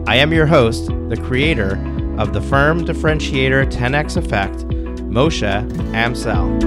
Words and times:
I 0.09 0.17
am 0.17 0.33
your 0.33 0.47
host, 0.47 0.87
the 0.87 1.21
creator 1.23 1.73
of 2.19 2.33
the 2.33 2.41
firm 2.41 2.87
differentiator 2.87 3.71
10x 3.71 4.17
effect, 4.17 4.61
Moshe 5.11 5.43
Amsel. 5.93 6.59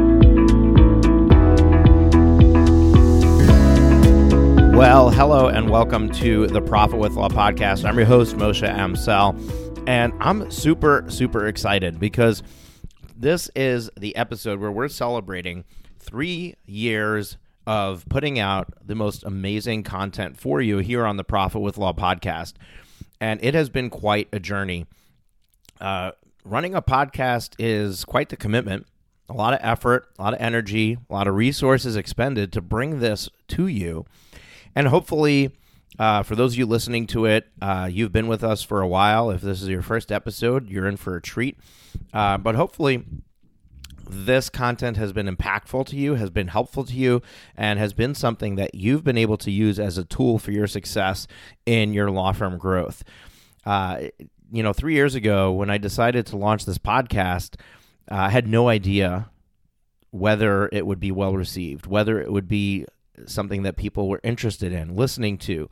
Well, 4.75 5.09
hello 5.09 5.47
and 5.47 5.71
welcome 5.71 6.11
to 6.11 6.45
the 6.45 6.61
Profit 6.61 6.99
with 6.99 7.13
Law 7.13 7.29
podcast. 7.29 7.85
I'm 7.85 7.97
your 7.97 8.05
host, 8.05 8.37
Moshe 8.37 8.69
Amsel, 8.69 9.35
and 9.87 10.13
I'm 10.19 10.51
super, 10.51 11.05
super 11.09 11.47
excited 11.47 11.99
because 11.99 12.43
this 13.17 13.49
is 13.55 13.89
the 13.97 14.15
episode 14.15 14.59
where 14.59 14.71
we're 14.71 14.89
celebrating 14.89 15.65
three 15.97 16.53
years 16.67 17.37
of 17.67 18.07
putting 18.09 18.39
out 18.39 18.73
the 18.85 18.95
most 18.95 19.23
amazing 19.23 19.83
content 19.83 20.39
for 20.39 20.61
you 20.61 20.77
here 20.77 21.05
on 21.05 21.17
the 21.17 21.23
Profit 21.23 21.61
with 21.61 21.77
Law 21.77 21.93
podcast. 21.93 22.53
And 23.19 23.39
it 23.43 23.53
has 23.53 23.69
been 23.69 23.89
quite 23.89 24.27
a 24.31 24.39
journey. 24.39 24.85
Uh, 25.79 26.11
running 26.43 26.75
a 26.75 26.81
podcast 26.81 27.55
is 27.57 28.05
quite 28.05 28.29
the 28.29 28.37
commitment, 28.37 28.85
a 29.29 29.33
lot 29.33 29.53
of 29.53 29.59
effort, 29.63 30.07
a 30.19 30.21
lot 30.21 30.33
of 30.33 30.41
energy, 30.41 30.97
a 31.09 31.13
lot 31.13 31.27
of 31.27 31.35
resources 31.35 31.95
expended 31.95 32.53
to 32.53 32.61
bring 32.61 32.99
this 32.99 33.29
to 33.49 33.67
you. 33.67 34.05
And 34.75 34.87
hopefully, 34.87 35.51
uh, 35.97 36.23
for 36.23 36.35
those 36.35 36.53
of 36.53 36.59
you 36.59 36.65
listening 36.65 37.07
to 37.07 37.25
it, 37.25 37.47
uh, 37.61 37.89
you've 37.91 38.11
been 38.11 38.27
with 38.27 38.43
us 38.43 38.61
for 38.61 38.81
a 38.81 38.87
while. 38.87 39.31
If 39.31 39.41
this 39.41 39.61
is 39.61 39.69
your 39.69 39.81
first 39.81 40.11
episode, 40.11 40.69
you're 40.69 40.87
in 40.87 40.97
for 40.97 41.15
a 41.15 41.21
treat. 41.21 41.57
Uh, 42.13 42.37
but 42.37 42.55
hopefully, 42.55 43.05
this 44.09 44.49
content 44.49 44.97
has 44.97 45.13
been 45.13 45.27
impactful 45.27 45.85
to 45.87 45.95
you, 45.95 46.15
has 46.15 46.29
been 46.29 46.47
helpful 46.47 46.83
to 46.85 46.93
you, 46.93 47.21
and 47.55 47.79
has 47.79 47.93
been 47.93 48.15
something 48.15 48.55
that 48.55 48.75
you've 48.75 49.03
been 49.03 49.17
able 49.17 49.37
to 49.37 49.51
use 49.51 49.79
as 49.79 49.97
a 49.97 50.03
tool 50.03 50.39
for 50.39 50.51
your 50.51 50.67
success 50.67 51.27
in 51.65 51.93
your 51.93 52.11
law 52.11 52.31
firm 52.31 52.57
growth. 52.57 53.03
Uh, 53.65 54.05
you 54.51 54.63
know, 54.63 54.73
three 54.73 54.93
years 54.93 55.15
ago, 55.15 55.51
when 55.51 55.69
I 55.69 55.77
decided 55.77 56.25
to 56.27 56.37
launch 56.37 56.65
this 56.65 56.77
podcast, 56.77 57.55
uh, 58.11 58.15
I 58.15 58.29
had 58.29 58.47
no 58.47 58.69
idea 58.69 59.29
whether 60.11 60.69
it 60.71 60.85
would 60.85 60.99
be 60.99 61.11
well 61.11 61.35
received, 61.35 61.87
whether 61.87 62.21
it 62.21 62.31
would 62.31 62.47
be 62.47 62.85
something 63.25 63.63
that 63.63 63.77
people 63.77 64.07
were 64.07 64.19
interested 64.23 64.71
in 64.71 64.95
listening 64.95 65.37
to, 65.37 65.69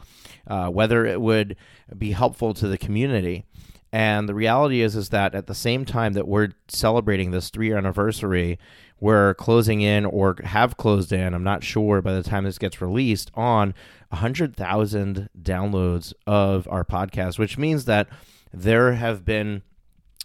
uh, 0.47 0.67
whether 0.67 1.05
it 1.05 1.21
would 1.21 1.55
be 1.97 2.11
helpful 2.11 2.53
to 2.53 2.67
the 2.67 2.77
community. 2.77 3.45
And 3.93 4.27
the 4.27 4.33
reality 4.33 4.81
is, 4.81 4.95
is 4.95 5.09
that 5.09 5.35
at 5.35 5.45
the 5.45 5.53
same 5.53 5.85
time 5.85 6.13
that 6.13 6.27
we're 6.27 6.49
celebrating 6.67 7.29
this 7.29 7.51
three-year 7.51 7.77
anniversary, 7.77 8.57
we're 8.99 9.35
closing 9.35 9.81
in 9.81 10.03
or 10.03 10.35
have 10.43 10.77
closed 10.77 11.13
in. 11.13 11.35
I'm 11.35 11.43
not 11.43 11.63
sure 11.63 12.01
by 12.01 12.13
the 12.13 12.23
time 12.23 12.43
this 12.43 12.57
gets 12.57 12.81
released 12.81 13.29
on 13.35 13.75
100,000 14.09 15.29
downloads 15.39 16.11
of 16.25 16.67
our 16.71 16.83
podcast, 16.83 17.37
which 17.37 17.59
means 17.59 17.85
that 17.85 18.07
there 18.51 18.93
have 18.93 19.23
been 19.23 19.61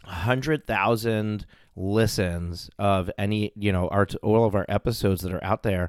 100,000 0.05 1.45
listens 1.77 2.71
of 2.77 3.09
any 3.17 3.53
you 3.55 3.71
know 3.71 3.87
our 3.89 4.05
all 4.21 4.45
of 4.45 4.57
our 4.57 4.67
episodes 4.69 5.23
that 5.23 5.33
are 5.33 5.45
out 5.45 5.63
there 5.63 5.89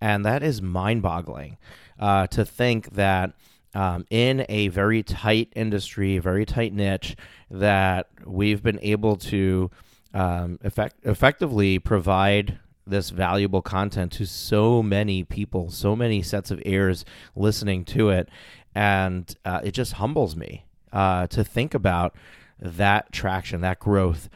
and 0.00 0.24
that 0.24 0.42
is 0.42 0.60
mind-boggling 0.60 1.56
uh, 2.00 2.26
to 2.26 2.44
think 2.44 2.94
that 2.94 3.32
um, 3.74 4.04
in 4.10 4.44
a 4.48 4.68
very 4.68 5.02
tight 5.02 5.52
industry 5.54 6.18
very 6.18 6.44
tight 6.44 6.72
niche 6.72 7.16
that 7.50 8.08
we've 8.24 8.62
been 8.62 8.78
able 8.82 9.16
to 9.16 9.70
um, 10.14 10.58
effect- 10.62 10.98
effectively 11.04 11.78
provide 11.78 12.58
this 12.86 13.10
valuable 13.10 13.62
content 13.62 14.10
to 14.10 14.26
so 14.26 14.82
many 14.82 15.22
people 15.24 15.70
so 15.70 15.94
many 15.94 16.22
sets 16.22 16.50
of 16.50 16.60
ears 16.64 17.04
listening 17.36 17.84
to 17.84 18.10
it 18.10 18.28
and 18.74 19.36
uh, 19.44 19.60
it 19.62 19.72
just 19.72 19.94
humbles 19.94 20.34
me 20.34 20.64
uh, 20.92 21.26
to 21.28 21.44
think 21.44 21.74
about 21.74 22.14
that 22.58 23.12
traction 23.12 23.60
that 23.60 23.78
growth 23.78 24.28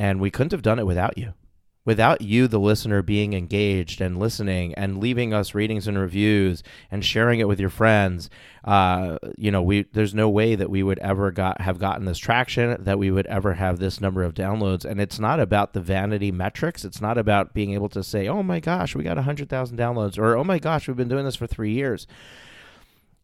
and 0.00 0.18
we 0.18 0.30
couldn't 0.30 0.52
have 0.52 0.62
done 0.62 0.78
it 0.78 0.86
without 0.86 1.18
you. 1.18 1.34
Without 1.86 2.20
you, 2.20 2.46
the 2.46 2.60
listener, 2.60 3.00
being 3.00 3.32
engaged 3.32 4.02
and 4.02 4.18
listening 4.18 4.74
and 4.74 4.98
leaving 4.98 5.32
us 5.32 5.54
ratings 5.54 5.88
and 5.88 5.98
reviews 5.98 6.62
and 6.90 7.04
sharing 7.04 7.40
it 7.40 7.48
with 7.48 7.58
your 7.58 7.70
friends, 7.70 8.28
uh, 8.64 9.16
you 9.38 9.50
know, 9.50 9.62
we 9.62 9.84
there's 9.92 10.14
no 10.14 10.28
way 10.28 10.54
that 10.54 10.68
we 10.68 10.82
would 10.82 10.98
ever 10.98 11.30
got 11.30 11.62
have 11.62 11.78
gotten 11.78 12.04
this 12.04 12.18
traction, 12.18 12.76
that 12.84 12.98
we 12.98 13.10
would 13.10 13.26
ever 13.26 13.54
have 13.54 13.78
this 13.78 14.00
number 14.00 14.22
of 14.22 14.34
downloads. 14.34 14.84
And 14.84 15.00
it's 15.00 15.18
not 15.18 15.40
about 15.40 15.72
the 15.72 15.80
vanity 15.80 16.30
metrics. 16.30 16.84
It's 16.84 17.00
not 17.00 17.16
about 17.16 17.54
being 17.54 17.72
able 17.72 17.88
to 17.90 18.04
say, 18.04 18.28
"Oh 18.28 18.42
my 18.42 18.60
gosh, 18.60 18.94
we 18.94 19.02
got 19.02 19.16
hundred 19.16 19.48
thousand 19.48 19.78
downloads," 19.78 20.18
or 20.18 20.36
"Oh 20.36 20.44
my 20.44 20.58
gosh, 20.58 20.86
we've 20.86 20.96
been 20.96 21.08
doing 21.08 21.24
this 21.24 21.36
for 21.36 21.46
three 21.46 21.72
years." 21.72 22.06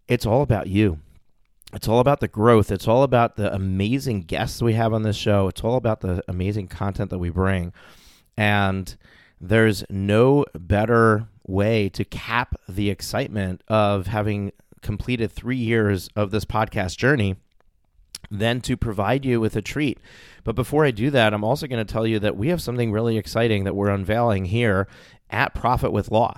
It's 0.09 0.25
all 0.25 0.41
about 0.41 0.69
you 0.69 1.01
it's 1.73 1.89
all 1.89 2.01
about 2.01 2.21
the 2.21 2.29
growth. 2.29 2.71
It's 2.71 2.87
all 2.87 3.03
about 3.03 3.37
the 3.37 3.53
amazing 3.53 4.23
guests 4.23 4.63
we 4.63 4.75
have 4.75 4.93
on 4.93 5.03
this 5.03 5.17
show. 5.17 5.49
It's 5.49 5.63
all 5.63 5.77
about 5.77 6.01
the 6.01 6.23
amazing 6.29 6.69
content 6.69 7.11
that 7.11 7.19
we 7.19 7.31
bring. 7.31 7.73
And 8.37 8.97
there's 9.41 9.85
no 9.91 10.45
better 10.55 11.29
way 11.47 11.89
to 11.91 12.05
cap 12.05 12.55
the 12.69 12.91
excitement 12.91 13.63
of 13.69 14.09
having 14.09 14.53
completed 14.83 15.31
three 15.31 15.57
years 15.57 16.09
of 16.17 16.31
this 16.31 16.45
podcast 16.45 16.97
journey 16.97 17.37
than 18.31 18.61
to 18.61 18.77
provide 18.77 19.25
you 19.25 19.41
with 19.41 19.57
a 19.57 19.63
treat. 19.63 19.99
But 20.45 20.55
before 20.55 20.85
I 20.85 20.91
do 20.91 21.11
that, 21.11 21.33
I'm 21.33 21.45
also 21.45 21.67
going 21.67 21.85
to 21.85 21.93
tell 21.93 22.07
you 22.07 22.19
that 22.21 22.37
we 22.37 22.49
have 22.49 22.63
something 22.63 22.93
really 22.93 23.17
exciting 23.17 23.65
that 23.65 23.77
we're 23.77 23.91
unveiling 23.91 24.47
here 24.47 24.89
at 25.31 25.55
Profit 25.55 25.93
with 25.93 26.11
Law. 26.11 26.35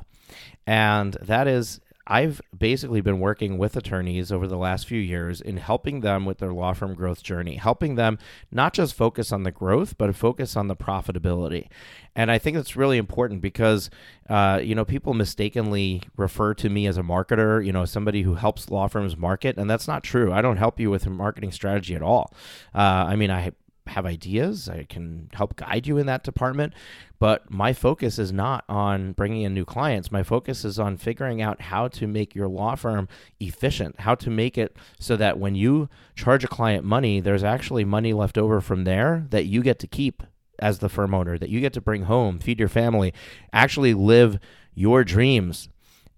And 0.66 1.16
that 1.22 1.46
is 1.48 1.80
I've 2.10 2.40
basically 2.56 3.02
been 3.02 3.20
working 3.20 3.58
with 3.58 3.76
attorneys 3.76 4.32
over 4.32 4.46
the 4.46 4.56
last 4.56 4.86
few 4.86 4.98
years 4.98 5.42
in 5.42 5.58
helping 5.58 6.00
them 6.00 6.24
with 6.24 6.38
their 6.38 6.54
law 6.54 6.72
firm 6.72 6.94
growth 6.94 7.22
journey, 7.22 7.56
helping 7.56 7.96
them 7.96 8.18
not 8.50 8.72
just 8.72 8.94
focus 8.94 9.30
on 9.30 9.42
the 9.42 9.50
growth, 9.50 9.98
but 9.98 10.14
focus 10.16 10.56
on 10.56 10.68
the 10.68 10.74
profitability. 10.74 11.68
And 12.16 12.30
I 12.30 12.38
think 12.38 12.56
that's 12.56 12.76
really 12.76 12.96
important 12.96 13.42
because, 13.42 13.90
uh, 14.28 14.58
you 14.62 14.74
know, 14.74 14.86
people 14.86 15.12
mistakenly 15.12 16.02
refer 16.16 16.54
to 16.54 16.70
me 16.70 16.86
as 16.86 16.96
a 16.96 17.02
marketer, 17.02 17.64
you 17.64 17.72
know, 17.72 17.84
somebody 17.84 18.22
who 18.22 18.34
helps 18.34 18.70
law 18.70 18.88
firms 18.88 19.16
market, 19.16 19.58
and 19.58 19.68
that's 19.68 19.86
not 19.86 20.02
true. 20.02 20.32
I 20.32 20.40
don't 20.40 20.56
help 20.56 20.80
you 20.80 20.90
with 20.90 21.04
a 21.06 21.10
marketing 21.10 21.52
strategy 21.52 21.94
at 21.94 22.02
all. 22.02 22.32
Uh, 22.74 22.78
I 22.78 23.16
mean, 23.16 23.30
I 23.30 23.52
have 23.88 24.06
ideas. 24.06 24.68
I 24.68 24.84
can 24.84 25.30
help 25.32 25.56
guide 25.56 25.86
you 25.86 25.98
in 25.98 26.06
that 26.06 26.22
department. 26.22 26.72
But 27.18 27.50
my 27.50 27.72
focus 27.72 28.18
is 28.18 28.32
not 28.32 28.64
on 28.68 29.12
bringing 29.12 29.42
in 29.42 29.54
new 29.54 29.64
clients. 29.64 30.12
My 30.12 30.22
focus 30.22 30.64
is 30.64 30.78
on 30.78 30.96
figuring 30.96 31.42
out 31.42 31.60
how 31.62 31.88
to 31.88 32.06
make 32.06 32.34
your 32.34 32.48
law 32.48 32.76
firm 32.76 33.08
efficient, 33.40 34.00
how 34.00 34.14
to 34.16 34.30
make 34.30 34.56
it 34.56 34.76
so 35.00 35.16
that 35.16 35.38
when 35.38 35.54
you 35.54 35.88
charge 36.14 36.44
a 36.44 36.48
client 36.48 36.84
money, 36.84 37.20
there's 37.20 37.42
actually 37.42 37.84
money 37.84 38.12
left 38.12 38.38
over 38.38 38.60
from 38.60 38.84
there 38.84 39.26
that 39.30 39.46
you 39.46 39.62
get 39.62 39.78
to 39.80 39.86
keep 39.86 40.22
as 40.60 40.78
the 40.78 40.88
firm 40.88 41.14
owner, 41.14 41.38
that 41.38 41.50
you 41.50 41.60
get 41.60 41.72
to 41.72 41.80
bring 41.80 42.04
home, 42.04 42.38
feed 42.38 42.58
your 42.58 42.68
family, 42.68 43.12
actually 43.52 43.94
live 43.94 44.38
your 44.74 45.04
dreams. 45.04 45.68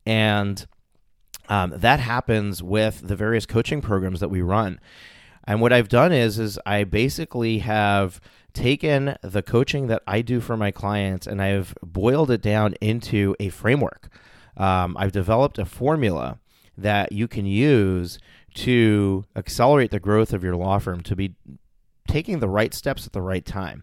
And 0.07 0.67
um, 1.49 1.73
that 1.77 2.01
happens 2.01 2.63
with 2.63 3.07
the 3.07 3.17
various 3.17 3.47
coaching 3.47 3.83
programs 3.83 4.21
that 4.21 4.29
we 4.29 4.41
run. 4.41 4.81
And 5.51 5.61
what 5.61 5.73
I've 5.73 5.89
done 5.89 6.13
is 6.13 6.39
is 6.39 6.61
I 6.65 6.85
basically 6.85 7.59
have 7.59 8.21
taken 8.53 9.17
the 9.21 9.43
coaching 9.43 9.89
that 9.89 10.01
I 10.07 10.23
do 10.23 10.39
for 10.41 10.57
my 10.57 10.71
clients 10.71 11.27
and 11.27 11.43
I've 11.43 11.75
boiled 11.83 12.31
it 12.31 12.41
down 12.41 12.75
into 12.75 13.35
a 13.41 13.49
framework. 13.49 14.11
Um, 14.57 14.97
I've 14.97 15.11
developed 15.11 15.59
a 15.59 15.65
formula 15.65 16.39
that 16.79 17.11
you 17.11 17.27
can 17.27 17.47
use 17.47 18.21
to 18.55 19.25
accelerate 19.35 19.91
the 19.91 19.99
growth 19.99 20.33
of 20.33 20.45
your 20.45 20.55
law 20.55 20.79
firm 20.79 21.01
to 21.01 21.17
be 21.17 21.35
taking 22.07 22.39
the 22.39 22.49
right 22.49 22.73
steps 22.73 23.05
at 23.05 23.13
the 23.13 23.21
right 23.21 23.45
time. 23.45 23.83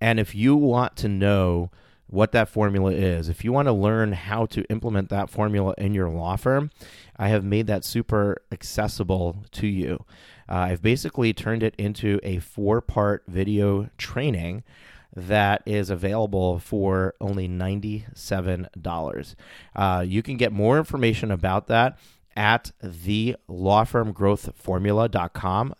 And 0.00 0.18
if 0.18 0.34
you 0.34 0.56
want 0.56 0.96
to 0.96 1.08
know 1.08 1.70
what 2.08 2.32
that 2.32 2.48
formula 2.48 2.90
is, 2.90 3.28
if 3.28 3.44
you 3.44 3.52
want 3.52 3.66
to 3.66 3.72
learn 3.72 4.12
how 4.12 4.46
to 4.46 4.64
implement 4.64 5.10
that 5.10 5.30
formula 5.30 5.72
in 5.78 5.94
your 5.94 6.08
law 6.08 6.34
firm, 6.34 6.72
I 7.16 7.28
have 7.28 7.44
made 7.44 7.68
that 7.68 7.84
super 7.84 8.42
accessible 8.50 9.44
to 9.52 9.68
you. 9.68 10.04
Uh, 10.48 10.54
I've 10.54 10.82
basically 10.82 11.32
turned 11.32 11.62
it 11.62 11.76
into 11.76 12.18
a 12.22 12.38
four 12.38 12.80
part 12.80 13.24
video 13.26 13.90
training 13.98 14.64
that 15.14 15.62
is 15.64 15.90
available 15.90 16.58
for 16.58 17.14
only 17.20 17.48
$97. 17.48 19.34
Uh, 19.74 20.04
you 20.06 20.22
can 20.22 20.36
get 20.36 20.52
more 20.52 20.78
information 20.78 21.30
about 21.30 21.68
that 21.68 21.98
at 22.36 22.72
the 22.82 23.36
lawfirmgrowthformula.com, 23.48 25.74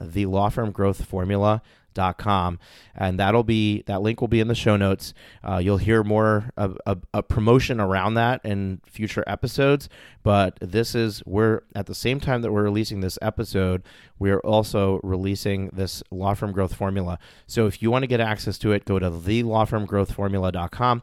lawfirmgrowthformula.com, 1.96 2.58
and 2.94 3.18
that'll 3.18 3.42
be 3.42 3.82
that 3.86 4.02
link 4.02 4.20
will 4.20 4.28
be 4.28 4.40
in 4.40 4.48
the 4.48 4.54
show 4.54 4.76
notes. 4.76 5.14
Uh, 5.42 5.58
you'll 5.58 5.76
hear 5.78 6.02
more 6.02 6.50
of 6.56 6.78
a, 6.86 7.22
promotion 7.22 7.80
around 7.80 8.14
that 8.14 8.40
in 8.44 8.80
future 8.86 9.24
episodes. 9.26 9.88
But 10.22 10.58
this 10.60 10.94
is 10.94 11.22
we're 11.26 11.62
at 11.74 11.86
the 11.86 11.94
same 11.94 12.20
time 12.20 12.42
that 12.42 12.52
we're 12.52 12.64
releasing 12.64 13.00
this 13.00 13.18
episode, 13.20 13.82
we're 14.18 14.40
also 14.40 15.00
releasing 15.02 15.68
this 15.68 16.02
law 16.10 16.34
firm 16.34 16.52
growth 16.52 16.74
formula. 16.74 17.18
So 17.46 17.66
if 17.66 17.82
you 17.82 17.90
want 17.90 18.02
to 18.02 18.08
get 18.08 18.20
access 18.20 18.58
to 18.58 18.72
it, 18.72 18.84
go 18.84 18.98
to 18.98 19.10
the 19.10 19.42
lawfirmgrowthformula.com 19.42 21.02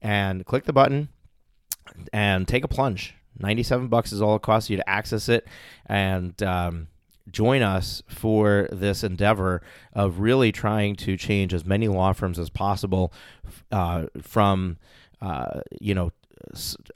and 0.00 0.44
click 0.44 0.64
the 0.64 0.72
button 0.72 1.08
and 2.12 2.48
take 2.48 2.64
a 2.64 2.68
plunge 2.68 3.14
97 3.38 3.88
bucks 3.88 4.12
is 4.12 4.22
all 4.22 4.36
it 4.36 4.42
costs 4.42 4.70
you 4.70 4.76
to 4.76 4.88
access 4.88 5.28
it 5.28 5.46
and 5.86 6.42
um, 6.42 6.88
join 7.30 7.62
us 7.62 8.02
for 8.08 8.68
this 8.72 9.04
endeavor 9.04 9.62
of 9.92 10.20
really 10.20 10.52
trying 10.52 10.96
to 10.96 11.16
change 11.16 11.54
as 11.54 11.64
many 11.64 11.88
law 11.88 12.12
firms 12.12 12.38
as 12.38 12.50
possible 12.50 13.12
uh, 13.70 14.06
from 14.20 14.76
uh, 15.20 15.60
you 15.80 15.94
know 15.94 16.12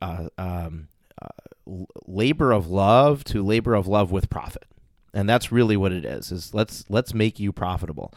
uh, 0.00 0.28
um, 0.38 0.88
uh, 1.22 1.84
labor 2.06 2.52
of 2.52 2.68
love 2.68 3.24
to 3.24 3.42
labor 3.42 3.74
of 3.74 3.86
love 3.86 4.10
with 4.10 4.28
profit 4.28 4.64
and 5.14 5.28
that's 5.28 5.52
really 5.52 5.76
what 5.76 5.92
it 5.92 6.04
is 6.04 6.32
is 6.32 6.52
let's 6.52 6.84
let's 6.88 7.14
make 7.14 7.38
you 7.38 7.52
profitable 7.52 8.12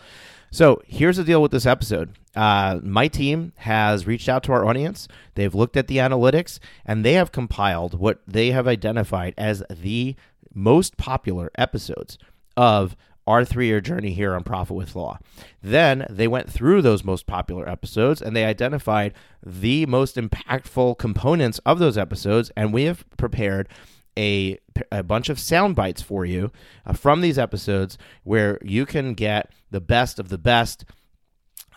so 0.51 0.81
here's 0.85 1.17
the 1.17 1.23
deal 1.23 1.41
with 1.41 1.51
this 1.51 1.65
episode. 1.65 2.17
Uh, 2.35 2.79
my 2.81 3.07
team 3.07 3.53
has 3.57 4.07
reached 4.07 4.27
out 4.27 4.43
to 4.43 4.51
our 4.51 4.65
audience. 4.65 5.07
They've 5.35 5.53
looked 5.53 5.77
at 5.77 5.87
the 5.87 5.97
analytics 5.97 6.59
and 6.85 7.05
they 7.05 7.13
have 7.13 7.31
compiled 7.31 7.99
what 7.99 8.21
they 8.27 8.51
have 8.51 8.67
identified 8.67 9.35
as 9.37 9.63
the 9.69 10.15
most 10.53 10.97
popular 10.97 11.51
episodes 11.55 12.17
of 12.57 12.95
our 13.29 13.45
three 13.45 13.67
year 13.67 13.79
journey 13.79 14.11
here 14.11 14.33
on 14.33 14.43
Profit 14.43 14.75
with 14.75 14.95
Law. 14.95 15.19
Then 15.61 16.05
they 16.09 16.27
went 16.27 16.49
through 16.49 16.81
those 16.81 17.03
most 17.03 17.27
popular 17.27 17.69
episodes 17.69 18.21
and 18.21 18.35
they 18.35 18.43
identified 18.43 19.13
the 19.45 19.85
most 19.85 20.15
impactful 20.15 20.97
components 20.97 21.59
of 21.59 21.77
those 21.77 21.97
episodes. 21.97 22.51
And 22.55 22.73
we 22.73 22.85
have 22.85 23.05
prepared 23.17 23.69
a, 24.17 24.57
a 24.91 25.03
bunch 25.03 25.29
of 25.29 25.39
sound 25.39 25.75
bites 25.75 26.01
for 26.01 26.25
you 26.25 26.51
uh, 26.87 26.93
from 26.93 27.21
these 27.21 27.37
episodes 27.37 27.99
where 28.23 28.57
you 28.63 28.87
can 28.87 29.13
get 29.13 29.51
the 29.69 29.79
best 29.79 30.19
of 30.19 30.29
the 30.29 30.39
best 30.39 30.85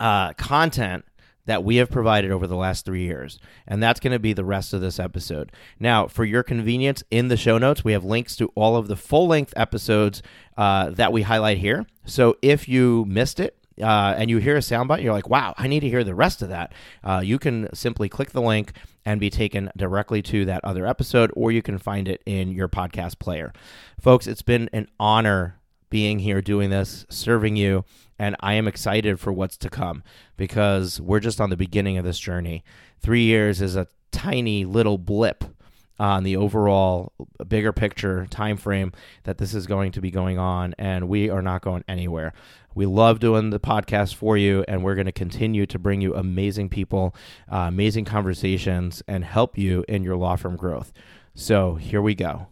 uh, 0.00 0.32
content 0.32 1.04
that 1.46 1.64
we 1.64 1.76
have 1.76 1.90
provided 1.90 2.30
over 2.30 2.46
the 2.46 2.56
last 2.56 2.84
three 2.84 3.02
years. 3.02 3.38
And 3.66 3.82
that's 3.82 4.00
going 4.00 4.12
to 4.12 4.18
be 4.18 4.32
the 4.32 4.44
rest 4.44 4.72
of 4.72 4.80
this 4.80 5.00
episode. 5.00 5.50
Now, 5.80 6.06
for 6.06 6.24
your 6.24 6.42
convenience, 6.42 7.02
in 7.10 7.28
the 7.28 7.36
show 7.36 7.58
notes, 7.58 7.84
we 7.84 7.92
have 7.92 8.04
links 8.04 8.36
to 8.36 8.52
all 8.54 8.76
of 8.76 8.88
the 8.88 8.96
full 8.96 9.26
length 9.26 9.52
episodes 9.56 10.22
uh, 10.56 10.90
that 10.90 11.12
we 11.12 11.22
highlight 11.22 11.58
here. 11.58 11.86
So 12.04 12.36
if 12.42 12.68
you 12.68 13.04
missed 13.06 13.40
it, 13.40 13.56
uh, 13.80 14.14
and 14.18 14.28
you 14.28 14.36
hear 14.36 14.56
a 14.56 14.60
soundbite, 14.60 15.02
you're 15.02 15.14
like, 15.14 15.30
wow, 15.30 15.54
I 15.56 15.66
need 15.66 15.80
to 15.80 15.88
hear 15.88 16.04
the 16.04 16.14
rest 16.14 16.42
of 16.42 16.50
that. 16.50 16.74
Uh, 17.02 17.22
you 17.24 17.38
can 17.38 17.72
simply 17.74 18.08
click 18.08 18.32
the 18.32 18.42
link 18.42 18.72
and 19.04 19.18
be 19.18 19.30
taken 19.30 19.70
directly 19.76 20.22
to 20.22 20.44
that 20.44 20.62
other 20.62 20.86
episode, 20.86 21.32
or 21.34 21.50
you 21.50 21.62
can 21.62 21.78
find 21.78 22.06
it 22.06 22.22
in 22.26 22.52
your 22.52 22.68
podcast 22.68 23.18
player. 23.18 23.52
Folks, 23.98 24.26
it's 24.26 24.42
been 24.42 24.68
an 24.74 24.88
honor 25.00 25.56
being 25.92 26.18
here 26.18 26.40
doing 26.40 26.70
this, 26.70 27.06
serving 27.08 27.54
you, 27.54 27.84
and 28.18 28.34
I 28.40 28.54
am 28.54 28.66
excited 28.66 29.20
for 29.20 29.32
what's 29.32 29.56
to 29.58 29.70
come 29.70 30.02
because 30.36 31.00
we're 31.00 31.20
just 31.20 31.40
on 31.40 31.50
the 31.50 31.56
beginning 31.56 31.98
of 31.98 32.04
this 32.04 32.18
journey. 32.18 32.64
Three 32.98 33.22
years 33.22 33.60
is 33.60 33.76
a 33.76 33.86
tiny 34.10 34.64
little 34.64 34.98
blip 34.98 35.44
on 36.00 36.24
the 36.24 36.36
overall 36.36 37.12
bigger 37.46 37.72
picture 37.72 38.26
time 38.30 38.56
frame 38.56 38.92
that 39.24 39.38
this 39.38 39.54
is 39.54 39.66
going 39.66 39.92
to 39.92 40.00
be 40.00 40.10
going 40.10 40.38
on 40.38 40.74
and 40.78 41.08
we 41.08 41.30
are 41.30 41.42
not 41.42 41.62
going 41.62 41.84
anywhere 41.86 42.32
we 42.74 42.86
love 42.86 43.20
doing 43.20 43.50
the 43.50 43.60
podcast 43.60 44.14
for 44.14 44.36
you, 44.36 44.64
and 44.66 44.82
we're 44.82 44.94
going 44.94 45.06
to 45.06 45.12
continue 45.12 45.66
to 45.66 45.78
bring 45.78 46.00
you 46.00 46.14
amazing 46.14 46.68
people, 46.68 47.14
uh, 47.50 47.68
amazing 47.68 48.04
conversations, 48.04 49.02
and 49.06 49.24
help 49.24 49.58
you 49.58 49.84
in 49.88 50.02
your 50.02 50.16
law 50.16 50.36
firm 50.36 50.56
growth. 50.56 50.92
So 51.34 51.74
here 51.74 52.02
we 52.02 52.14
go. 52.14 52.48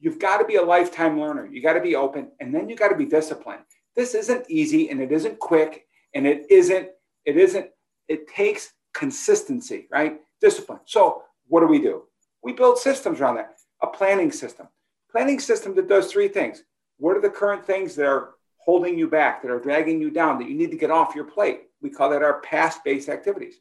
You've 0.00 0.18
got 0.18 0.38
to 0.38 0.44
be 0.44 0.56
a 0.56 0.62
lifetime 0.62 1.20
learner. 1.20 1.46
You 1.46 1.62
got 1.62 1.74
to 1.74 1.80
be 1.80 1.96
open, 1.96 2.30
and 2.40 2.54
then 2.54 2.68
you 2.68 2.76
got 2.76 2.88
to 2.88 2.96
be 2.96 3.04
disciplined. 3.04 3.62
This 3.96 4.14
isn't 4.14 4.46
easy, 4.48 4.90
and 4.90 5.00
it 5.00 5.12
isn't 5.12 5.38
quick, 5.38 5.86
and 6.14 6.26
it 6.26 6.46
isn't. 6.50 6.88
It 7.24 7.36
isn't. 7.36 7.68
It 8.08 8.28
takes 8.28 8.72
consistency, 8.94 9.88
right? 9.90 10.20
Discipline. 10.40 10.80
So 10.84 11.22
what 11.46 11.60
do 11.60 11.66
we 11.66 11.80
do? 11.80 12.04
We 12.42 12.52
build 12.52 12.78
systems 12.78 13.20
around 13.20 13.36
that. 13.36 13.56
A 13.82 13.86
planning 13.86 14.32
system. 14.32 14.68
Planning 15.10 15.40
system 15.40 15.74
that 15.74 15.88
does 15.88 16.10
three 16.10 16.28
things. 16.28 16.62
What 16.98 17.16
are 17.16 17.20
the 17.20 17.30
current 17.30 17.66
things 17.66 17.94
that 17.96 18.06
are 18.06 18.34
holding 18.68 18.98
you 18.98 19.08
back, 19.08 19.40
that 19.40 19.50
are 19.50 19.60
dragging 19.60 20.00
you 20.00 20.10
down, 20.10 20.38
that 20.38 20.48
you 20.48 20.54
need 20.54 20.70
to 20.70 20.76
get 20.76 20.90
off 20.90 21.14
your 21.14 21.24
plate. 21.24 21.62
We 21.80 21.88
call 21.88 22.10
that 22.10 22.22
our 22.22 22.40
past 22.42 22.84
based 22.84 23.08
activities. 23.08 23.60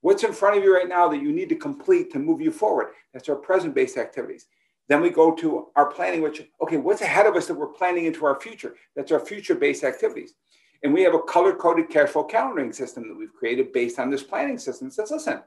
What's 0.00 0.24
in 0.24 0.32
front 0.32 0.56
of 0.56 0.64
you 0.64 0.74
right 0.74 0.88
now 0.88 1.08
that 1.08 1.22
you 1.22 1.32
need 1.32 1.48
to 1.50 1.54
complete 1.54 2.12
to 2.12 2.18
move 2.18 2.40
you 2.40 2.50
forward? 2.50 2.88
That's 3.12 3.28
our 3.28 3.36
present 3.36 3.74
based 3.74 3.96
activities. 3.96 4.46
Then 4.88 5.02
we 5.02 5.10
go 5.10 5.34
to 5.34 5.68
our 5.76 5.86
planning, 5.86 6.22
which, 6.22 6.42
okay, 6.62 6.78
what's 6.78 7.02
ahead 7.02 7.26
of 7.26 7.36
us 7.36 7.46
that 7.46 7.54
we're 7.54 7.66
planning 7.66 8.06
into 8.06 8.24
our 8.24 8.40
future? 8.40 8.74
That's 8.96 9.12
our 9.12 9.20
future 9.20 9.54
based 9.54 9.84
activities. 9.84 10.34
And 10.82 10.94
we 10.94 11.02
have 11.02 11.14
a 11.14 11.20
color 11.20 11.54
coded 11.54 11.90
cash 11.90 12.10
flow 12.10 12.26
calendaring 12.26 12.74
system 12.74 13.08
that 13.08 13.16
we've 13.16 13.34
created 13.34 13.72
based 13.72 13.98
on 13.98 14.10
this 14.10 14.22
planning 14.22 14.58
system. 14.58 14.88
It 14.88 14.94
says, 14.94 15.10
listen, 15.10 15.42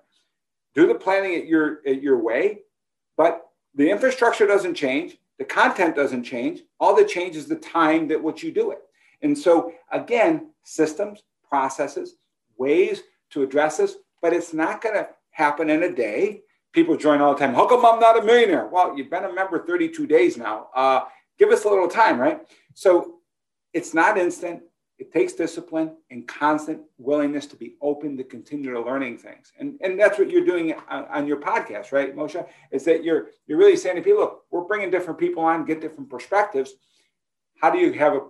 do 0.76 0.88
the 0.88 0.96
planning 0.96 1.36
at 1.36 1.48
your, 1.48 1.80
at 1.88 2.02
your 2.02 2.22
way, 2.22 2.60
but 3.18 3.48
the 3.76 3.90
infrastructure 3.90 4.46
doesn't 4.46 4.76
change, 4.76 5.18
the 5.40 5.46
content 5.46 5.96
doesn't 5.96 6.24
change. 6.24 6.62
All 6.80 6.96
that 6.96 7.08
changes 7.08 7.48
the 7.48 7.56
time 7.56 8.08
that 8.10 8.22
which 8.22 8.44
you 8.44 8.52
do 8.52 8.72
it. 8.72 8.80
And 9.24 9.38
so, 9.38 9.74
again, 9.92 10.52
systems, 10.64 11.24
processes, 11.48 12.16
ways 12.58 13.02
to 13.32 13.42
address 13.42 13.78
this, 13.78 13.96
but 14.22 14.34
it's 14.34 14.54
not 14.54 14.82
going 14.82 14.96
to 14.96 15.08
happen 15.32 15.70
in 15.70 15.84
a 15.84 15.92
day. 15.92 16.42
People 16.74 16.96
join 16.96 17.20
all 17.22 17.34
the 17.34 17.40
time. 17.40 17.54
How 17.54 17.68
come 17.68 17.86
I'm 17.86 18.00
not 18.00 18.18
a 18.18 18.24
millionaire? 18.24 18.68
Well, 18.68 18.98
you've 18.98 19.10
been 19.10 19.26
a 19.26 19.34
member 19.34 19.66
32 19.66 20.08
days 20.08 20.38
now. 20.38 20.68
Uh, 20.74 21.02
give 21.38 21.50
us 21.50 21.66
a 21.66 21.70
little 21.70 21.88
time, 21.88 22.20
right? 22.20 22.42
So 22.74 23.20
it's 23.74 23.94
not 23.94 24.18
instant. 24.18 24.64
It 24.98 25.12
takes 25.12 25.34
discipline 25.34 25.96
and 26.12 26.28
constant 26.28 26.82
willingness 26.98 27.48
to 27.48 27.56
be 27.56 27.76
open 27.82 28.16
to 28.18 28.24
continue 28.24 28.72
to 28.72 28.80
learning 28.80 29.18
things. 29.18 29.52
And, 29.58 29.80
and 29.82 30.00
that's 30.00 30.20
what 30.20 30.30
you're 30.30 30.46
doing 30.46 30.74
on, 30.90 31.06
on 31.06 31.28
your 31.28 31.38
podcast, 31.38 31.92
right, 31.92 32.16
Moshe? 32.16 32.48
Is 32.72 32.86
that 32.86 33.04
you're 33.04 33.30
you're 33.48 33.58
really 33.58 33.76
saying 33.76 33.96
to 33.96 34.04
people, 34.04 34.22
look, 34.22 34.44
we're 34.52 34.62
bringing 34.62 34.92
different 34.92 35.20
people 35.20 35.44
on, 35.44 35.66
get 35.66 35.82
different 35.82 36.10
perspectives. 36.10 36.74
How 37.60 37.72
do 37.72 37.80
you 37.80 37.92
have 37.94 38.14
a 38.14 38.22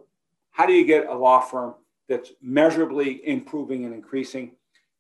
how 0.52 0.66
do 0.66 0.72
you 0.72 0.86
get 0.86 1.08
a 1.08 1.14
law 1.14 1.42
firm 1.42 1.76
that's 2.08 2.32
measurably 2.42 3.28
improving 3.28 3.84
and 3.84 3.94
increasing? 3.94 4.54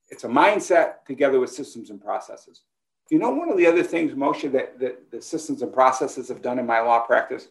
It's 0.09 0.25
a 0.25 0.27
mindset 0.27 1.05
together 1.07 1.39
with 1.39 1.51
systems 1.51 1.89
and 1.89 2.01
processes. 2.01 2.63
You 3.11 3.19
know, 3.19 3.29
one 3.29 3.49
of 3.51 3.57
the 3.57 3.67
other 3.67 3.83
things, 3.83 4.13
Moshe, 4.13 4.49
that, 4.53 4.79
that 4.79 5.11
the 5.11 5.21
systems 5.21 5.61
and 5.61 5.73
processes 5.73 6.29
have 6.29 6.41
done 6.41 6.57
in 6.57 6.65
my 6.65 6.79
law 6.79 7.01
practice? 7.01 7.49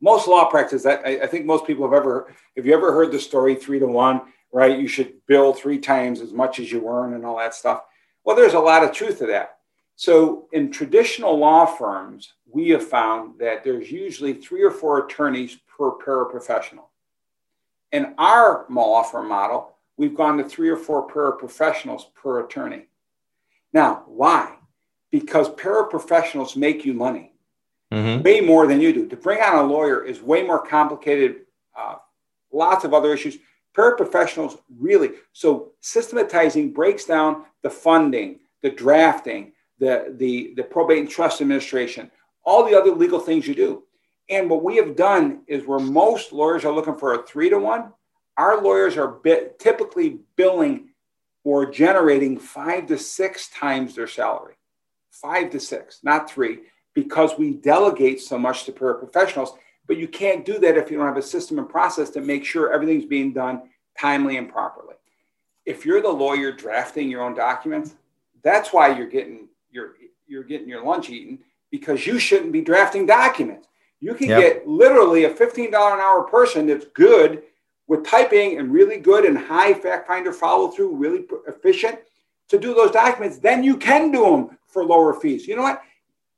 Most 0.00 0.28
law 0.28 0.48
practice, 0.48 0.86
I, 0.86 0.94
I 0.94 1.26
think 1.26 1.46
most 1.46 1.66
people 1.66 1.84
have 1.84 1.92
ever, 1.92 2.32
have 2.56 2.64
you 2.64 2.72
ever 2.72 2.92
heard 2.92 3.10
the 3.10 3.18
story 3.18 3.56
three 3.56 3.80
to 3.80 3.88
one, 3.88 4.20
right? 4.52 4.78
You 4.78 4.86
should 4.86 5.26
bill 5.26 5.52
three 5.52 5.80
times 5.80 6.20
as 6.20 6.32
much 6.32 6.60
as 6.60 6.70
you 6.70 6.88
earn 6.88 7.14
and 7.14 7.26
all 7.26 7.38
that 7.38 7.54
stuff. 7.54 7.82
Well, 8.22 8.36
there's 8.36 8.54
a 8.54 8.60
lot 8.60 8.84
of 8.84 8.92
truth 8.92 9.18
to 9.18 9.26
that. 9.26 9.58
So 9.96 10.46
in 10.52 10.70
traditional 10.70 11.36
law 11.36 11.66
firms, 11.66 12.34
we 12.48 12.68
have 12.68 12.86
found 12.86 13.40
that 13.40 13.64
there's 13.64 13.90
usually 13.90 14.34
three 14.34 14.62
or 14.62 14.70
four 14.70 15.06
attorneys 15.06 15.56
per 15.76 15.90
paraprofessional. 15.90 16.84
In 17.90 18.14
our 18.16 18.66
law 18.70 19.02
firm 19.02 19.28
model, 19.28 19.74
we've 19.96 20.14
gone 20.14 20.38
to 20.38 20.44
three 20.44 20.68
or 20.68 20.76
four 20.76 21.08
paraprofessionals 21.08 22.02
per 22.14 22.44
attorney. 22.44 22.84
Now, 23.72 24.04
why? 24.06 24.56
Because 25.10 25.48
paraprofessionals 25.50 26.56
make 26.56 26.84
you 26.84 26.94
money 26.94 27.32
mm-hmm. 27.92 28.22
way 28.22 28.40
more 28.40 28.66
than 28.66 28.80
you 28.80 28.92
do. 28.92 29.08
To 29.08 29.16
bring 29.16 29.40
on 29.40 29.56
a 29.56 29.62
lawyer 29.62 30.04
is 30.04 30.20
way 30.20 30.42
more 30.42 30.64
complicated, 30.64 31.42
uh, 31.76 31.96
lots 32.52 32.84
of 32.84 32.94
other 32.94 33.12
issues. 33.12 33.38
Paraprofessionals 33.76 34.58
really, 34.78 35.10
so 35.32 35.72
systematizing 35.80 36.72
breaks 36.72 37.04
down 37.04 37.44
the 37.62 37.70
funding, 37.70 38.40
the 38.62 38.70
drafting, 38.70 39.52
the, 39.78 40.14
the, 40.16 40.54
the 40.56 40.62
probate 40.62 40.98
and 40.98 41.10
trust 41.10 41.40
administration, 41.40 42.10
all 42.44 42.64
the 42.64 42.74
other 42.74 42.90
legal 42.90 43.20
things 43.20 43.46
you 43.46 43.54
do. 43.54 43.82
And 44.30 44.48
what 44.48 44.64
we 44.64 44.76
have 44.76 44.96
done 44.96 45.42
is 45.46 45.66
where 45.66 45.78
most 45.78 46.32
lawyers 46.32 46.64
are 46.64 46.72
looking 46.72 46.96
for 46.96 47.14
a 47.14 47.26
three 47.26 47.50
to 47.50 47.58
one, 47.58 47.92
our 48.38 48.60
lawyers 48.60 48.96
are 48.96 49.08
bit, 49.08 49.58
typically 49.58 50.20
billing 50.36 50.88
or 51.46 51.64
generating 51.64 52.36
five 52.36 52.86
to 52.86 52.98
six 52.98 53.48
times 53.50 53.94
their 53.94 54.08
salary. 54.08 54.56
Five 55.12 55.50
to 55.50 55.60
six, 55.60 56.00
not 56.02 56.28
three, 56.28 56.58
because 56.92 57.38
we 57.38 57.52
delegate 57.52 58.20
so 58.20 58.36
much 58.36 58.64
to 58.64 58.72
paraprofessionals. 58.72 59.50
But 59.86 59.96
you 59.96 60.08
can't 60.08 60.44
do 60.44 60.58
that 60.58 60.76
if 60.76 60.90
you 60.90 60.98
don't 60.98 61.06
have 61.06 61.16
a 61.16 61.22
system 61.22 61.60
and 61.60 61.68
process 61.68 62.10
to 62.10 62.20
make 62.20 62.44
sure 62.44 62.72
everything's 62.72 63.04
being 63.04 63.32
done 63.32 63.62
timely 63.96 64.38
and 64.38 64.48
properly. 64.48 64.96
If 65.64 65.86
you're 65.86 66.02
the 66.02 66.08
lawyer 66.08 66.50
drafting 66.50 67.08
your 67.08 67.22
own 67.22 67.36
documents, 67.36 67.94
that's 68.42 68.72
why 68.72 68.96
you're 68.96 69.06
getting 69.06 69.48
your 69.70 69.94
you're 70.26 70.42
getting 70.42 70.68
your 70.68 70.84
lunch 70.84 71.10
eaten 71.10 71.38
because 71.70 72.08
you 72.08 72.18
shouldn't 72.18 72.50
be 72.50 72.60
drafting 72.60 73.06
documents. 73.06 73.68
You 74.00 74.14
can 74.14 74.30
yep. 74.30 74.40
get 74.40 74.68
literally 74.68 75.24
a 75.24 75.30
$15 75.32 75.68
an 75.68 75.74
hour 75.74 76.24
person 76.24 76.66
that's 76.66 76.86
good 76.86 77.44
with 77.88 78.04
typing 78.04 78.58
and 78.58 78.72
really 78.72 78.98
good 78.98 79.24
and 79.24 79.38
high 79.38 79.74
fact 79.74 80.06
finder 80.06 80.32
follow 80.32 80.68
through, 80.68 80.96
really 80.96 81.24
efficient 81.46 81.98
to 82.48 82.58
do 82.58 82.74
those 82.74 82.90
documents. 82.90 83.38
Then 83.38 83.62
you 83.62 83.76
can 83.76 84.10
do 84.10 84.22
them 84.22 84.58
for 84.66 84.84
lower 84.84 85.14
fees. 85.14 85.46
You 85.46 85.56
know 85.56 85.62
what? 85.62 85.82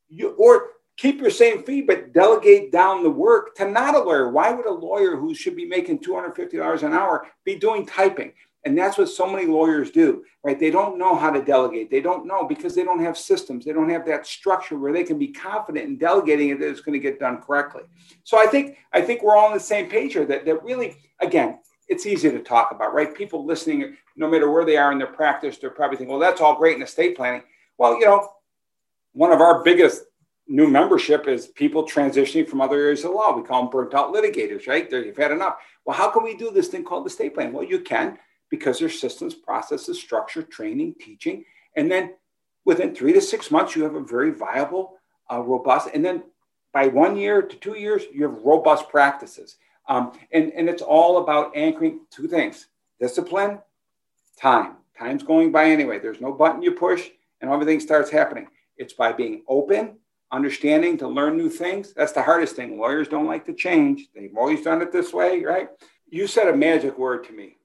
You, 0.09 0.31
or 0.31 0.71
keep 0.97 1.21
your 1.21 1.31
same 1.31 1.63
fee, 1.63 1.81
but 1.81 2.13
delegate 2.13 2.73
down 2.73 3.03
the 3.03 3.11
work 3.11 3.55
to 3.57 3.71
not 3.71 3.95
a 3.95 3.99
lawyer. 3.99 4.31
Why 4.31 4.51
would 4.51 4.67
a 4.67 4.73
lawyer 4.73 5.17
who 5.17 5.35
should 5.35 5.57
be 5.57 5.67
making 5.67 6.01
$250 6.01 6.83
an 6.83 6.93
hour 6.93 7.27
be 7.45 7.55
doing 7.55 7.87
typing? 7.87 8.33
And 8.65 8.77
that's 8.77 8.99
what 8.99 9.09
so 9.09 9.27
many 9.31 9.47
lawyers 9.47 9.91
do, 9.91 10.25
right? 10.43 10.59
They 10.59 10.71
don't 10.71 10.99
know 10.99 11.15
how 11.15 11.31
to 11.31 11.41
delegate. 11.41 11.91
They 11.91 12.01
don't 12.01 12.27
know 12.27 12.45
because 12.45 12.75
they 12.75 12.83
don't 12.83 13.01
have 13.01 13.17
systems. 13.17 13.65
They 13.65 13.73
don't 13.73 13.89
have 13.89 14.05
that 14.07 14.27
structure 14.27 14.77
where 14.77 14.93
they 14.93 15.05
can 15.05 15.19
be 15.19 15.29
confident 15.29 15.87
in 15.87 15.97
delegating 15.97 16.51
it 16.51 16.59
that 16.59 16.69
it's 16.69 16.81
going 16.81 16.95
to 16.95 16.99
get 16.99 17.21
done 17.21 17.41
correctly. 17.41 17.83
So 18.25 18.39
I 18.39 18.47
think 18.47 18.77
I 18.93 19.01
think 19.01 19.23
we're 19.23 19.37
all 19.37 19.47
on 19.47 19.55
the 19.55 19.61
same 19.61 19.89
page 19.89 20.15
here. 20.15 20.27
That 20.27 20.45
that 20.45 20.63
really, 20.65 20.97
again, 21.21 21.61
it's 21.89 22.05
easy 22.05 22.31
to 22.31 22.41
talk 22.41 22.73
about, 22.73 22.93
right? 22.93 23.15
People 23.15 23.47
listening, 23.47 23.97
no 24.17 24.29
matter 24.29 24.51
where 24.51 24.65
they 24.65 24.77
are 24.77 24.93
in 24.93 24.99
their 24.99 25.07
practice, 25.07 25.57
they're 25.57 25.71
probably 25.71 25.97
thinking, 25.97 26.11
well, 26.11 26.21
that's 26.21 26.41
all 26.41 26.57
great 26.57 26.77
in 26.77 26.83
estate 26.83 27.17
planning. 27.17 27.43
Well, 27.79 27.95
you 27.99 28.07
know, 28.07 28.29
one 29.13 29.33
of 29.33 29.41
our 29.41 29.63
biggest 29.63 30.03
new 30.49 30.67
membership 30.67 31.29
is 31.29 31.47
people 31.47 31.87
transitioning 31.87 32.49
from 32.49 32.61
other 32.61 32.77
areas 32.77 33.05
of 33.05 33.13
law. 33.13 33.37
We 33.37 33.43
call 33.43 33.63
them 33.63 33.71
burnt 33.71 33.95
out 33.95 34.13
litigators, 34.13 34.67
right? 34.67 34.91
They're, 34.91 35.05
you've 35.05 35.17
had 35.17 35.31
enough. 35.31 35.57
Well, 35.85 35.97
how 35.97 36.11
can 36.11 36.23
we 36.25 36.37
do 36.37 36.51
this 36.51 36.69
thing 36.69 36.85
called 36.85 37.05
the 37.05 37.11
estate 37.11 37.35
plan? 37.35 37.53
Well, 37.53 37.65
you 37.65 37.81
can 37.81 38.19
because 38.51 38.79
there's 38.79 39.01
systems, 39.01 39.35
processes, 39.35 40.01
structure, 40.01 40.43
training, 40.43 40.95
teaching. 41.01 41.45
And 41.77 41.91
then 41.91 42.15
within 42.65 42.95
three 42.95 43.13
to 43.13 43.21
six 43.21 43.51
months, 43.51 43.77
you 43.77 43.83
have 43.85 43.95
a 43.95 44.01
very 44.01 44.31
viable, 44.31 44.95
uh, 45.31 45.41
robust, 45.41 45.89
and 45.95 46.05
then 46.05 46.23
by 46.73 46.87
one 46.87 47.17
year 47.17 47.43
to 47.43 47.57
two 47.57 47.75
years, 47.75 48.05
you 48.13 48.23
have 48.25 48.43
robust 48.43 48.89
practices. 48.89 49.57
Um, 49.89 50.13
and, 50.33 50.53
and 50.53 50.69
it's 50.69 50.83
all 50.83 51.19
about 51.19 51.57
anchoring 51.57 52.01
two 52.11 52.29
things 52.29 52.69
discipline, 53.01 53.61
time. 54.41 54.77
Time's 54.99 55.23
going 55.23 55.53
by 55.53 55.71
anyway. 55.71 55.99
There's 55.99 56.21
no 56.21 56.33
button 56.33 56.63
you 56.63 56.73
push 56.73 57.09
and 57.41 57.51
everything 57.51 57.81
starts 57.81 58.11
happening. 58.11 58.49
It's 58.77 58.93
by 58.93 59.13
being 59.13 59.43
open, 59.49 59.97
understanding 60.33 60.99
to 60.99 61.09
learn 61.09 61.37
new 61.37 61.49
things. 61.49 61.93
That's 61.95 62.13
the 62.13 62.23
hardest 62.23 62.57
thing. 62.57 62.79
Lawyers 62.79 63.09
don't 63.09 63.27
like 63.27 63.47
to 63.47 63.53
change. 63.53 64.09
They've 64.15 64.37
always 64.37 64.63
done 64.63 64.83
it 64.83 64.93
this 64.93 65.13
way, 65.13 65.45
right? 65.45 65.69
You 66.09 66.27
said 66.27 66.49
a 66.49 66.57
magic 66.57 66.99
word 66.99 67.25
to 67.25 67.33
me. 67.33 67.58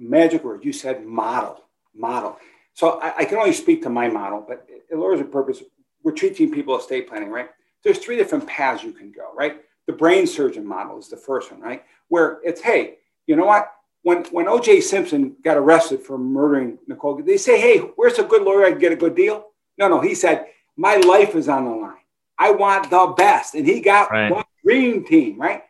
Magic 0.00 0.42
word. 0.42 0.64
You 0.64 0.72
said 0.72 1.04
model, 1.04 1.64
model. 1.94 2.38
So 2.74 2.98
I, 3.00 3.18
I 3.18 3.24
can 3.26 3.38
only 3.38 3.52
speak 3.52 3.82
to 3.82 3.90
my 3.90 4.08
model, 4.08 4.44
but 4.46 4.66
it 4.68 4.96
lawyers 4.96 5.20
a 5.20 5.24
purpose. 5.24 5.62
We're 6.02 6.12
teaching 6.12 6.50
people 6.50 6.78
estate 6.78 7.08
planning, 7.08 7.28
right? 7.28 7.50
There's 7.84 7.98
three 7.98 8.16
different 8.16 8.46
paths 8.46 8.82
you 8.82 8.92
can 8.92 9.12
go, 9.12 9.30
right? 9.34 9.60
The 9.86 9.92
brain 9.92 10.26
surgeon 10.26 10.66
model 10.66 10.98
is 10.98 11.08
the 11.08 11.16
first 11.16 11.52
one, 11.52 11.60
right? 11.60 11.84
Where 12.08 12.38
it's, 12.42 12.60
hey, 12.60 12.96
you 13.26 13.36
know 13.36 13.44
what? 13.44 13.70
When 14.02 14.24
when 14.30 14.48
O.J. 14.48 14.80
Simpson 14.80 15.36
got 15.44 15.58
arrested 15.58 16.00
for 16.00 16.16
murdering 16.16 16.78
Nicole, 16.86 17.22
they 17.22 17.36
say, 17.36 17.60
hey, 17.60 17.78
where's 17.96 18.18
a 18.18 18.24
good 18.24 18.42
lawyer 18.42 18.64
I 18.64 18.70
can 18.70 18.78
get 18.78 18.92
a 18.92 18.96
good 18.96 19.14
deal? 19.14 19.44
No, 19.76 19.88
no, 19.88 20.00
he 20.00 20.14
said, 20.14 20.46
my 20.76 20.96
life 20.96 21.34
is 21.34 21.48
on 21.48 21.66
the 21.66 21.70
line. 21.70 21.96
I 22.38 22.52
want 22.52 22.88
the 22.88 23.12
best. 23.16 23.54
And 23.54 23.66
he 23.66 23.80
got 23.80 24.10
right. 24.10 24.32
one 24.32 24.44
dream 24.64 25.04
team, 25.04 25.38
right? 25.38 25.64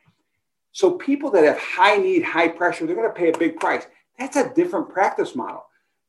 So 0.72 0.92
people 0.92 1.30
that 1.32 1.42
have 1.42 1.58
high 1.58 1.96
need, 1.96 2.22
high 2.22 2.46
pressure, 2.46 2.86
they're 2.86 2.94
going 2.94 3.08
to 3.08 3.14
pay 3.14 3.30
a 3.30 3.36
big 3.36 3.58
price. 3.58 3.86
That's 4.20 4.36
a 4.36 4.52
different 4.54 4.90
practice 4.90 5.34
model. 5.34 5.64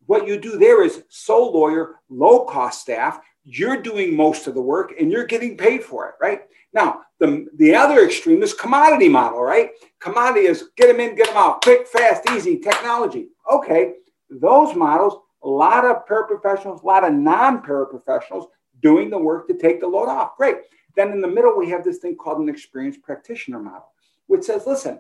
What 0.06 0.28
you 0.28 0.38
do 0.38 0.58
there 0.58 0.84
is 0.84 1.04
sole 1.08 1.54
lawyer, 1.54 1.96
low 2.10 2.44
cost 2.44 2.82
staff. 2.82 3.22
You're 3.46 3.82
doing 3.82 4.16
most 4.16 4.48
of 4.48 4.54
the 4.54 4.62
work 4.62 4.94
and 5.00 5.10
you're 5.10 5.26
getting 5.26 5.56
paid 5.56 5.82
for 5.82 6.10
it, 6.10 6.16
right? 6.20 6.42
Now, 6.74 7.04
the, 7.20 7.48
the 7.56 7.74
other 7.74 8.04
extreme 8.04 8.44
is 8.44 8.54
commodity 8.54 9.08
model, 9.08 9.42
right? 9.42 9.72
Commodity 10.02 10.48
is 10.48 10.70
get 10.76 10.88
them 10.88 11.00
in, 11.00 11.16
get 11.16 11.28
them 11.28 11.38
out, 11.38 11.62
quick, 11.62 11.88
fast, 11.88 12.30
easy, 12.32 12.60
technology. 12.60 13.30
Okay, 13.50 13.94
those 14.30 14.76
models, 14.76 15.16
a 15.44 15.48
lot 15.48 15.86
of 15.86 16.06
paraprofessionals, 16.06 16.84
a 16.84 16.86
lot 16.86 17.06
of 17.06 17.14
non 17.14 17.64
paraprofessionals 17.64 18.48
doing 18.82 19.10
the 19.10 19.18
work 19.18 19.48
to 19.48 19.58
take 19.58 19.80
the 19.80 19.88
load 19.88 20.10
off. 20.10 20.36
Great. 20.36 20.58
Then 20.98 21.12
in 21.12 21.22
the 21.22 21.28
middle, 21.28 21.58
we 21.58 21.70
have 21.70 21.86
this 21.86 22.00
thing 22.00 22.18
called 22.18 22.40
an 22.40 22.50
experienced 22.50 23.02
practitioner 23.02 23.60
model, 23.60 23.94
which 24.28 24.44
says, 24.44 24.68
listen, 24.68 25.00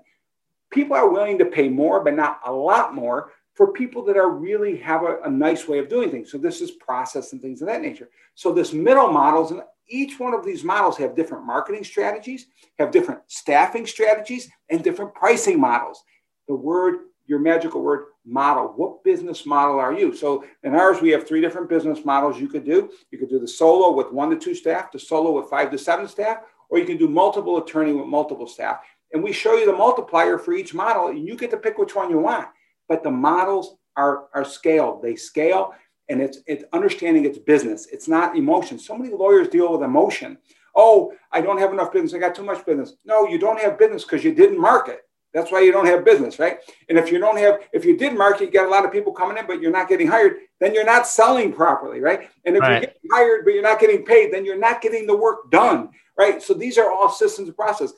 people 0.71 0.95
are 0.95 1.09
willing 1.09 1.37
to 1.37 1.45
pay 1.45 1.69
more, 1.69 2.03
but 2.03 2.15
not 2.15 2.39
a 2.45 2.51
lot 2.51 2.95
more 2.95 3.31
for 3.53 3.73
people 3.73 4.03
that 4.05 4.17
are 4.17 4.31
really 4.31 4.77
have 4.77 5.03
a, 5.03 5.19
a, 5.25 5.29
nice 5.29 5.67
way 5.67 5.77
of 5.77 5.89
doing 5.89 6.09
things. 6.09 6.31
So 6.31 6.37
this 6.37 6.61
is 6.61 6.71
process 6.71 7.33
and 7.33 7.41
things 7.41 7.61
of 7.61 7.67
that 7.67 7.81
nature. 7.81 8.09
So 8.33 8.53
this 8.53 8.71
middle 8.71 9.11
models, 9.11 9.51
and 9.51 9.61
each 9.87 10.19
one 10.19 10.33
of 10.33 10.45
these 10.45 10.63
models 10.63 10.97
have 10.97 11.15
different 11.15 11.45
marketing 11.45 11.83
strategies, 11.83 12.47
have 12.79 12.91
different 12.91 13.21
staffing 13.27 13.85
strategies, 13.85 14.49
and 14.69 14.83
different 14.83 15.13
pricing 15.13 15.59
models. 15.59 16.01
The 16.47 16.55
word 16.55 17.01
your 17.31 17.39
magical 17.39 17.81
word 17.81 18.07
model. 18.25 18.73
What 18.75 19.05
business 19.05 19.45
model 19.45 19.79
are 19.79 19.93
you? 19.93 20.13
So 20.13 20.43
in 20.63 20.75
ours, 20.75 21.01
we 21.01 21.11
have 21.11 21.25
three 21.25 21.39
different 21.39 21.69
business 21.69 22.03
models 22.03 22.39
you 22.39 22.49
could 22.49 22.65
do. 22.65 22.91
You 23.09 23.17
could 23.17 23.29
do 23.29 23.39
the 23.39 23.47
solo 23.47 23.95
with 23.95 24.11
one 24.11 24.29
to 24.31 24.37
two 24.37 24.53
staff, 24.53 24.91
the 24.91 24.99
solo 24.99 25.31
with 25.31 25.49
five 25.49 25.71
to 25.71 25.77
seven 25.77 26.09
staff, 26.09 26.39
or 26.69 26.77
you 26.77 26.85
can 26.85 26.97
do 26.97 27.07
multiple 27.07 27.57
attorney 27.57 27.93
with 27.93 28.05
multiple 28.05 28.47
staff. 28.47 28.81
And 29.13 29.23
we 29.23 29.33
show 29.33 29.55
you 29.55 29.65
the 29.65 29.75
multiplier 29.75 30.37
for 30.37 30.53
each 30.53 30.73
model, 30.73 31.07
and 31.07 31.27
you 31.27 31.35
get 31.35 31.51
to 31.51 31.57
pick 31.57 31.77
which 31.77 31.95
one 31.95 32.09
you 32.09 32.19
want. 32.19 32.47
But 32.87 33.03
the 33.03 33.11
models 33.11 33.75
are, 33.95 34.25
are 34.33 34.45
scaled. 34.45 35.01
They 35.01 35.15
scale, 35.15 35.73
and 36.09 36.21
it's 36.21 36.39
it's 36.47 36.63
understanding 36.73 37.25
it's 37.25 37.37
business. 37.37 37.87
It's 37.91 38.07
not 38.07 38.37
emotion. 38.37 38.79
So 38.79 38.97
many 38.97 39.13
lawyers 39.13 39.47
deal 39.47 39.71
with 39.71 39.83
emotion. 39.83 40.37
Oh, 40.75 41.13
I 41.31 41.41
don't 41.41 41.57
have 41.57 41.73
enough 41.73 41.91
business. 41.91 42.13
I 42.13 42.19
got 42.19 42.35
too 42.35 42.43
much 42.43 42.65
business. 42.65 42.93
No, 43.05 43.27
you 43.27 43.37
don't 43.37 43.59
have 43.59 43.77
business 43.77 44.03
because 44.03 44.23
you 44.23 44.33
didn't 44.33 44.59
market. 44.59 45.01
That's 45.33 45.51
why 45.51 45.61
you 45.61 45.71
don't 45.71 45.85
have 45.85 46.03
business, 46.03 46.39
right? 46.39 46.57
And 46.89 46.97
if 46.97 47.11
you 47.11 47.17
don't 47.17 47.37
have, 47.37 47.61
if 47.71 47.85
you 47.85 47.97
did 47.97 48.17
market, 48.17 48.45
you 48.45 48.51
got 48.51 48.67
a 48.67 48.69
lot 48.69 48.83
of 48.83 48.91
people 48.91 49.13
coming 49.13 49.37
in, 49.37 49.47
but 49.47 49.61
you're 49.61 49.71
not 49.71 49.87
getting 49.87 50.07
hired, 50.07 50.35
then 50.59 50.73
you're 50.73 50.85
not 50.85 51.07
selling 51.07 51.53
properly, 51.53 52.01
right? 52.01 52.29
And 52.43 52.55
if 52.55 52.61
right. 52.61 52.71
you're 52.71 52.79
getting 52.81 53.01
hired, 53.13 53.45
but 53.45 53.53
you're 53.53 53.63
not 53.63 53.79
getting 53.79 54.03
paid, 54.03 54.33
then 54.33 54.43
you're 54.43 54.59
not 54.59 54.81
getting 54.81 55.07
the 55.07 55.15
work 55.15 55.49
done, 55.49 55.89
right? 56.17 56.41
So 56.41 56.53
these 56.53 56.77
are 56.77 56.91
all 56.91 57.09
systems 57.09 57.47
of 57.47 57.55
process, 57.55 57.93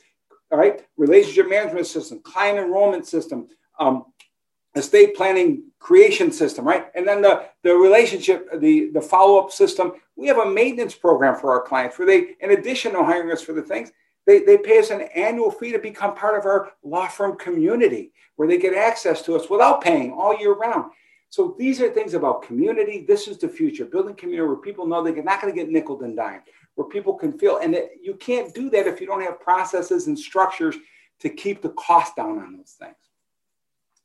all 0.54 0.60
right? 0.60 0.86
Relationship 0.98 1.50
management 1.50 1.88
system, 1.88 2.20
client 2.20 2.60
enrollment 2.60 3.08
system, 3.08 3.48
um, 3.80 4.06
estate 4.76 5.16
planning 5.16 5.64
creation 5.80 6.32
system, 6.32 6.66
right? 6.66 6.86
And 6.94 7.08
then 7.08 7.24
the, 7.24 7.46
the 7.64 7.74
relationship, 7.74 8.50
the, 8.60 8.92
the 8.94 9.02
follow-up 9.02 9.52
system. 9.52 9.94
We 10.16 10.28
have 10.28 10.38
a 10.38 10.50
maintenance 10.50 10.94
program 10.94 11.36
for 11.36 11.52
our 11.52 11.62
clients 11.62 11.98
where 11.98 12.08
they, 12.08 12.36
in 12.40 12.52
addition 12.52 12.94
to 12.94 13.04
hiring 13.04 13.32
us 13.32 13.42
for 13.42 13.54
the 13.54 13.64
things, 13.64 13.92
they, 14.28 14.40
they 14.40 14.58
pay 14.58 14.80
us 14.80 14.92
an 14.92 15.02
annual 15.16 15.52
fee 15.52 15.72
to 15.72 15.80
become 15.80 16.16
part 16.16 16.38
of 16.38 16.46
our 16.46 16.72
law 16.84 17.08
firm 17.08 17.36
community 17.38 18.12
where 18.36 18.48
they 18.48 18.58
get 18.58 18.76
access 18.76 19.24
to 19.24 19.36
us 19.36 19.50
without 19.50 19.82
paying 19.82 20.12
all 20.12 20.40
year 20.40 20.54
round. 20.54 20.92
So 21.30 21.56
these 21.58 21.82
are 21.82 21.90
things 21.90 22.14
about 22.14 22.44
community. 22.44 23.06
This 23.08 23.28
is 23.28 23.40
the 23.40 23.50
future, 23.50 23.86
building 23.86 24.14
community 24.14 24.48
where 24.48 24.56
people 24.58 24.86
know 24.86 25.04
they're 25.04 25.24
not 25.24 25.42
going 25.42 25.52
to 25.52 25.60
get 25.60 25.70
nickel 25.70 26.02
and 26.04 26.16
dime, 26.16 26.42
where 26.76 26.88
people 26.88 27.14
can 27.14 27.38
feel. 27.38 27.58
And 27.58 27.76
it, 27.76 27.92
you 28.02 28.16
can't 28.16 28.54
do 28.54 28.70
that 28.72 28.88
if 28.88 29.00
you 29.00 29.08
don't 29.08 29.22
have 29.22 29.40
processes 29.40 30.08
and 30.08 30.18
structures 30.18 30.76
to 31.20 31.30
keep 31.30 31.62
the 31.62 31.70
cost 31.70 32.16
down 32.16 32.40
on 32.40 32.58
those 32.58 32.76
things. 32.80 32.96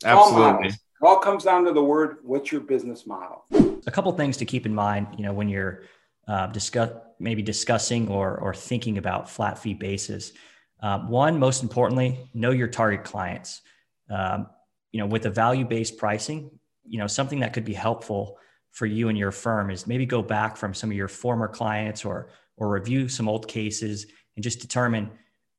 Absolutely. 0.05 0.69
It 0.69 1.07
all 1.07 1.19
comes 1.19 1.45
down 1.45 1.65
to 1.65 1.73
the 1.73 1.83
word, 1.83 2.19
what's 2.23 2.53
your 2.53 2.61
business 2.61 3.07
model? 3.07 3.45
A 3.87 3.91
couple 3.91 4.13
things 4.13 4.37
to 4.39 4.45
keep 4.45 4.67
in 4.67 4.75
mind, 4.75 5.09
you 5.17 5.25
know, 5.25 5.33
when 5.33 5.49
you're 5.49 5.83
uh, 6.29 6.47
discuss 6.49 6.91
maybe 7.19 7.43
discussing 7.43 8.09
or 8.09 8.37
or 8.37 8.53
thinking 8.53 8.99
about 8.99 9.31
flat 9.31 9.59
fee 9.59 9.75
basis. 9.75 10.33
Uh, 10.81 11.01
one, 11.01 11.39
most 11.39 11.63
importantly, 11.63 12.29
know 12.35 12.51
your 12.51 12.69
target 12.69 13.03
clients. 13.03 13.63
Um, 14.11 14.47
you 14.93 15.01
know, 15.01 15.07
with 15.07 15.25
a 15.27 15.31
value 15.31 15.65
based 15.65 15.97
pricing, 15.97 16.51
you 16.87 16.99
know 16.99 17.07
something 17.07 17.41
that 17.41 17.55
could 17.55 17.65
be 17.65 17.73
helpful 17.73 18.39
for 18.73 18.87
you 18.87 19.09
and 19.09 19.17
your 19.17 19.33
firm 19.33 19.71
is 19.71 19.87
maybe 19.87 20.05
go 20.07 20.23
back 20.23 20.57
from 20.57 20.75
some 20.75 20.91
of 20.91 20.97
your 20.97 21.09
former 21.09 21.49
clients 21.49 22.05
or 22.05 22.29
or 22.59 22.69
review 22.69 23.09
some 23.09 23.29
old 23.29 23.49
cases 23.49 24.07
and 24.37 24.43
just 24.43 24.61
determine 24.61 25.11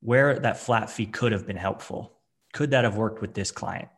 where 0.01 0.39
that 0.39 0.57
flat 0.57 0.89
fee 0.89 1.05
could 1.05 1.31
have 1.31 1.45
been 1.47 1.57
helpful. 1.57 2.17
Could 2.53 2.71
that 2.71 2.83
have 2.83 2.95
worked 2.95 3.21
with 3.21 3.33
this 3.33 3.51
client? 3.51 3.89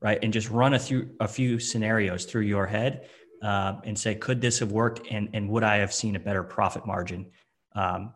Right. 0.00 0.18
And 0.22 0.32
just 0.32 0.48
run 0.48 0.74
a 0.74 0.78
few 0.78 1.10
a 1.20 1.28
few 1.28 1.58
scenarios 1.58 2.24
through 2.24 2.42
your 2.42 2.66
head 2.66 3.08
uh, 3.42 3.74
and 3.84 3.98
say, 3.98 4.14
could 4.14 4.40
this 4.40 4.58
have 4.58 4.72
worked? 4.72 5.06
And, 5.10 5.28
and 5.34 5.48
would 5.50 5.62
I 5.62 5.76
have 5.76 5.92
seen 5.92 6.16
a 6.16 6.20
better 6.20 6.42
profit 6.42 6.86
margin 6.86 7.26
um, 7.74 8.14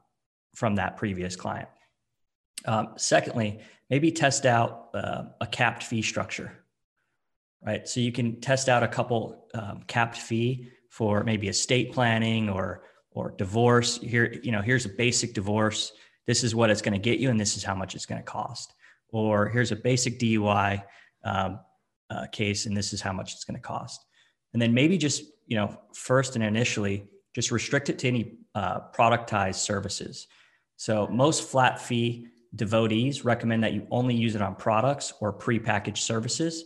from 0.54 0.76
that 0.76 0.96
previous 0.96 1.36
client? 1.36 1.68
Um, 2.64 2.94
secondly, 2.96 3.60
maybe 3.90 4.10
test 4.12 4.46
out 4.46 4.88
uh, 4.94 5.24
a 5.40 5.46
capped 5.46 5.82
fee 5.82 6.02
structure, 6.02 6.64
right? 7.62 7.86
So 7.86 8.00
you 8.00 8.12
can 8.12 8.40
test 8.40 8.68
out 8.68 8.82
a 8.82 8.88
couple 8.88 9.46
um, 9.52 9.82
capped 9.86 10.16
fee 10.16 10.70
for 10.88 11.24
maybe 11.24 11.48
estate 11.48 11.92
planning 11.92 12.48
or 12.48 12.82
or 13.14 13.30
divorce. 13.38 13.98
Here, 13.98 14.38
you 14.42 14.52
know, 14.52 14.60
here's 14.60 14.84
a 14.84 14.90
basic 14.90 15.32
divorce. 15.32 15.92
This 16.26 16.44
is 16.44 16.54
what 16.54 16.70
it's 16.70 16.82
going 16.82 16.92
to 16.92 16.98
get 16.98 17.18
you, 17.18 17.30
and 17.30 17.40
this 17.40 17.56
is 17.56 17.64
how 17.64 17.74
much 17.74 17.94
it's 17.94 18.06
going 18.06 18.20
to 18.20 18.24
cost. 18.24 18.74
Or 19.10 19.48
here's 19.48 19.72
a 19.72 19.76
basic 19.76 20.18
DUI 20.18 20.82
um, 21.24 21.60
uh, 22.10 22.26
case, 22.32 22.66
and 22.66 22.76
this 22.76 22.92
is 22.92 23.00
how 23.00 23.12
much 23.12 23.32
it's 23.32 23.44
going 23.44 23.56
to 23.56 23.66
cost 23.66 24.04
and 24.54 24.62
then 24.62 24.72
maybe 24.72 24.96
just 24.96 25.24
you 25.46 25.56
know 25.56 25.76
first 25.92 26.36
and 26.36 26.44
initially 26.44 27.04
just 27.34 27.50
restrict 27.50 27.90
it 27.90 27.98
to 27.98 28.08
any 28.08 28.38
uh, 28.54 28.80
productized 28.92 29.56
services. 29.56 30.28
So 30.76 31.08
most 31.08 31.42
flat 31.42 31.80
fee 31.80 32.28
devotees 32.54 33.24
recommend 33.24 33.64
that 33.64 33.72
you 33.72 33.86
only 33.90 34.14
use 34.14 34.36
it 34.36 34.42
on 34.42 34.54
products 34.54 35.12
or 35.20 35.32
prepackaged 35.36 35.98
services. 35.98 36.64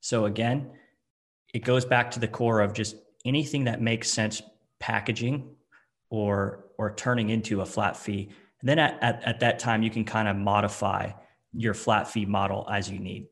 So 0.00 0.24
again, 0.24 0.72
it 1.54 1.60
goes 1.60 1.84
back 1.84 2.10
to 2.12 2.20
the 2.20 2.26
core 2.26 2.60
of 2.60 2.72
just 2.72 2.96
anything 3.24 3.64
that 3.64 3.80
makes 3.80 4.10
sense 4.10 4.42
packaging 4.80 5.54
or 6.10 6.64
or 6.78 6.94
turning 6.94 7.30
into 7.30 7.60
a 7.60 7.66
flat 7.66 7.96
fee. 7.96 8.30
And 8.60 8.68
then 8.68 8.78
at, 8.78 9.02
at, 9.02 9.22
at 9.24 9.40
that 9.40 9.58
time, 9.58 9.82
you 9.82 9.90
can 9.90 10.04
kind 10.04 10.28
of 10.28 10.36
modify 10.36 11.10
your 11.52 11.74
flat 11.74 12.08
fee 12.08 12.26
model 12.26 12.68
as 12.70 12.90
you 12.90 12.98
need. 12.98 13.26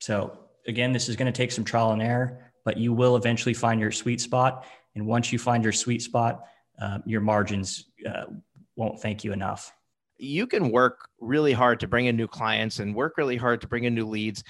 So 0.00 0.38
again, 0.66 0.92
this 0.92 1.08
is 1.08 1.16
going 1.16 1.32
to 1.32 1.36
take 1.36 1.52
some 1.52 1.64
trial 1.64 1.92
and 1.92 2.02
error, 2.02 2.52
but 2.64 2.76
you 2.76 2.92
will 2.92 3.16
eventually 3.16 3.54
find 3.54 3.80
your 3.80 3.90
sweet 3.90 4.20
spot. 4.20 4.66
And 4.94 5.06
once 5.06 5.32
you 5.32 5.38
find 5.38 5.62
your 5.62 5.72
sweet 5.72 6.02
spot, 6.02 6.44
uh, 6.80 6.98
your 7.04 7.20
margins 7.20 7.86
uh, 8.08 8.26
won't 8.76 9.00
thank 9.00 9.24
you 9.24 9.32
enough. 9.32 9.72
You 10.18 10.46
can 10.46 10.70
work 10.70 11.08
really 11.20 11.52
hard 11.52 11.80
to 11.80 11.88
bring 11.88 12.06
in 12.06 12.16
new 12.16 12.28
clients 12.28 12.80
and 12.80 12.94
work 12.94 13.16
really 13.16 13.36
hard 13.36 13.60
to 13.60 13.68
bring 13.68 13.84
in 13.84 13.94
new 13.94 14.06
leads. 14.06 14.42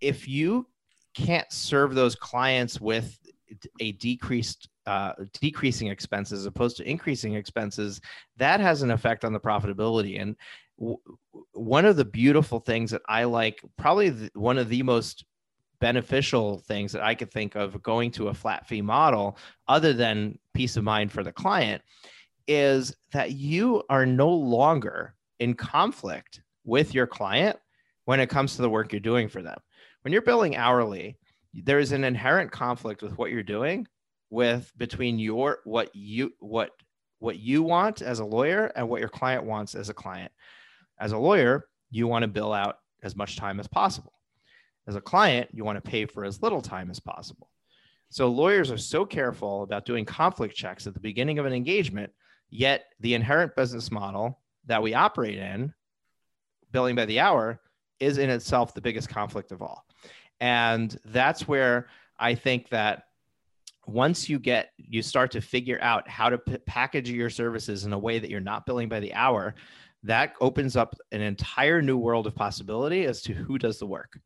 If 0.00 0.28
you 0.28 0.66
can't 1.14 1.50
serve 1.52 1.94
those 1.94 2.14
clients 2.14 2.80
with 2.80 3.18
a 3.80 3.92
decreased 3.92 4.68
uh, 4.88 5.12
decreasing 5.38 5.88
expenses 5.88 6.40
as 6.40 6.46
opposed 6.46 6.78
to 6.78 6.90
increasing 6.90 7.34
expenses, 7.34 8.00
that 8.38 8.58
has 8.58 8.80
an 8.80 8.90
effect 8.90 9.22
on 9.22 9.34
the 9.34 9.40
profitability. 9.40 10.18
And 10.18 10.34
w- 10.78 10.98
one 11.52 11.84
of 11.84 11.96
the 11.96 12.06
beautiful 12.06 12.58
things 12.58 12.90
that 12.92 13.02
I 13.06 13.24
like, 13.24 13.60
probably 13.76 14.08
the, 14.08 14.30
one 14.32 14.56
of 14.56 14.70
the 14.70 14.82
most 14.82 15.26
beneficial 15.78 16.60
things 16.66 16.92
that 16.92 17.02
I 17.02 17.14
could 17.14 17.30
think 17.30 17.54
of 17.54 17.82
going 17.82 18.10
to 18.12 18.28
a 18.28 18.34
flat 18.34 18.66
fee 18.66 18.80
model, 18.80 19.36
other 19.68 19.92
than 19.92 20.38
peace 20.54 20.78
of 20.78 20.84
mind 20.84 21.12
for 21.12 21.22
the 21.22 21.32
client, 21.32 21.82
is 22.46 22.96
that 23.12 23.32
you 23.32 23.82
are 23.90 24.06
no 24.06 24.30
longer 24.30 25.14
in 25.38 25.52
conflict 25.52 26.40
with 26.64 26.94
your 26.94 27.06
client 27.06 27.58
when 28.06 28.20
it 28.20 28.30
comes 28.30 28.56
to 28.56 28.62
the 28.62 28.70
work 28.70 28.90
you're 28.90 29.00
doing 29.00 29.28
for 29.28 29.42
them. 29.42 29.58
When 30.00 30.12
you're 30.14 30.22
billing 30.22 30.56
hourly, 30.56 31.18
there 31.52 31.78
is 31.78 31.92
an 31.92 32.04
inherent 32.04 32.50
conflict 32.50 33.02
with 33.02 33.18
what 33.18 33.30
you're 33.30 33.42
doing 33.42 33.86
with 34.30 34.70
between 34.76 35.18
your 35.18 35.58
what 35.64 35.94
you 35.94 36.32
what 36.40 36.70
what 37.18 37.38
you 37.38 37.62
want 37.62 38.02
as 38.02 38.20
a 38.20 38.24
lawyer 38.24 38.72
and 38.76 38.88
what 38.88 39.00
your 39.00 39.08
client 39.08 39.44
wants 39.44 39.74
as 39.74 39.88
a 39.88 39.94
client. 39.94 40.32
As 41.00 41.12
a 41.12 41.18
lawyer, 41.18 41.66
you 41.90 42.06
want 42.06 42.22
to 42.22 42.28
bill 42.28 42.52
out 42.52 42.78
as 43.02 43.16
much 43.16 43.36
time 43.36 43.60
as 43.60 43.66
possible. 43.66 44.12
As 44.86 44.96
a 44.96 45.00
client, 45.00 45.48
you 45.52 45.64
want 45.64 45.82
to 45.82 45.90
pay 45.90 46.06
for 46.06 46.24
as 46.24 46.42
little 46.42 46.62
time 46.62 46.90
as 46.90 47.00
possible. 47.00 47.50
So 48.10 48.28
lawyers 48.28 48.70
are 48.70 48.78
so 48.78 49.04
careful 49.04 49.62
about 49.62 49.84
doing 49.84 50.04
conflict 50.04 50.54
checks 50.54 50.86
at 50.86 50.94
the 50.94 51.00
beginning 51.00 51.38
of 51.38 51.46
an 51.46 51.52
engagement, 51.52 52.12
yet 52.48 52.86
the 53.00 53.14
inherent 53.14 53.54
business 53.54 53.90
model 53.90 54.40
that 54.66 54.82
we 54.82 54.94
operate 54.94 55.38
in, 55.38 55.74
billing 56.72 56.96
by 56.96 57.04
the 57.04 57.20
hour, 57.20 57.60
is 58.00 58.18
in 58.18 58.30
itself 58.30 58.74
the 58.74 58.80
biggest 58.80 59.08
conflict 59.08 59.52
of 59.52 59.60
all. 59.60 59.84
And 60.40 60.96
that's 61.04 61.46
where 61.46 61.88
I 62.18 62.34
think 62.34 62.70
that 62.70 63.04
once 63.88 64.28
you 64.28 64.38
get 64.38 64.70
you 64.76 65.02
start 65.02 65.30
to 65.30 65.40
figure 65.40 65.78
out 65.80 66.08
how 66.08 66.28
to 66.28 66.38
p- 66.38 66.58
package 66.66 67.10
your 67.10 67.30
services 67.30 67.84
in 67.84 67.92
a 67.92 67.98
way 67.98 68.18
that 68.18 68.30
you're 68.30 68.40
not 68.40 68.66
billing 68.66 68.88
by 68.88 69.00
the 69.00 69.14
hour 69.14 69.54
that 70.04 70.34
opens 70.40 70.76
up 70.76 70.94
an 71.10 71.20
entire 71.20 71.82
new 71.82 71.96
world 71.96 72.26
of 72.26 72.34
possibility 72.34 73.04
as 73.04 73.22
to 73.22 73.32
who 73.32 73.58
does 73.58 73.78
the 73.78 73.86
work. 73.86 74.18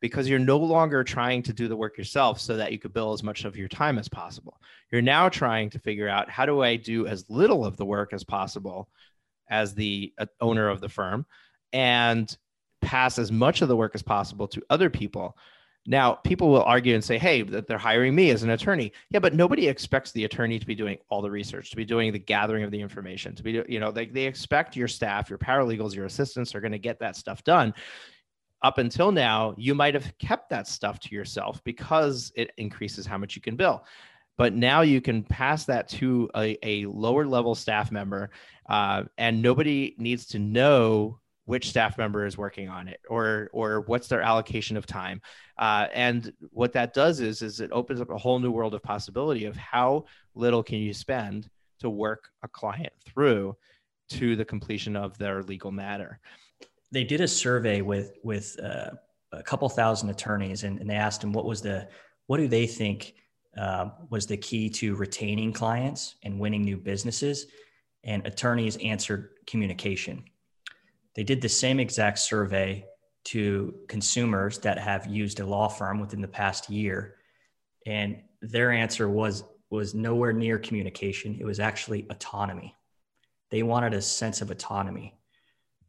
Because 0.00 0.28
you're 0.28 0.38
no 0.38 0.58
longer 0.58 1.02
trying 1.02 1.42
to 1.42 1.52
do 1.52 1.66
the 1.66 1.76
work 1.76 1.98
yourself 1.98 2.40
so 2.40 2.56
that 2.56 2.72
you 2.72 2.78
could 2.78 2.92
bill 2.92 3.12
as 3.12 3.22
much 3.22 3.44
of 3.44 3.56
your 3.56 3.68
time 3.68 3.98
as 3.98 4.08
possible. 4.08 4.60
You're 4.90 5.02
now 5.02 5.28
trying 5.28 5.70
to 5.70 5.78
figure 5.78 6.08
out 6.08 6.30
how 6.30 6.46
do 6.46 6.62
i 6.62 6.76
do 6.76 7.06
as 7.06 7.28
little 7.28 7.64
of 7.64 7.76
the 7.76 7.86
work 7.86 8.12
as 8.12 8.24
possible 8.24 8.88
as 9.50 9.74
the 9.74 10.12
uh, 10.18 10.26
owner 10.40 10.68
of 10.68 10.80
the 10.80 10.88
firm 10.88 11.26
and 11.72 12.36
pass 12.80 13.18
as 13.18 13.32
much 13.32 13.60
of 13.60 13.68
the 13.68 13.76
work 13.76 13.92
as 13.94 14.02
possible 14.02 14.46
to 14.48 14.62
other 14.70 14.88
people 14.88 15.36
now, 15.90 16.12
people 16.12 16.50
will 16.50 16.64
argue 16.64 16.94
and 16.94 17.02
say, 17.02 17.16
hey, 17.16 17.40
that 17.40 17.66
they're 17.66 17.78
hiring 17.78 18.14
me 18.14 18.28
as 18.28 18.42
an 18.42 18.50
attorney. 18.50 18.92
Yeah, 19.08 19.20
but 19.20 19.32
nobody 19.32 19.68
expects 19.68 20.12
the 20.12 20.26
attorney 20.26 20.58
to 20.58 20.66
be 20.66 20.74
doing 20.74 20.98
all 21.08 21.22
the 21.22 21.30
research, 21.30 21.70
to 21.70 21.76
be 21.76 21.86
doing 21.86 22.12
the 22.12 22.18
gathering 22.18 22.62
of 22.62 22.70
the 22.70 22.78
information, 22.78 23.34
to 23.34 23.42
be, 23.42 23.62
you 23.66 23.80
know, 23.80 23.90
they, 23.90 24.04
they 24.04 24.26
expect 24.26 24.76
your 24.76 24.86
staff, 24.86 25.30
your 25.30 25.38
paralegals, 25.38 25.94
your 25.94 26.04
assistants 26.04 26.54
are 26.54 26.60
going 26.60 26.72
to 26.72 26.78
get 26.78 27.00
that 27.00 27.16
stuff 27.16 27.42
done. 27.42 27.72
Up 28.62 28.76
until 28.76 29.10
now, 29.10 29.54
you 29.56 29.74
might 29.74 29.94
have 29.94 30.12
kept 30.18 30.50
that 30.50 30.68
stuff 30.68 31.00
to 31.00 31.14
yourself 31.14 31.64
because 31.64 32.32
it 32.36 32.50
increases 32.58 33.06
how 33.06 33.16
much 33.16 33.34
you 33.34 33.40
can 33.40 33.56
bill. 33.56 33.82
But 34.36 34.52
now 34.52 34.82
you 34.82 35.00
can 35.00 35.22
pass 35.22 35.64
that 35.64 35.88
to 35.88 36.28
a, 36.36 36.58
a 36.62 36.84
lower 36.84 37.26
level 37.26 37.54
staff 37.54 37.90
member, 37.90 38.28
uh, 38.68 39.04
and 39.16 39.40
nobody 39.40 39.94
needs 39.96 40.26
to 40.26 40.38
know 40.38 41.18
which 41.48 41.70
staff 41.70 41.96
member 41.96 42.26
is 42.26 42.36
working 42.36 42.68
on 42.68 42.88
it 42.88 43.00
or 43.08 43.48
or 43.54 43.80
what's 43.86 44.06
their 44.06 44.20
allocation 44.20 44.76
of 44.76 44.84
time. 44.84 45.18
Uh, 45.56 45.86
and 45.94 46.30
what 46.50 46.74
that 46.74 46.92
does 46.92 47.20
is 47.20 47.40
is 47.40 47.60
it 47.60 47.72
opens 47.72 48.02
up 48.02 48.10
a 48.10 48.18
whole 48.18 48.38
new 48.38 48.50
world 48.50 48.74
of 48.74 48.82
possibility 48.82 49.46
of 49.46 49.56
how 49.56 50.04
little 50.34 50.62
can 50.62 50.76
you 50.76 50.92
spend 50.92 51.48
to 51.80 51.88
work 51.88 52.28
a 52.42 52.48
client 52.48 52.92
through 53.02 53.56
to 54.10 54.36
the 54.36 54.44
completion 54.44 54.94
of 54.94 55.16
their 55.16 55.42
legal 55.42 55.72
matter. 55.72 56.20
They 56.92 57.02
did 57.02 57.22
a 57.22 57.28
survey 57.28 57.80
with 57.80 58.18
with 58.22 58.54
uh, 58.62 58.90
a 59.32 59.42
couple 59.42 59.70
thousand 59.70 60.10
attorneys 60.10 60.64
and, 60.64 60.78
and, 60.80 60.88
they 60.88 60.96
asked 60.96 61.22
them 61.22 61.32
what 61.32 61.46
was 61.46 61.62
the 61.62 61.88
what 62.26 62.36
do 62.36 62.46
they 62.46 62.66
think 62.66 63.14
uh, 63.56 63.88
was 64.10 64.26
the 64.26 64.36
key 64.36 64.68
to 64.68 64.94
retaining 64.96 65.54
clients 65.54 66.16
and 66.24 66.38
winning 66.38 66.62
new 66.62 66.76
businesses? 66.76 67.46
And 68.04 68.26
attorneys 68.26 68.76
answered 68.76 69.30
communication 69.46 70.24
they 71.18 71.24
did 71.24 71.40
the 71.40 71.48
same 71.48 71.80
exact 71.80 72.20
survey 72.20 72.86
to 73.24 73.74
consumers 73.88 74.60
that 74.60 74.78
have 74.78 75.04
used 75.08 75.40
a 75.40 75.44
law 75.44 75.66
firm 75.66 75.98
within 75.98 76.20
the 76.20 76.28
past 76.28 76.70
year, 76.70 77.16
and 77.86 78.22
their 78.40 78.70
answer 78.70 79.08
was 79.08 79.42
was 79.68 79.96
nowhere 79.96 80.32
near 80.32 80.60
communication. 80.60 81.36
It 81.40 81.44
was 81.44 81.58
actually 81.58 82.06
autonomy. 82.08 82.76
They 83.50 83.64
wanted 83.64 83.94
a 83.94 84.00
sense 84.00 84.42
of 84.42 84.52
autonomy, 84.52 85.18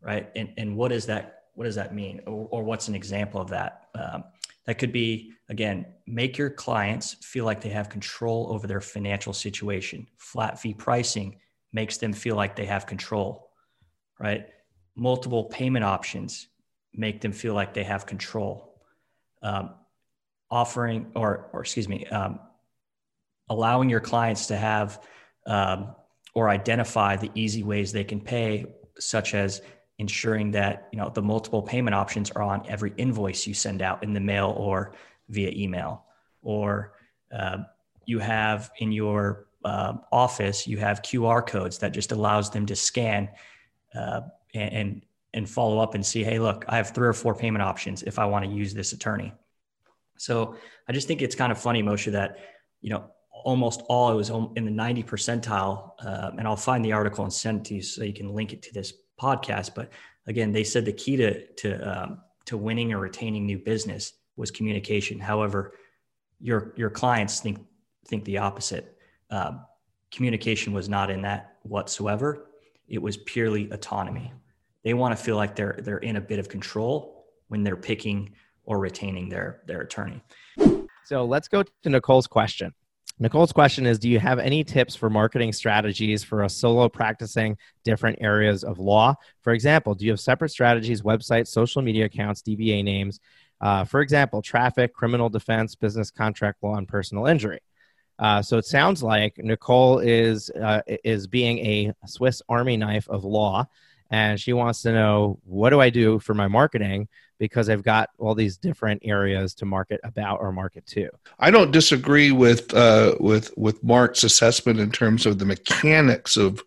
right? 0.01 0.31
And 0.35 0.51
and 0.57 0.75
what 0.75 0.87
does 0.87 1.05
that 1.05 1.43
what 1.53 1.65
does 1.65 1.75
that 1.75 1.93
mean, 1.93 2.21
or, 2.25 2.47
or 2.49 2.63
what's 2.63 2.87
an 2.87 2.95
example 2.95 3.39
of 3.39 3.49
that? 3.49 3.89
Um, 3.93 4.23
that 4.65 4.79
could 4.79 4.91
be 4.91 5.33
again 5.47 5.85
make 6.07 6.39
your 6.39 6.49
clients 6.49 7.17
feel 7.21 7.45
like 7.45 7.61
they 7.61 7.69
have 7.69 7.87
control 7.87 8.47
over 8.49 8.65
their 8.65 8.81
financial 8.81 9.33
situation. 9.33 10.07
Flat 10.17 10.59
fee 10.59 10.73
pricing 10.73 11.37
makes 11.71 11.97
them 11.97 12.13
feel 12.13 12.35
like 12.35 12.55
they 12.55 12.65
have 12.65 12.87
control, 12.87 13.51
right? 14.19 14.47
Multiple 14.99 15.45
payment 15.45 15.85
options 15.85 16.47
make 16.93 17.21
them 17.21 17.31
feel 17.31 17.53
like 17.53 17.73
they 17.73 17.83
have 17.83 18.05
control. 18.05 18.75
Um, 19.41 19.71
offering, 20.51 21.12
or, 21.15 21.49
or 21.53 21.62
excuse 21.62 21.88
me, 21.88 22.05
um, 22.07 22.39
allowing 23.49 23.89
your 23.89 23.99
clients 23.99 24.47
to 24.47 24.57
have 24.57 25.01
um, 25.45 25.95
or 26.33 26.49
identify 26.49 27.15
the 27.15 27.31
easy 27.35 27.63
ways 27.63 27.91
they 27.91 28.03
can 28.03 28.19
pay, 28.19 28.65
such 28.99 29.33
as 29.33 29.62
ensuring 29.97 30.51
that 30.51 30.88
you 30.91 30.99
know 30.99 31.09
the 31.09 31.21
multiple 31.21 31.62
payment 31.62 31.93
options 31.93 32.31
are 32.31 32.41
on 32.41 32.65
every 32.67 32.93
invoice 32.97 33.45
you 33.45 33.53
send 33.53 33.81
out 33.81 34.01
in 34.03 34.13
the 34.13 34.19
mail 34.19 34.53
or 34.57 34.93
via 35.29 35.51
email, 35.51 36.05
or 36.41 36.93
uh, 37.38 37.57
you 38.05 38.19
have 38.19 38.71
in 38.79 38.91
your 38.91 39.47
uh, 39.65 39.93
office 40.12 40.67
you 40.67 40.77
have 40.77 41.01
QR 41.01 41.45
codes 41.45 41.77
that 41.79 41.91
just 41.93 42.12
allows 42.12 42.49
them 42.49 42.65
to 42.65 42.75
scan 42.75 43.29
uh, 43.93 44.21
and, 44.53 44.73
and 44.73 45.01
and 45.33 45.49
follow 45.49 45.79
up 45.79 45.93
and 45.93 46.03
see, 46.03 46.23
hey, 46.23 46.39
look, 46.39 46.65
I 46.67 46.77
have 46.77 46.89
three 46.89 47.07
or 47.07 47.13
four 47.13 47.35
payment 47.35 47.62
options 47.62 48.01
if 48.03 48.17
I 48.17 48.25
want 48.25 48.45
to 48.45 48.51
use 48.51 48.73
this 48.73 48.93
attorney. 48.93 49.31
So 50.17 50.55
I 50.88 50.91
just 50.91 51.07
think 51.07 51.21
it's 51.21 51.35
kind 51.35 51.51
of 51.51 51.59
funny, 51.59 51.83
Moshe, 51.83 52.12
that 52.12 52.38
you 52.81 52.89
know 52.89 53.12
almost 53.31 53.83
all 53.88 54.12
it 54.12 54.15
was 54.15 54.29
in 54.29 54.65
the 54.65 54.71
90 54.71 55.03
percentile, 55.03 55.91
uh, 56.03 56.31
and 56.38 56.47
I'll 56.47 56.55
find 56.55 56.83
the 56.83 56.91
article 56.91 57.23
and 57.23 57.31
send 57.31 57.62
it 57.62 57.65
to 57.65 57.75
you 57.75 57.81
so 57.81 58.03
you 58.03 58.13
can 58.13 58.33
link 58.33 58.53
it 58.53 58.62
to 58.63 58.73
this 58.73 58.93
podcast. 59.19 59.75
But 59.75 59.91
again, 60.27 60.51
they 60.51 60.63
said 60.63 60.85
the 60.85 60.93
key 60.93 61.15
to 61.17 61.45
to 61.45 62.03
um, 62.03 62.21
to 62.45 62.57
winning 62.57 62.93
or 62.93 62.99
retaining 62.99 63.45
new 63.45 63.59
business 63.59 64.13
was 64.35 64.51
communication. 64.51 65.19
However, 65.19 65.73
your 66.39 66.73
your 66.75 66.89
clients 66.89 67.39
think 67.39 67.59
think 68.07 68.25
the 68.25 68.39
opposite. 68.39 68.97
Um, 69.29 69.65
communication 70.12 70.73
was 70.73 70.89
not 70.89 71.12
in 71.12 71.21
that 71.21 71.57
whatsoever. 71.63 72.47
It 72.88 73.01
was 73.01 73.17
purely 73.17 73.69
autonomy. 73.69 74.33
They 74.83 74.93
want 74.93 75.17
to 75.17 75.23
feel 75.23 75.35
like 75.35 75.55
they're 75.55 75.77
they're 75.81 75.97
in 75.97 76.15
a 76.15 76.21
bit 76.21 76.39
of 76.39 76.49
control 76.49 77.25
when 77.47 77.63
they're 77.63 77.75
picking 77.75 78.33
or 78.63 78.79
retaining 78.79 79.29
their 79.29 79.61
their 79.65 79.81
attorney. 79.81 80.21
So 81.05 81.25
let's 81.25 81.47
go 81.47 81.63
to 81.63 81.89
Nicole's 81.89 82.27
question. 82.27 82.73
Nicole's 83.21 83.51
question 83.51 83.85
is 83.85 83.99
Do 83.99 84.09
you 84.09 84.19
have 84.19 84.39
any 84.39 84.63
tips 84.63 84.95
for 84.95 85.09
marketing 85.09 85.51
strategies 85.51 86.23
for 86.23 86.43
a 86.43 86.49
solo 86.49 86.87
practicing 86.87 87.57
different 87.83 88.19
areas 88.21 88.63
of 88.63 88.79
law? 88.79 89.15
For 89.41 89.51
example, 89.53 89.93
do 89.93 90.05
you 90.05 90.11
have 90.11 90.19
separate 90.19 90.49
strategies, 90.49 91.01
websites, 91.01 91.47
social 91.47 91.81
media 91.81 92.05
accounts, 92.05 92.41
DBA 92.41 92.83
names? 92.83 93.19
Uh, 93.59 93.83
for 93.83 93.99
example, 93.99 94.41
traffic, 94.41 94.93
criminal 94.93 95.27
defense, 95.27 95.75
business 95.75 96.11
contract 96.11 96.63
law, 96.63 96.75
and 96.75 96.87
personal 96.87 97.25
injury. 97.25 97.59
Uh, 98.17 98.41
so 98.41 98.57
it 98.57 98.65
sounds 98.65 99.03
like 99.03 99.37
Nicole 99.37 99.99
is 99.99 100.49
uh, 100.51 100.81
is 101.03 101.27
being 101.27 101.59
a 101.59 101.93
Swiss 102.05 102.41
Army 102.47 102.77
knife 102.77 103.07
of 103.09 103.25
law, 103.25 103.67
and 104.10 104.39
she 104.39 104.54
wants 104.54 104.82
to 104.84 104.91
know 104.91 105.39
what 105.43 105.69
do 105.69 105.80
I 105.80 105.89
do 105.89 106.19
for 106.19 106.34
my 106.34 106.48
marketing 106.48 107.08
because 107.38 107.69
I've 107.69 107.84
got 107.84 108.10
all 108.17 108.36
these 108.36 108.58
different 108.58 109.02
areas 109.06 109.54
to 109.56 109.65
market 109.65 110.02
about 110.04 110.39
or 110.41 110.52
market 110.52 110.86
to. 110.88 111.10
I 111.39 111.52
don't 111.52 111.72
disagree 111.72 112.32
with 112.32 112.74
uh, 112.74 113.15
with 113.19 113.52
with 113.58 113.84
Mark's 113.84 114.24
assessment 114.24 114.80
in 114.80 114.91
terms 114.91 115.26
of 115.26 115.39
the 115.39 115.45
mechanics 115.45 116.38
of 116.38 116.63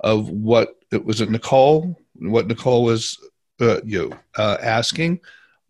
of 0.00 0.28
what 0.30 0.76
it 0.90 1.04
was 1.04 1.20
it 1.20 1.30
Nicole 1.30 1.96
what 2.20 2.46
Nicole 2.46 2.84
was 2.84 3.18
uh, 3.60 3.80
you 3.84 4.12
uh, 4.36 4.58
asking. 4.60 5.20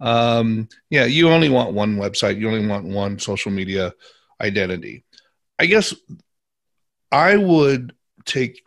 Um, 0.00 0.68
yeah, 0.90 1.04
you 1.04 1.28
only 1.28 1.48
want 1.48 1.72
one 1.74 1.96
website. 1.96 2.38
You 2.38 2.48
only 2.48 2.66
want 2.66 2.86
one 2.86 3.18
social 3.18 3.50
media 3.50 3.92
identity. 4.40 5.04
I 5.58 5.66
guess 5.66 5.94
I 7.10 7.36
would 7.36 7.94
take 8.24 8.62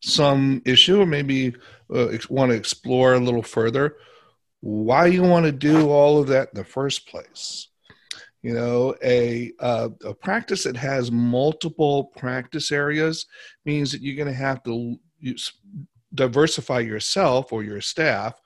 some 0.00 0.62
issue 0.64 1.00
or 1.00 1.06
maybe 1.06 1.54
uh, 1.94 2.08
want 2.28 2.50
to 2.50 2.56
explore 2.56 3.14
a 3.14 3.20
little 3.20 3.42
further 3.42 3.96
why 4.60 5.06
you 5.06 5.22
want 5.22 5.46
to 5.46 5.52
do 5.52 5.88
all 5.88 6.20
of 6.20 6.26
that 6.28 6.48
in 6.52 6.58
the 6.58 6.64
first 6.64 7.06
place. 7.08 7.68
You 8.42 8.54
know, 8.54 8.94
a 9.02 9.52
uh, 9.58 9.88
a 10.04 10.14
practice 10.14 10.64
that 10.64 10.76
has 10.76 11.10
multiple 11.10 12.12
practice 12.16 12.70
areas 12.70 13.26
means 13.64 13.90
that 13.92 14.00
you're 14.00 14.16
going 14.16 14.28
to 14.28 14.34
have 14.34 14.62
to 14.62 14.96
diversify 16.14 16.80
yourself 16.80 17.52
or 17.52 17.64
your 17.64 17.80
staff, 17.80 18.40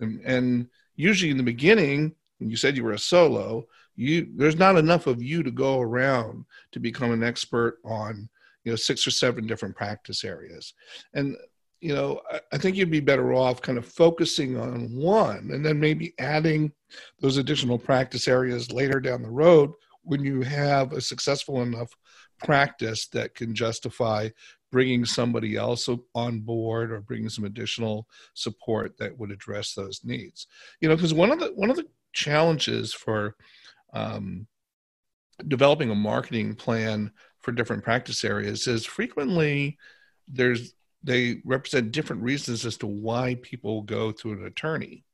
and, 0.00 0.20
and 0.24 0.68
usually 0.96 1.30
in 1.30 1.36
the 1.36 1.42
beginning, 1.42 2.14
when 2.38 2.50
you 2.50 2.56
said 2.56 2.74
you 2.74 2.84
were 2.84 2.92
a 2.92 2.98
solo, 2.98 3.66
you 3.96 4.28
there's 4.34 4.56
not 4.56 4.76
enough 4.76 5.06
of 5.06 5.22
you 5.22 5.42
to 5.42 5.50
go 5.50 5.80
around 5.80 6.46
to 6.72 6.80
become 6.80 7.12
an 7.12 7.22
expert 7.22 7.78
on 7.84 8.28
you 8.64 8.72
know 8.72 8.76
six 8.76 9.06
or 9.06 9.10
seven 9.10 9.46
different 9.46 9.76
practice 9.76 10.24
areas 10.24 10.72
and 11.14 11.36
you 11.80 11.94
know 11.94 12.20
I, 12.30 12.40
I 12.52 12.58
think 12.58 12.76
you'd 12.76 12.90
be 12.90 13.00
better 13.00 13.34
off 13.34 13.62
kind 13.62 13.78
of 13.78 13.86
focusing 13.86 14.58
on 14.58 14.94
one 14.94 15.50
and 15.52 15.64
then 15.64 15.78
maybe 15.78 16.14
adding 16.18 16.72
those 17.20 17.36
additional 17.36 17.78
practice 17.78 18.28
areas 18.28 18.72
later 18.72 19.00
down 19.00 19.22
the 19.22 19.30
road 19.30 19.70
when 20.02 20.24
you 20.24 20.42
have 20.42 20.92
a 20.92 21.00
successful 21.00 21.62
enough 21.62 21.90
practice 22.38 23.08
that 23.08 23.34
can 23.34 23.54
justify 23.54 24.28
bringing 24.70 25.04
somebody 25.04 25.56
else 25.56 25.88
on 26.14 26.40
board 26.40 26.92
or 26.92 27.00
bringing 27.00 27.28
some 27.28 27.44
additional 27.44 28.06
support 28.34 28.96
that 28.98 29.16
would 29.18 29.30
address 29.30 29.72
those 29.74 30.00
needs. 30.04 30.46
You 30.80 30.88
know 30.88 30.96
because 30.96 31.14
one 31.14 31.30
of 31.30 31.40
the 31.40 31.48
one 31.54 31.70
of 31.70 31.76
the 31.76 31.86
challenges 32.12 32.92
for 32.92 33.36
um, 33.92 34.46
developing 35.46 35.90
a 35.90 35.94
marketing 35.94 36.54
plan 36.54 37.12
for 37.40 37.52
different 37.52 37.84
practice 37.84 38.24
areas 38.24 38.66
is 38.66 38.84
frequently 38.84 39.78
there's 40.26 40.74
they 41.02 41.40
represent 41.44 41.92
different 41.92 42.22
reasons 42.22 42.66
as 42.66 42.76
to 42.78 42.86
why 42.86 43.36
people 43.42 43.82
go 43.82 44.10
to 44.12 44.32
an 44.32 44.44
attorney. 44.44 45.04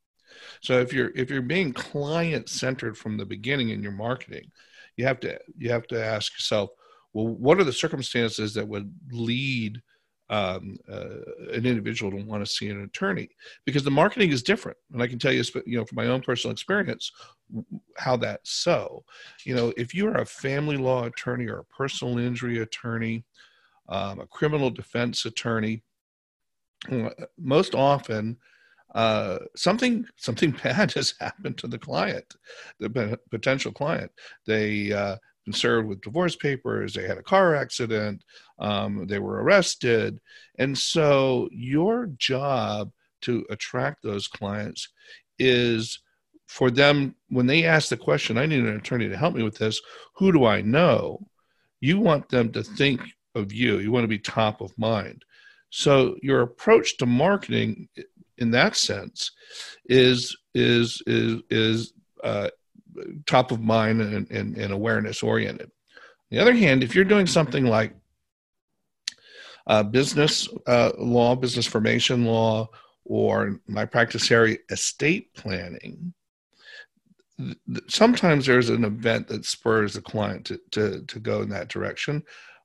So 0.60 0.80
if 0.80 0.92
you're 0.92 1.12
if 1.14 1.30
you're 1.30 1.42
being 1.42 1.72
client 1.72 2.48
centered 2.48 2.96
from 2.96 3.16
the 3.16 3.26
beginning 3.26 3.68
in 3.70 3.82
your 3.82 3.92
marketing 3.92 4.50
you 4.96 5.06
have 5.06 5.20
to 5.20 5.38
you 5.56 5.70
have 5.70 5.86
to 5.88 6.02
ask 6.02 6.32
yourself 6.34 6.70
well 7.12 7.26
what 7.26 7.58
are 7.58 7.64
the 7.64 7.72
circumstances 7.72 8.54
that 8.54 8.66
would 8.66 8.92
lead 9.10 9.80
um, 10.30 10.78
uh, 10.90 11.20
an 11.52 11.66
individual 11.66 12.10
to 12.10 12.24
want 12.24 12.44
to 12.44 12.50
see 12.50 12.70
an 12.70 12.82
attorney? 12.82 13.28
Because 13.66 13.84
the 13.84 13.90
marketing 13.90 14.30
is 14.30 14.42
different 14.42 14.78
and 14.92 15.02
i 15.02 15.06
can 15.06 15.18
tell 15.18 15.32
you 15.32 15.44
you 15.66 15.78
know 15.78 15.84
from 15.84 15.96
my 15.96 16.06
own 16.06 16.20
personal 16.20 16.52
experience 16.52 17.12
how 17.96 18.16
that's 18.16 18.50
so. 18.50 19.04
You 19.44 19.54
know 19.54 19.72
if 19.76 19.94
you're 19.94 20.16
a 20.16 20.26
family 20.26 20.76
law 20.76 21.04
attorney 21.04 21.46
or 21.46 21.58
a 21.58 21.64
personal 21.64 22.18
injury 22.18 22.58
attorney 22.58 23.24
um, 23.88 24.20
a 24.20 24.26
criminal 24.26 24.70
defense 24.70 25.24
attorney 25.24 25.82
most 27.38 27.74
often 27.74 28.36
uh, 28.94 29.38
something 29.56 30.04
something 30.16 30.50
bad 30.62 30.92
has 30.92 31.14
happened 31.20 31.56
to 31.58 31.66
the 31.66 31.78
client 31.78 32.34
the 32.80 33.18
potential 33.30 33.72
client 33.72 34.10
they 34.46 34.92
uh, 34.92 35.16
been 35.44 35.54
served 35.54 35.88
with 35.88 36.00
divorce 36.00 36.36
papers, 36.36 36.94
they 36.94 37.06
had 37.06 37.18
a 37.18 37.22
car 37.22 37.54
accident, 37.54 38.24
um, 38.58 39.06
they 39.06 39.18
were 39.18 39.42
arrested. 39.42 40.18
And 40.58 40.76
so 40.76 41.48
your 41.52 42.06
job 42.18 42.90
to 43.22 43.44
attract 43.50 44.02
those 44.02 44.26
clients 44.26 44.88
is 45.38 46.00
for 46.46 46.70
them 46.70 47.14
when 47.28 47.46
they 47.46 47.64
ask 47.64 47.88
the 47.88 47.96
question, 47.96 48.38
I 48.38 48.46
need 48.46 48.60
an 48.60 48.76
attorney 48.76 49.08
to 49.08 49.16
help 49.16 49.34
me 49.34 49.42
with 49.42 49.56
this, 49.56 49.80
who 50.16 50.32
do 50.32 50.44
I 50.44 50.60
know? 50.60 51.20
You 51.80 51.98
want 51.98 52.28
them 52.28 52.52
to 52.52 52.62
think 52.62 53.00
of 53.34 53.52
you, 53.52 53.78
you 53.78 53.90
want 53.90 54.04
to 54.04 54.08
be 54.08 54.18
top 54.18 54.60
of 54.60 54.76
mind. 54.78 55.24
So 55.70 56.16
your 56.22 56.42
approach 56.42 56.98
to 56.98 57.06
marketing 57.06 57.88
in 58.38 58.50
that 58.52 58.76
sense 58.76 59.32
is 59.86 60.36
is 60.54 61.02
is 61.06 61.42
is 61.50 61.92
uh, 62.22 62.48
top 63.26 63.50
of 63.50 63.60
mind 63.60 64.00
and, 64.00 64.30
and, 64.30 64.56
and 64.56 64.72
awareness 64.72 65.22
oriented. 65.22 65.66
On 65.66 66.36
the 66.36 66.38
other 66.38 66.54
hand, 66.54 66.82
if 66.82 66.94
you're 66.94 67.04
doing 67.04 67.26
something 67.26 67.66
like 67.66 67.94
uh, 69.66 69.82
business 69.82 70.48
uh, 70.66 70.92
law, 70.98 71.34
business 71.34 71.66
formation 71.66 72.24
law, 72.24 72.68
or 73.04 73.60
my 73.66 73.84
practice 73.84 74.30
area, 74.30 74.58
estate 74.70 75.34
planning, 75.34 76.14
sometimes 77.88 78.46
there's 78.46 78.70
an 78.70 78.84
event 78.84 79.28
that 79.28 79.44
spurs 79.44 79.94
the 79.94 80.00
client 80.00 80.46
to, 80.46 80.60
to, 80.70 81.02
to 81.02 81.18
go 81.18 81.42
in 81.42 81.48
that 81.48 81.68
direction. 81.68 82.22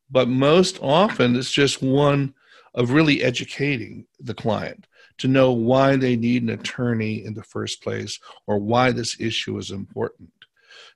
But 0.10 0.28
most 0.28 0.80
often, 0.82 1.36
it's 1.36 1.52
just 1.52 1.82
one 1.82 2.34
of 2.74 2.92
really 2.92 3.24
educating 3.24 4.06
the 4.20 4.34
client 4.34 4.88
to 5.20 5.28
know 5.28 5.52
why 5.52 5.96
they 5.96 6.16
need 6.16 6.44
an 6.44 6.50
attorney 6.50 7.26
in 7.26 7.34
the 7.34 7.44
first 7.44 7.84
place 7.84 8.20
or 8.48 8.58
why 8.58 8.92
this 8.92 9.20
issue 9.20 9.58
is 9.58 9.72
important. 9.72 10.32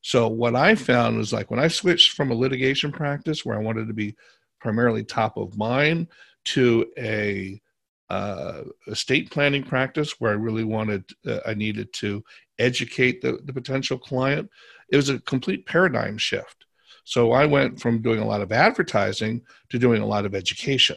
So 0.02 0.28
what 0.28 0.56
I 0.56 0.76
found 0.76 1.18
was 1.18 1.34
like 1.34 1.52
when 1.52 1.60
I 1.60 1.68
switched 1.68 2.12
from 2.12 2.32
a 2.32 2.36
litigation 2.36 2.92
practice 2.92 3.46
where 3.46 3.58
I 3.58 3.62
wanted 3.62 3.88
to 3.88 3.94
be 3.94 4.16
primarily 4.60 5.04
top 5.04 5.38
of 5.38 5.58
mind 5.58 6.08
to 6.46 6.86
a 6.98 7.62
uh, 8.10 8.64
estate 8.88 9.32
planning 9.32 9.64
practice 9.64 10.20
where 10.20 10.32
I 10.32 10.36
really 10.36 10.64
wanted, 10.64 11.06
uh, 11.26 11.40
I 11.46 11.54
needed 11.54 11.92
to 11.94 12.24
educate 12.60 13.22
the, 13.22 13.40
the 13.44 13.54
potential 13.54 13.98
client. 13.98 14.50
It 14.90 14.98
was 14.98 15.10
a 15.10 15.20
complete 15.20 15.66
paradigm 15.66 16.18
shift. 16.18 16.66
So 17.04 17.32
I 17.32 17.46
went 17.46 17.80
from 17.80 18.02
doing 18.02 18.20
a 18.20 18.26
lot 18.26 18.42
of 18.42 18.52
advertising 18.52 19.42
to 19.70 19.80
doing 19.80 20.02
a 20.02 20.08
lot 20.08 20.26
of 20.26 20.36
education. 20.36 20.96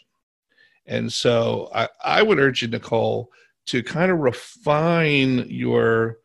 And 0.86 1.12
so 1.12 1.68
I, 1.74 1.88
I 2.04 2.22
would 2.22 2.38
urge 2.38 2.62
you, 2.62 2.68
Nicole, 2.68 3.30
to 3.66 3.82
kind 3.82 4.12
of 4.12 4.18
refine 4.18 5.46
your 5.48 6.18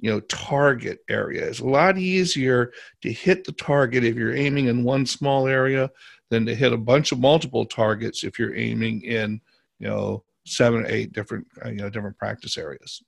you 0.00 0.10
know 0.10 0.20
target 0.20 1.00
area. 1.08 1.46
It's 1.46 1.60
a 1.60 1.66
lot 1.66 1.98
easier 1.98 2.72
to 3.02 3.12
hit 3.12 3.44
the 3.44 3.52
target 3.52 4.04
if 4.04 4.14
you're 4.14 4.34
aiming 4.34 4.66
in 4.66 4.84
one 4.84 5.06
small 5.06 5.46
area 5.46 5.90
than 6.30 6.44
to 6.46 6.54
hit 6.54 6.72
a 6.72 6.78
bunch 6.78 7.12
of 7.12 7.20
multiple 7.20 7.64
targets 7.64 8.24
if 8.24 8.38
you're 8.38 8.54
aiming 8.54 9.02
in 9.02 9.40
you 9.78 9.88
know 9.88 10.24
seven 10.44 10.82
or 10.82 10.86
eight 10.86 11.12
different 11.12 11.46
uh, 11.64 11.68
you 11.68 11.76
know 11.76 11.90
different 11.90 12.18
practice 12.18 12.56
areas. 12.58 13.02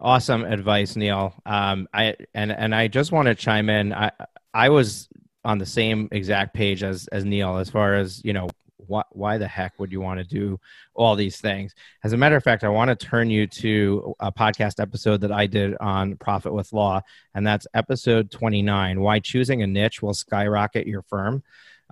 Awesome 0.00 0.44
advice, 0.44 0.96
Neil. 0.96 1.34
Um, 1.44 1.86
I 1.92 2.16
and 2.34 2.50
and 2.50 2.74
I 2.74 2.88
just 2.88 3.12
want 3.12 3.28
to 3.28 3.34
chime 3.34 3.68
in. 3.68 3.92
I 3.92 4.10
I 4.54 4.70
was 4.70 5.08
on 5.44 5.58
the 5.58 5.66
same 5.66 6.08
exact 6.10 6.54
page 6.54 6.82
as 6.82 7.06
as 7.08 7.26
Neil 7.26 7.58
as 7.58 7.68
far 7.68 7.94
as 7.94 8.24
you 8.24 8.32
know 8.32 8.48
why, 8.86 9.02
why 9.10 9.36
the 9.36 9.46
heck 9.46 9.78
would 9.78 9.92
you 9.92 10.00
want 10.00 10.18
to 10.18 10.24
do 10.24 10.58
all 10.94 11.16
these 11.16 11.38
things? 11.38 11.74
As 12.02 12.14
a 12.14 12.16
matter 12.16 12.34
of 12.34 12.42
fact, 12.42 12.64
I 12.64 12.70
want 12.70 12.88
to 12.88 12.96
turn 12.96 13.28
you 13.28 13.46
to 13.46 14.14
a 14.20 14.32
podcast 14.32 14.80
episode 14.80 15.20
that 15.20 15.32
I 15.32 15.46
did 15.46 15.76
on 15.80 16.16
Profit 16.16 16.54
with 16.54 16.72
Law, 16.72 17.02
and 17.34 17.46
that's 17.46 17.66
episode 17.74 18.30
29 18.30 19.00
Why 19.00 19.18
Choosing 19.18 19.62
a 19.62 19.66
Niche 19.66 20.00
Will 20.00 20.14
Skyrocket 20.14 20.86
Your 20.86 21.02
Firm. 21.02 21.42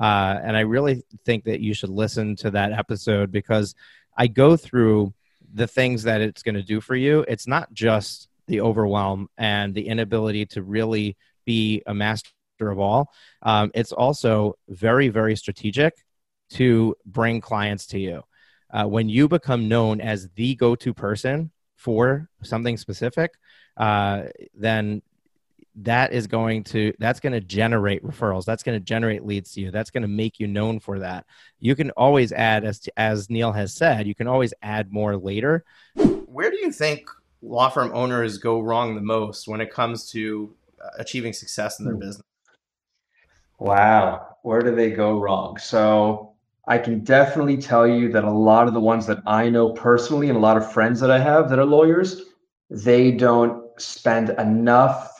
Uh, 0.01 0.39
and 0.43 0.57
I 0.57 0.61
really 0.61 1.03
think 1.27 1.45
that 1.45 1.61
you 1.61 1.75
should 1.75 1.91
listen 1.91 2.37
to 2.37 2.51
that 2.53 2.73
episode 2.73 3.31
because 3.31 3.75
I 4.17 4.29
go 4.29 4.57
through 4.57 5.13
the 5.53 5.67
things 5.67 6.03
that 6.05 6.21
it's 6.21 6.43
going 6.43 6.55
to 6.55 6.63
do 6.63 6.81
for 6.81 6.95
you. 6.95 7.25
It's 7.29 7.47
not 7.47 7.73
just 7.73 8.29
the 8.47 8.61
overwhelm 8.61 9.29
and 9.37 9.75
the 9.75 9.87
inability 9.87 10.47
to 10.47 10.63
really 10.63 11.17
be 11.45 11.83
a 11.87 11.95
master 11.95 12.31
of 12.61 12.79
all. 12.79 13.13
Um, 13.43 13.71
it's 13.75 13.93
also 13.93 14.57
very, 14.69 15.09
very 15.09 15.37
strategic 15.37 15.95
to 16.51 16.95
bring 17.05 17.41
clients 17.41 17.87
to 17.89 17.99
you. 17.99 18.23
Uh, 18.71 18.85
when 18.85 19.09
you 19.09 19.29
become 19.29 19.69
known 19.69 20.01
as 20.01 20.29
the 20.35 20.55
go 20.55 20.75
to 20.75 20.93
person 20.93 21.51
for 21.77 22.29
something 22.43 22.77
specific, 22.77 23.33
uh, 23.77 24.25
then 24.55 25.03
that 25.83 26.13
is 26.13 26.27
going 26.27 26.65
to 26.65 26.93
that's 26.99 27.21
going 27.21 27.33
to 27.33 27.41
generate 27.41 28.03
referrals 28.05 28.45
that's 28.45 28.63
going 28.63 28.77
to 28.77 28.85
generate 28.85 29.25
leads 29.25 29.53
to 29.53 29.61
you 29.61 29.71
that's 29.71 29.91
going 29.91 30.03
to 30.03 30.09
make 30.09 30.41
you 30.41 30.47
known 30.47 30.81
for 30.81 30.99
that 30.99 31.25
you 31.61 31.77
can 31.77 31.91
always 31.93 32.33
add 32.33 32.65
as 32.65 32.81
to, 32.81 32.93
as 32.99 33.31
neil 33.31 33.53
has 33.53 33.75
said 33.75 34.07
you 34.07 34.15
can 34.15 34.27
always 34.27 34.53
add 34.63 34.93
more 34.93 35.17
later 35.17 35.65
where 36.27 36.51
do 36.51 36.57
you 36.59 36.73
think 36.73 37.09
law 37.43 37.69
firm 37.69 37.91
owners 37.95 38.39
go 38.39 38.61
wrong 38.61 38.95
the 38.95 39.01
most 39.01 39.47
when 39.47 39.61
it 39.61 39.73
comes 39.73 40.11
to 40.11 40.55
achieving 40.99 41.33
success 41.33 41.79
in 41.79 41.85
their 41.85 41.95
hmm. 41.95 42.01
business? 42.01 42.25
Wow, 43.59 44.37
where 44.43 44.61
do 44.61 44.75
they 44.75 44.91
go 44.91 45.19
wrong? 45.19 45.59
So 45.59 46.35
I 46.67 46.79
can 46.79 47.01
definitely 47.01 47.57
tell 47.57 47.87
you 47.87 48.13
that 48.13 48.25
a 48.25 48.31
lot 48.31 48.69
of 48.69 48.75
the 48.75 48.81
ones 48.81 49.07
that 49.07 49.19
I 49.27 49.49
know 49.49 49.73
personally 49.73 50.29
and 50.29 50.37
a 50.37 50.41
lot 50.41 50.57
of 50.57 50.73
friends 50.73 51.01
that 51.01 51.11
I 51.11 51.19
have 51.19 51.49
that 51.49 51.59
are 51.59 51.65
lawyers, 51.65 52.23
they 52.71 53.11
don't 53.11 53.65
spend 53.81 54.31
enough 54.31 55.18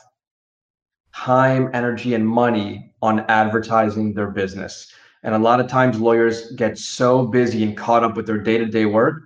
time, 1.19 1.69
energy, 1.75 2.15
and 2.15 2.27
money 2.27 2.93
on 3.03 3.21
advertising 3.29 4.15
their 4.15 4.31
business. 4.31 4.93
And 5.25 5.35
a 5.35 5.39
lot 5.39 5.59
of 5.59 5.67
times 5.67 6.01
lawyers 6.01 6.53
get 6.53 6.79
so 6.79 7.27
busy 7.27 7.65
and 7.65 7.77
caught 7.77 8.05
up 8.05 8.17
with 8.17 8.27
their 8.27 8.39
day 8.39 8.57
to 8.57 8.67
day 8.67 8.87
work 8.87 9.23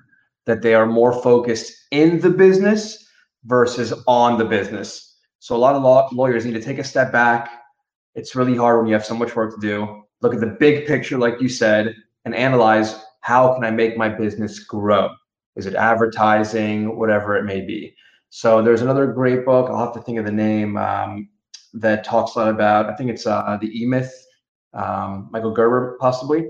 that 0.46 0.62
they 0.62 0.74
are 0.74 0.86
more 0.86 1.12
focused 1.22 1.72
in 1.90 2.18
the 2.20 2.30
business 2.30 3.06
versus 3.44 3.92
on 4.06 4.38
the 4.38 4.44
business. 4.44 5.18
So 5.38 5.54
a 5.54 5.58
lot 5.58 5.74
of 5.74 5.82
law- 5.82 6.08
lawyers 6.12 6.46
need 6.46 6.54
to 6.54 6.62
take 6.62 6.78
a 6.78 6.84
step 6.84 7.12
back. 7.12 7.50
It's 8.14 8.34
really 8.34 8.56
hard 8.56 8.78
when 8.78 8.86
you 8.86 8.94
have 8.94 9.04
so 9.04 9.14
much 9.14 9.36
work 9.36 9.54
to 9.54 9.60
do. 9.60 10.02
Look 10.22 10.32
at 10.32 10.40
the 10.40 10.56
big 10.58 10.86
picture, 10.86 11.18
like 11.18 11.42
you 11.42 11.48
said, 11.48 11.94
and 12.24 12.34
analyze 12.34 13.04
how 13.20 13.52
can 13.54 13.64
I 13.64 13.70
make 13.70 13.98
my 13.98 14.08
business 14.08 14.60
grow? 14.60 15.10
Is 15.56 15.66
it 15.66 15.74
advertising, 15.74 16.96
whatever 16.96 17.36
it 17.36 17.44
may 17.44 17.60
be? 17.60 17.94
So 18.30 18.62
there's 18.62 18.80
another 18.80 19.08
great 19.08 19.44
book. 19.44 19.68
I'll 19.68 19.84
have 19.84 19.92
to 19.92 20.00
think 20.00 20.18
of 20.18 20.24
the 20.24 20.32
name 20.32 20.78
um, 20.78 21.28
that 21.74 22.04
talks 22.04 22.34
a 22.34 22.38
lot 22.38 22.48
about. 22.48 22.86
I 22.86 22.94
think 22.94 23.10
it's 23.10 23.26
uh, 23.26 23.58
the 23.60 23.68
E 23.80 23.86
Myth, 23.86 24.12
um, 24.74 25.28
Michael 25.30 25.52
Gerber 25.52 25.96
possibly. 26.00 26.48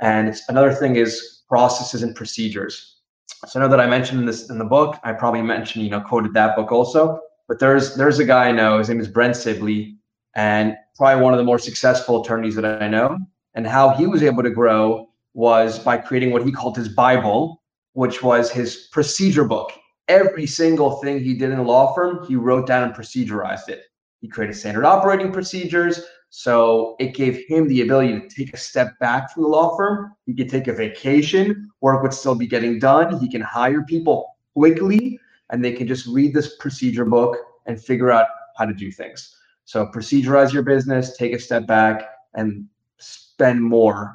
And 0.00 0.28
it's 0.28 0.48
another 0.48 0.72
thing 0.72 0.96
is 0.96 1.42
processes 1.48 2.02
and 2.02 2.14
procedures. 2.14 3.00
So 3.46 3.60
I 3.60 3.62
know 3.62 3.68
that 3.68 3.80
I 3.80 3.86
mentioned 3.86 4.26
this 4.26 4.50
in 4.50 4.58
the 4.58 4.64
book. 4.64 4.96
I 5.04 5.12
probably 5.12 5.42
mentioned, 5.42 5.84
you 5.84 5.90
know, 5.90 6.00
quoted 6.00 6.32
that 6.34 6.56
book 6.56 6.72
also. 6.72 7.20
But 7.46 7.58
there's 7.58 7.94
there's 7.94 8.18
a 8.18 8.24
guy 8.24 8.48
I 8.48 8.52
know. 8.52 8.78
His 8.78 8.88
name 8.88 9.00
is 9.00 9.08
Brent 9.08 9.36
Sibley, 9.36 9.98
and 10.34 10.76
probably 10.96 11.22
one 11.22 11.34
of 11.34 11.38
the 11.38 11.44
more 11.44 11.58
successful 11.58 12.22
attorneys 12.22 12.54
that 12.54 12.64
I 12.82 12.88
know. 12.88 13.18
And 13.54 13.66
how 13.66 13.90
he 13.90 14.06
was 14.06 14.22
able 14.22 14.42
to 14.42 14.50
grow 14.50 15.08
was 15.34 15.78
by 15.78 15.98
creating 15.98 16.30
what 16.32 16.44
he 16.44 16.52
called 16.52 16.76
his 16.76 16.88
Bible, 16.88 17.62
which 17.92 18.22
was 18.22 18.50
his 18.50 18.88
procedure 18.92 19.44
book. 19.44 19.72
Every 20.08 20.46
single 20.46 20.92
thing 21.02 21.20
he 21.20 21.34
did 21.34 21.50
in 21.50 21.58
a 21.58 21.62
law 21.62 21.94
firm, 21.94 22.26
he 22.26 22.36
wrote 22.36 22.66
down 22.66 22.82
and 22.82 22.94
procedurized 22.94 23.68
it. 23.68 23.84
He 24.24 24.30
created 24.30 24.56
standard 24.56 24.86
operating 24.86 25.30
procedures. 25.30 26.00
So 26.30 26.96
it 26.98 27.14
gave 27.14 27.44
him 27.46 27.68
the 27.68 27.82
ability 27.82 28.26
to 28.26 28.26
take 28.26 28.54
a 28.54 28.56
step 28.56 28.98
back 28.98 29.30
from 29.30 29.42
the 29.42 29.50
law 29.50 29.76
firm. 29.76 30.14
He 30.24 30.32
could 30.32 30.48
take 30.48 30.66
a 30.66 30.72
vacation, 30.72 31.70
work 31.82 32.02
would 32.02 32.14
still 32.14 32.34
be 32.34 32.46
getting 32.46 32.78
done. 32.78 33.18
He 33.18 33.28
can 33.28 33.42
hire 33.42 33.82
people 33.82 34.34
quickly 34.54 35.20
and 35.50 35.62
they 35.62 35.72
can 35.72 35.86
just 35.86 36.06
read 36.06 36.32
this 36.32 36.56
procedure 36.56 37.04
book 37.04 37.36
and 37.66 37.78
figure 37.78 38.10
out 38.10 38.28
how 38.56 38.64
to 38.64 38.72
do 38.72 38.90
things. 38.90 39.36
So 39.66 39.88
procedurize 39.88 40.54
your 40.54 40.62
business, 40.62 41.18
take 41.18 41.34
a 41.34 41.38
step 41.38 41.66
back, 41.66 42.08
and 42.32 42.66
spend 42.96 43.62
more 43.62 44.14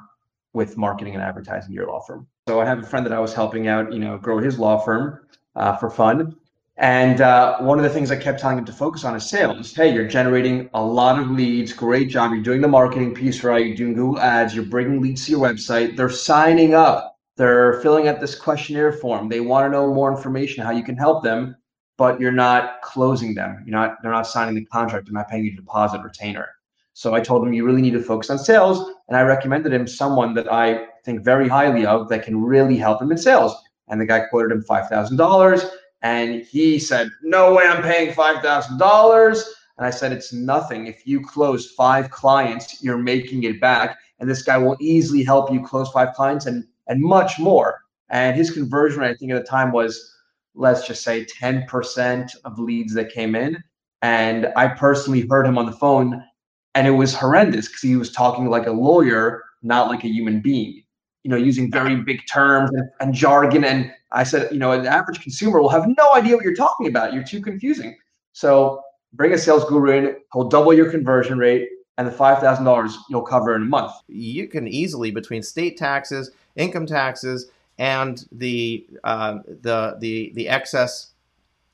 with 0.53 0.75
marketing 0.75 1.13
and 1.13 1.21
advertising 1.21 1.71
your 1.71 1.85
law 1.85 1.99
firm. 1.99 2.25
So 2.47 2.59
I 2.59 2.65
have 2.65 2.79
a 2.79 2.83
friend 2.83 3.05
that 3.05 3.13
I 3.13 3.19
was 3.19 3.35
helping 3.35 3.67
out, 3.67 3.93
you 3.93 3.99
know, 3.99 4.17
grow 4.17 4.39
his 4.39 4.57
law 4.57 4.79
firm 4.79 5.19
uh, 5.55 5.75
for 5.75 5.91
fun. 5.91 6.35
And 6.79 7.19
uh, 7.19 7.57
one 7.59 7.77
of 7.77 7.83
the 7.83 7.89
things 7.89 8.09
I 8.09 8.15
kept 8.15 8.39
telling 8.39 8.57
him 8.57 8.63
to 8.63 8.71
focus 8.71 9.03
on 9.03 9.13
is 9.13 9.29
sales. 9.29 9.75
Hey, 9.75 9.93
you're 9.93 10.07
generating 10.07 10.69
a 10.73 10.81
lot 10.81 11.19
of 11.19 11.29
leads. 11.29 11.73
Great 11.73 12.07
job. 12.07 12.31
You're 12.31 12.41
doing 12.41 12.61
the 12.61 12.69
marketing 12.69 13.13
piece 13.13 13.43
right. 13.43 13.65
You're 13.65 13.75
doing 13.75 13.93
Google 13.93 14.19
ads. 14.21 14.55
You're 14.55 14.63
bringing 14.63 15.01
leads 15.01 15.25
to 15.25 15.31
your 15.31 15.41
website. 15.41 15.97
They're 15.97 16.09
signing 16.09 16.73
up. 16.73 17.17
They're 17.35 17.81
filling 17.81 18.07
out 18.07 18.21
this 18.21 18.33
questionnaire 18.33 18.93
form. 18.93 19.27
They 19.27 19.41
want 19.41 19.65
to 19.65 19.69
know 19.69 19.93
more 19.93 20.09
information, 20.09 20.63
how 20.63 20.71
you 20.71 20.83
can 20.83 20.95
help 20.95 21.21
them, 21.21 21.57
but 21.97 22.17
you're 22.17 22.31
not 22.31 22.81
closing 22.81 23.35
them. 23.35 23.61
You're 23.65 23.77
not, 23.77 23.97
they're 24.01 24.11
not 24.11 24.25
signing 24.25 24.55
the 24.55 24.63
contract. 24.65 25.07
They're 25.07 25.13
not 25.13 25.27
paying 25.27 25.43
you 25.43 25.57
deposit 25.57 26.01
retainer. 26.01 26.47
So 26.93 27.13
I 27.13 27.19
told 27.19 27.45
him 27.45 27.51
you 27.51 27.65
really 27.65 27.81
need 27.81 27.91
to 27.91 28.01
focus 28.01 28.29
on 28.29 28.39
sales. 28.39 28.93
And 29.09 29.17
I 29.17 29.23
recommended 29.23 29.73
him 29.73 29.85
someone 29.85 30.33
that 30.35 30.51
I 30.51 30.85
think 31.03 31.25
very 31.25 31.49
highly 31.49 31.85
of 31.85 32.07
that 32.07 32.23
can 32.23 32.41
really 32.41 32.77
help 32.77 33.01
him 33.01 33.11
in 33.11 33.17
sales. 33.17 33.53
And 33.89 33.99
the 33.99 34.05
guy 34.05 34.21
quoted 34.29 34.53
him 34.53 34.63
$5,000 34.63 35.71
and 36.01 36.43
he 36.43 36.79
said, 36.79 37.09
No 37.21 37.53
way 37.53 37.65
I'm 37.65 37.83
paying 37.83 38.13
$5,000. 38.13 39.43
And 39.77 39.85
I 39.85 39.89
said, 39.89 40.11
It's 40.11 40.33
nothing. 40.33 40.87
If 40.87 41.05
you 41.05 41.21
close 41.21 41.71
five 41.71 42.09
clients, 42.11 42.83
you're 42.83 42.97
making 42.97 43.43
it 43.43 43.59
back. 43.59 43.97
And 44.19 44.29
this 44.29 44.43
guy 44.43 44.57
will 44.57 44.77
easily 44.79 45.23
help 45.23 45.51
you 45.51 45.63
close 45.63 45.89
five 45.91 46.13
clients 46.13 46.45
and, 46.45 46.65
and 46.87 47.01
much 47.01 47.39
more. 47.39 47.81
And 48.09 48.35
his 48.35 48.51
conversion 48.51 48.99
rate, 49.01 49.11
I 49.11 49.15
think 49.15 49.31
at 49.31 49.41
the 49.41 49.47
time 49.47 49.71
was, 49.71 50.15
let's 50.55 50.85
just 50.87 51.03
say 51.03 51.25
10% 51.25 52.35
of 52.43 52.59
leads 52.59 52.93
that 52.95 53.11
came 53.11 53.35
in. 53.35 53.61
And 54.01 54.47
I 54.55 54.67
personally 54.67 55.27
heard 55.29 55.45
him 55.45 55.57
on 55.57 55.65
the 55.65 55.73
phone 55.73 56.23
and 56.75 56.87
it 56.87 56.91
was 56.91 57.13
horrendous 57.13 57.67
because 57.67 57.81
he 57.81 57.95
was 57.95 58.11
talking 58.11 58.49
like 58.49 58.67
a 58.67 58.71
lawyer, 58.71 59.43
not 59.61 59.89
like 59.89 60.03
a 60.03 60.07
human 60.07 60.41
being 60.41 60.83
you 61.23 61.29
know, 61.29 61.37
using 61.37 61.71
very 61.71 61.95
big 61.97 62.25
terms 62.27 62.71
and, 62.71 62.89
and, 62.99 63.13
jargon. 63.13 63.63
And 63.63 63.91
I 64.11 64.23
said, 64.23 64.51
you 64.51 64.57
know, 64.57 64.71
an 64.71 64.85
average 64.85 65.21
consumer 65.21 65.61
will 65.61 65.69
have 65.69 65.85
no 65.87 66.13
idea 66.13 66.35
what 66.35 66.43
you're 66.43 66.55
talking 66.55 66.87
about. 66.87 67.13
You're 67.13 67.23
too 67.23 67.41
confusing. 67.41 67.95
So 68.33 68.81
bring 69.13 69.33
a 69.33 69.37
sales 69.37 69.65
guru 69.65 69.91
in, 69.91 70.15
he'll 70.33 70.49
double 70.49 70.73
your 70.73 70.89
conversion 70.89 71.37
rate, 71.37 71.69
and 71.97 72.07
the 72.07 72.11
five 72.11 72.39
thousand 72.39 72.65
dollars 72.65 72.97
you'll 73.09 73.21
cover 73.21 73.55
in 73.55 73.63
a 73.63 73.65
month. 73.65 73.91
You 74.07 74.47
can 74.47 74.67
easily 74.67 75.11
between 75.11 75.43
state 75.43 75.77
taxes, 75.77 76.31
income 76.55 76.85
taxes, 76.85 77.51
and 77.77 78.25
the 78.31 78.87
uh, 79.03 79.39
the 79.45 79.97
the 79.99 80.31
the 80.35 80.49
excess 80.49 81.11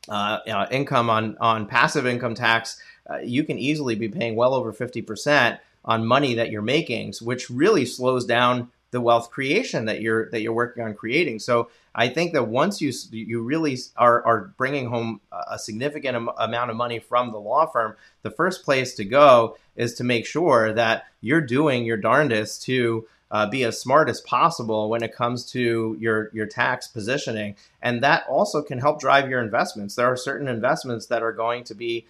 uh, 0.09 0.39
uh, 0.47 0.67
income 0.71 1.09
on 1.09 1.37
on 1.39 1.67
passive 1.67 2.05
income 2.07 2.35
tax, 2.35 2.79
uh, 3.09 3.17
you 3.17 3.43
can 3.43 3.57
easily 3.57 3.95
be 3.95 4.09
paying 4.09 4.35
well 4.35 4.53
over 4.53 4.73
fifty 4.73 5.01
percent 5.01 5.59
on 5.83 6.05
money 6.05 6.33
that 6.33 6.49
you're 6.49 6.61
making, 6.61 7.13
which 7.21 7.49
really 7.49 7.85
slows 7.85 8.25
down 8.25 8.69
the 8.91 9.01
wealth 9.01 9.29
creation 9.29 9.85
that 9.85 10.01
you're 10.01 10.29
that 10.31 10.41
you're 10.41 10.53
working 10.53 10.83
on 10.83 10.93
creating. 10.93 11.39
So 11.39 11.69
I 11.97 12.09
think 12.09 12.33
that 12.33 12.49
once 12.49 12.81
you 12.81 12.91
you 13.11 13.41
really 13.41 13.77
are 13.95 14.23
are 14.25 14.53
bringing 14.57 14.87
home 14.87 15.21
a 15.31 15.57
significant 15.57 16.15
am- 16.15 16.29
amount 16.37 16.69
of 16.69 16.75
money 16.75 16.99
from 16.99 17.31
the 17.31 17.39
law 17.39 17.65
firm, 17.65 17.95
the 18.21 18.29
first 18.29 18.65
place 18.65 18.93
to 18.95 19.05
go 19.05 19.57
is 19.77 19.93
to 19.95 20.03
make 20.03 20.25
sure 20.25 20.73
that 20.73 21.05
you're 21.21 21.41
doing 21.41 21.85
your 21.85 21.97
darndest 21.97 22.63
to 22.63 23.07
uh, 23.31 23.49
be 23.49 23.63
as 23.63 23.79
smart 23.79 24.09
as 24.09 24.21
possible 24.21 24.89
when 24.89 25.03
it 25.03 25.15
comes 25.15 25.49
to 25.51 25.95
your 25.99 26.29
your 26.33 26.45
tax 26.45 26.87
positioning, 26.87 27.55
and 27.81 28.03
that 28.03 28.25
also 28.27 28.61
can 28.61 28.79
help 28.79 28.99
drive 28.99 29.29
your 29.29 29.41
investments. 29.41 29.95
There 29.95 30.07
are 30.07 30.17
certain 30.17 30.49
investments 30.49 31.05
that 31.07 31.23
are 31.23 31.33
going 31.33 31.63
to 31.63 31.73
be 31.73 32.05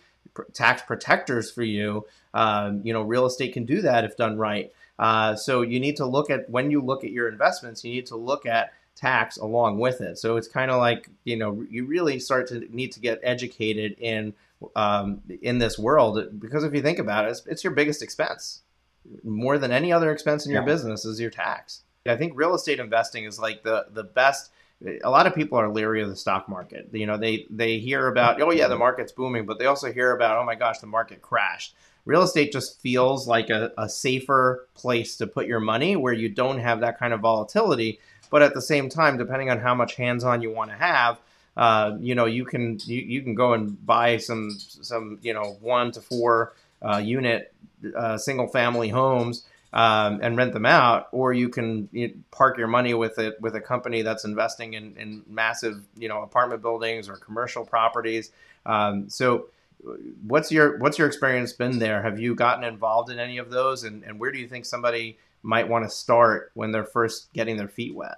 tax 0.53 0.81
protectors 0.81 1.51
for 1.51 1.63
you. 1.63 2.07
Um, 2.33 2.81
you 2.83 2.91
know, 2.91 3.03
real 3.03 3.25
estate 3.25 3.53
can 3.53 3.65
do 3.65 3.81
that 3.81 4.03
if 4.03 4.17
done 4.17 4.37
right. 4.37 4.73
Uh, 4.97 5.35
so 5.35 5.61
you 5.61 5.79
need 5.79 5.97
to 5.97 6.05
look 6.05 6.29
at 6.29 6.49
when 6.49 6.71
you 6.71 6.81
look 6.81 7.03
at 7.03 7.11
your 7.11 7.27
investments, 7.27 7.83
you 7.83 7.91
need 7.91 8.07
to 8.07 8.15
look 8.15 8.45
at 8.45 8.73
tax 8.95 9.37
along 9.37 9.79
with 9.79 10.01
it. 10.01 10.17
So 10.17 10.37
it's 10.37 10.47
kind 10.47 10.71
of 10.71 10.77
like 10.79 11.09
you 11.23 11.37
know 11.37 11.65
you 11.69 11.85
really 11.85 12.19
start 12.19 12.47
to 12.47 12.59
need 12.73 12.91
to 12.93 12.99
get 12.99 13.19
educated 13.23 13.95
in 13.99 14.33
um, 14.75 15.21
in 15.41 15.59
this 15.59 15.77
world 15.77 16.39
because 16.39 16.63
if 16.63 16.73
you 16.73 16.81
think 16.81 16.99
about 16.99 17.25
it, 17.25 17.31
it's, 17.31 17.45
it's, 17.45 17.63
your 17.63 17.73
biggest 17.73 18.01
expense. 18.01 18.61
More 19.23 19.59
than 19.59 19.71
any 19.71 19.91
other 19.93 20.11
expense 20.11 20.45
in 20.45 20.51
your 20.51 20.61
yeah. 20.61 20.65
business 20.65 21.05
is 21.05 21.19
your 21.19 21.29
tax. 21.29 21.83
I 22.07 22.15
think 22.15 22.33
real 22.35 22.55
estate 22.55 22.79
investing 22.79 23.25
is 23.25 23.39
like 23.39 23.63
the 23.63 23.87
the 23.91 24.03
best. 24.03 24.51
A 25.03 25.09
lot 25.09 25.25
of 25.25 25.33
people 25.33 25.57
are 25.57 25.69
leery 25.69 26.01
of 26.01 26.09
the 26.09 26.15
stock 26.15 26.49
market. 26.49 26.89
You 26.91 27.05
know, 27.05 27.17
they 27.17 27.45
they 27.49 27.79
hear 27.79 28.07
about 28.07 28.41
oh 28.41 28.51
yeah 28.51 28.67
the 28.67 28.77
market's 28.77 29.11
booming, 29.11 29.45
but 29.45 29.59
they 29.59 29.65
also 29.65 29.91
hear 29.91 30.15
about 30.15 30.37
oh 30.37 30.45
my 30.45 30.55
gosh 30.55 30.79
the 30.79 30.87
market 30.87 31.21
crashed 31.21 31.75
real 32.05 32.21
estate 32.21 32.51
just 32.51 32.79
feels 32.79 33.27
like 33.27 33.49
a, 33.49 33.71
a 33.77 33.89
safer 33.89 34.67
place 34.75 35.17
to 35.17 35.27
put 35.27 35.47
your 35.47 35.59
money 35.59 35.95
where 35.95 36.13
you 36.13 36.29
don't 36.29 36.59
have 36.59 36.79
that 36.79 36.97
kind 36.97 37.13
of 37.13 37.19
volatility. 37.19 37.99
But 38.35 38.41
at 38.41 38.53
the 38.53 38.61
same 38.61 38.89
time, 38.89 39.17
depending 39.17 39.49
on 39.49 39.59
how 39.59 39.73
much 39.73 39.95
hands-on 39.95 40.41
you 40.41 40.51
want 40.51 40.69
to 40.69 40.75
have, 40.75 41.21
uh, 41.55 41.95
you 42.01 42.15
know, 42.15 42.25
you 42.25 42.43
can 42.43 42.77
you, 42.83 42.99
you 42.99 43.21
can 43.21 43.33
go 43.33 43.53
and 43.53 43.85
buy 43.85 44.17
some 44.17 44.51
some 44.59 45.19
you 45.21 45.33
know 45.33 45.55
one 45.61 45.93
to 45.93 46.01
four 46.01 46.51
uh, 46.81 46.97
unit 46.97 47.53
uh, 47.95 48.17
single 48.17 48.47
family 48.47 48.89
homes 48.89 49.45
um, 49.71 50.19
and 50.21 50.35
rent 50.35 50.51
them 50.51 50.65
out, 50.65 51.07
or 51.13 51.31
you 51.31 51.47
can 51.47 51.87
you 51.93 52.09
know, 52.09 52.13
park 52.31 52.57
your 52.57 52.67
money 52.67 52.93
with 52.93 53.19
it 53.19 53.39
with 53.39 53.55
a 53.55 53.61
company 53.61 54.01
that's 54.01 54.25
investing 54.25 54.73
in, 54.73 54.97
in 54.97 55.23
massive 55.29 55.85
you 55.97 56.09
know 56.09 56.21
apartment 56.21 56.61
buildings 56.61 57.07
or 57.07 57.15
commercial 57.15 57.63
properties. 57.63 58.31
Um, 58.65 59.07
so 59.09 59.45
what's 60.27 60.51
your 60.51 60.77
what's 60.79 60.97
your 60.97 61.07
experience 61.07 61.53
been 61.53 61.79
there? 61.79 62.01
Have 62.01 62.19
you 62.19 62.35
gotten 62.35 62.65
involved 62.65 63.09
in 63.09 63.17
any 63.17 63.37
of 63.37 63.49
those, 63.49 63.85
and, 63.85 64.03
and 64.03 64.19
where 64.19 64.33
do 64.33 64.39
you 64.39 64.47
think 64.49 64.65
somebody 64.65 65.17
might 65.41 65.69
want 65.69 65.85
to 65.85 65.89
start 65.89 66.51
when 66.53 66.73
they're 66.73 66.83
first 66.83 67.31
getting 67.31 67.55
their 67.55 67.69
feet 67.69 67.95
wet? 67.95 68.17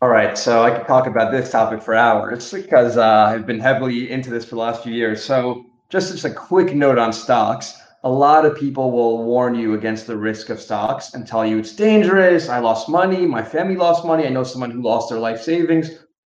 All 0.00 0.08
right, 0.08 0.38
so 0.38 0.62
I 0.62 0.70
could 0.70 0.86
talk 0.86 1.08
about 1.08 1.32
this 1.32 1.50
topic 1.50 1.82
for 1.82 1.92
hours 1.92 2.52
because 2.52 2.96
uh, 2.96 3.32
I've 3.32 3.46
been 3.46 3.58
heavily 3.58 4.12
into 4.12 4.30
this 4.30 4.44
for 4.44 4.50
the 4.50 4.60
last 4.60 4.84
few 4.84 4.92
years. 4.92 5.24
So 5.24 5.66
just 5.88 6.12
just 6.12 6.24
a 6.24 6.30
quick 6.30 6.72
note 6.72 6.98
on 6.98 7.12
stocks. 7.12 7.74
A 8.04 8.08
lot 8.08 8.46
of 8.46 8.56
people 8.56 8.92
will 8.92 9.24
warn 9.24 9.56
you 9.56 9.74
against 9.74 10.06
the 10.06 10.16
risk 10.16 10.50
of 10.50 10.60
stocks 10.60 11.14
and 11.14 11.26
tell 11.26 11.44
you 11.44 11.58
it's 11.58 11.74
dangerous. 11.74 12.48
I 12.48 12.60
lost 12.60 12.88
money. 12.88 13.26
My 13.26 13.42
family 13.42 13.74
lost 13.74 14.04
money. 14.04 14.24
I 14.24 14.28
know 14.28 14.44
someone 14.44 14.70
who 14.70 14.82
lost 14.82 15.08
their 15.08 15.18
life 15.18 15.42
savings. 15.42 15.90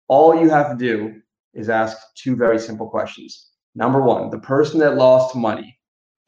All 0.07 0.41
you 0.41 0.49
have 0.51 0.71
to 0.71 0.77
do 0.77 1.21
is 1.53 1.69
ask 1.69 1.97
two 2.15 2.37
very 2.37 2.61
simple 2.61 2.89
questions. 2.89 3.51
Number 3.75 4.01
one, 4.01 4.31
the 4.31 4.39
person 4.39 4.79
that 4.79 4.95
lost 4.95 5.35
money, 5.35 5.77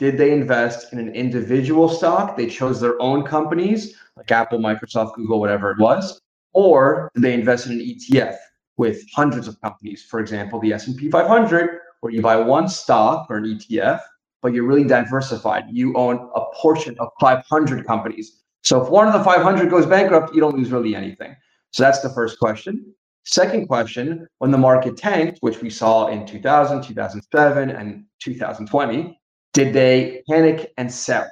did 0.00 0.18
they 0.18 0.32
invest 0.32 0.92
in 0.92 0.98
an 0.98 1.14
individual 1.14 1.88
stock? 1.88 2.36
They 2.36 2.48
chose 2.48 2.80
their 2.80 3.00
own 3.00 3.22
companies 3.22 3.94
like 4.16 4.32
Apple, 4.32 4.58
Microsoft, 4.58 5.14
Google, 5.14 5.38
whatever 5.38 5.70
it 5.70 5.78
was, 5.78 6.20
or 6.52 7.10
they 7.14 7.34
invest 7.34 7.66
in 7.66 7.72
an 7.72 7.80
ETF 7.80 8.36
with 8.76 9.02
hundreds 9.14 9.48
of 9.48 9.60
companies? 9.60 10.02
For 10.02 10.20
example, 10.20 10.60
the 10.60 10.72
S&P 10.72 11.10
500, 11.10 11.80
where 12.00 12.12
you 12.12 12.22
buy 12.22 12.36
one 12.36 12.68
stock 12.68 13.26
or 13.30 13.36
an 13.36 13.44
ETF, 13.44 14.00
but 14.42 14.52
you're 14.52 14.66
really 14.66 14.84
diversified. 14.84 15.64
You 15.70 15.94
own 15.96 16.30
a 16.34 16.40
portion 16.54 16.96
of 16.98 17.08
500 17.20 17.86
companies. 17.86 18.40
So 18.62 18.82
if 18.82 18.90
one 18.90 19.06
of 19.06 19.12
the 19.12 19.24
500 19.24 19.70
goes 19.70 19.86
bankrupt, 19.86 20.34
you 20.34 20.40
don't 20.40 20.56
lose 20.56 20.70
really 20.70 20.94
anything. 20.94 21.36
So 21.72 21.82
that's 21.82 22.00
the 22.00 22.10
first 22.10 22.38
question. 22.38 22.94
Second 23.24 23.68
question, 23.68 24.26
when 24.38 24.50
the 24.50 24.58
market 24.58 24.96
tanked, 24.96 25.38
which 25.40 25.60
we 25.60 25.70
saw 25.70 26.08
in 26.08 26.26
2000, 26.26 26.82
2007, 26.82 27.70
and 27.70 28.04
2020, 28.20 29.20
did 29.52 29.72
they 29.72 30.22
panic 30.28 30.72
and 30.78 30.90
sell? 30.92 31.30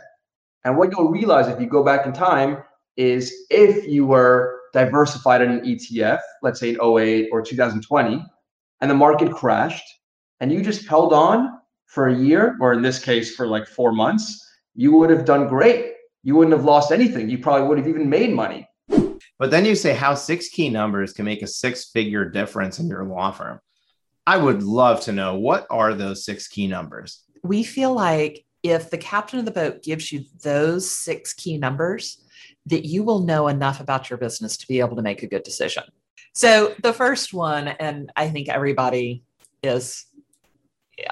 And 0.65 0.77
what 0.77 0.91
you'll 0.93 1.11
realize 1.11 1.49
if 1.49 1.61
you 1.61 1.67
go 1.67 1.83
back 1.83 2.05
in 2.05 2.13
time 2.13 2.59
is 2.97 3.33
if 3.49 3.89
you 3.89 4.07
were 4.07 4.58
diversified 4.73 5.43
in 5.43 5.51
an 5.51 5.61
ETF, 5.61 6.21
let's 6.43 6.61
say 6.61 6.71
in 6.71 6.81
08 6.81 7.29
or 7.33 7.43
2020, 7.43 8.25
and 8.81 8.91
the 8.91 8.95
market 8.95 9.33
crashed, 9.33 9.85
and 10.41 10.53
you 10.53 10.63
just 10.63 10.87
held 10.87 11.13
on 11.13 11.59
for 11.87 12.09
a 12.09 12.15
year, 12.15 12.57
or 12.61 12.73
in 12.73 12.83
this 12.83 13.03
case, 13.03 13.35
for 13.35 13.47
like 13.47 13.67
four 13.67 13.93
months, 13.93 14.47
you 14.75 14.93
would 14.93 15.11
have 15.11 15.25
done 15.25 15.49
great. 15.49 15.95
You 16.23 16.37
wouldn't 16.37 16.57
have 16.57 16.65
lost 16.65 16.93
anything. 16.93 17.29
You 17.29 17.39
probably 17.39 17.67
would 17.67 17.79
have 17.79 17.89
even 17.89 18.09
made 18.09 18.33
money. 18.33 18.69
But 19.39 19.51
then 19.51 19.65
you 19.65 19.75
say 19.75 19.95
how 19.95 20.15
six 20.15 20.49
key 20.49 20.69
numbers 20.69 21.13
can 21.13 21.25
make 21.25 21.43
a 21.43 21.47
six 21.47 21.91
figure 21.91 22.29
difference 22.29 22.79
in 22.79 22.89
your 22.89 23.05
law 23.05 23.31
firm. 23.31 23.61
I 24.27 24.37
would 24.37 24.63
love 24.63 25.01
to 25.03 25.13
know 25.13 25.37
what 25.37 25.67
are 25.71 25.95
those 25.95 26.25
six 26.25 26.49
key 26.49 26.67
numbers? 26.67 27.23
We 27.43 27.63
feel 27.63 27.95
like 27.95 28.45
if 28.63 28.91
the 28.91 28.99
captain 28.99 29.39
of 29.39 29.45
the 29.45 29.51
boat 29.51 29.83
gives 29.83 30.13
you 30.13 30.25
those 30.43 30.91
six 30.91 31.33
key 31.33 31.57
numbers, 31.57 32.23
that 32.69 32.85
you 32.85 33.03
will 33.03 33.21
know 33.21 33.49
enough 33.49 33.81
about 33.81 34.11
your 34.11 34.19
business 34.19 34.57
to 34.59 34.69
be 34.69 34.81
able 34.81 34.97
to 34.97 35.03
make 35.03 35.23
a 35.23 35.27
good 35.27 35.43
decision. 35.43 35.85
So, 36.35 36.75
the 36.83 36.93
first 36.93 37.33
one, 37.33 37.69
and 37.69 38.13
I 38.17 38.29
think 38.29 38.49
everybody 38.49 39.23
is 39.63 40.05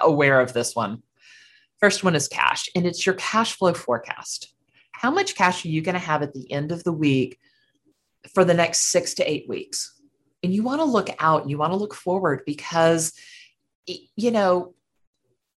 aware 0.00 0.40
of 0.40 0.52
this 0.52 0.74
one. 0.74 1.02
First 1.80 2.04
one 2.04 2.14
is 2.14 2.28
cash, 2.28 2.68
and 2.74 2.86
it's 2.86 3.04
your 3.04 3.14
cash 3.16 3.56
flow 3.56 3.74
forecast. 3.74 4.54
How 4.92 5.10
much 5.10 5.34
cash 5.34 5.64
are 5.64 5.68
you 5.68 5.82
going 5.82 5.94
to 5.94 5.98
have 5.98 6.22
at 6.22 6.32
the 6.32 6.50
end 6.50 6.72
of 6.72 6.84
the 6.84 6.92
week 6.92 7.38
for 8.34 8.44
the 8.44 8.54
next 8.54 8.90
six 8.90 9.14
to 9.14 9.30
eight 9.30 9.48
weeks? 9.48 10.00
And 10.42 10.54
you 10.54 10.62
want 10.62 10.80
to 10.80 10.84
look 10.84 11.10
out, 11.18 11.48
you 11.48 11.58
want 11.58 11.72
to 11.72 11.78
look 11.78 11.94
forward 11.94 12.42
because, 12.46 13.12
you 13.86 14.30
know, 14.30 14.74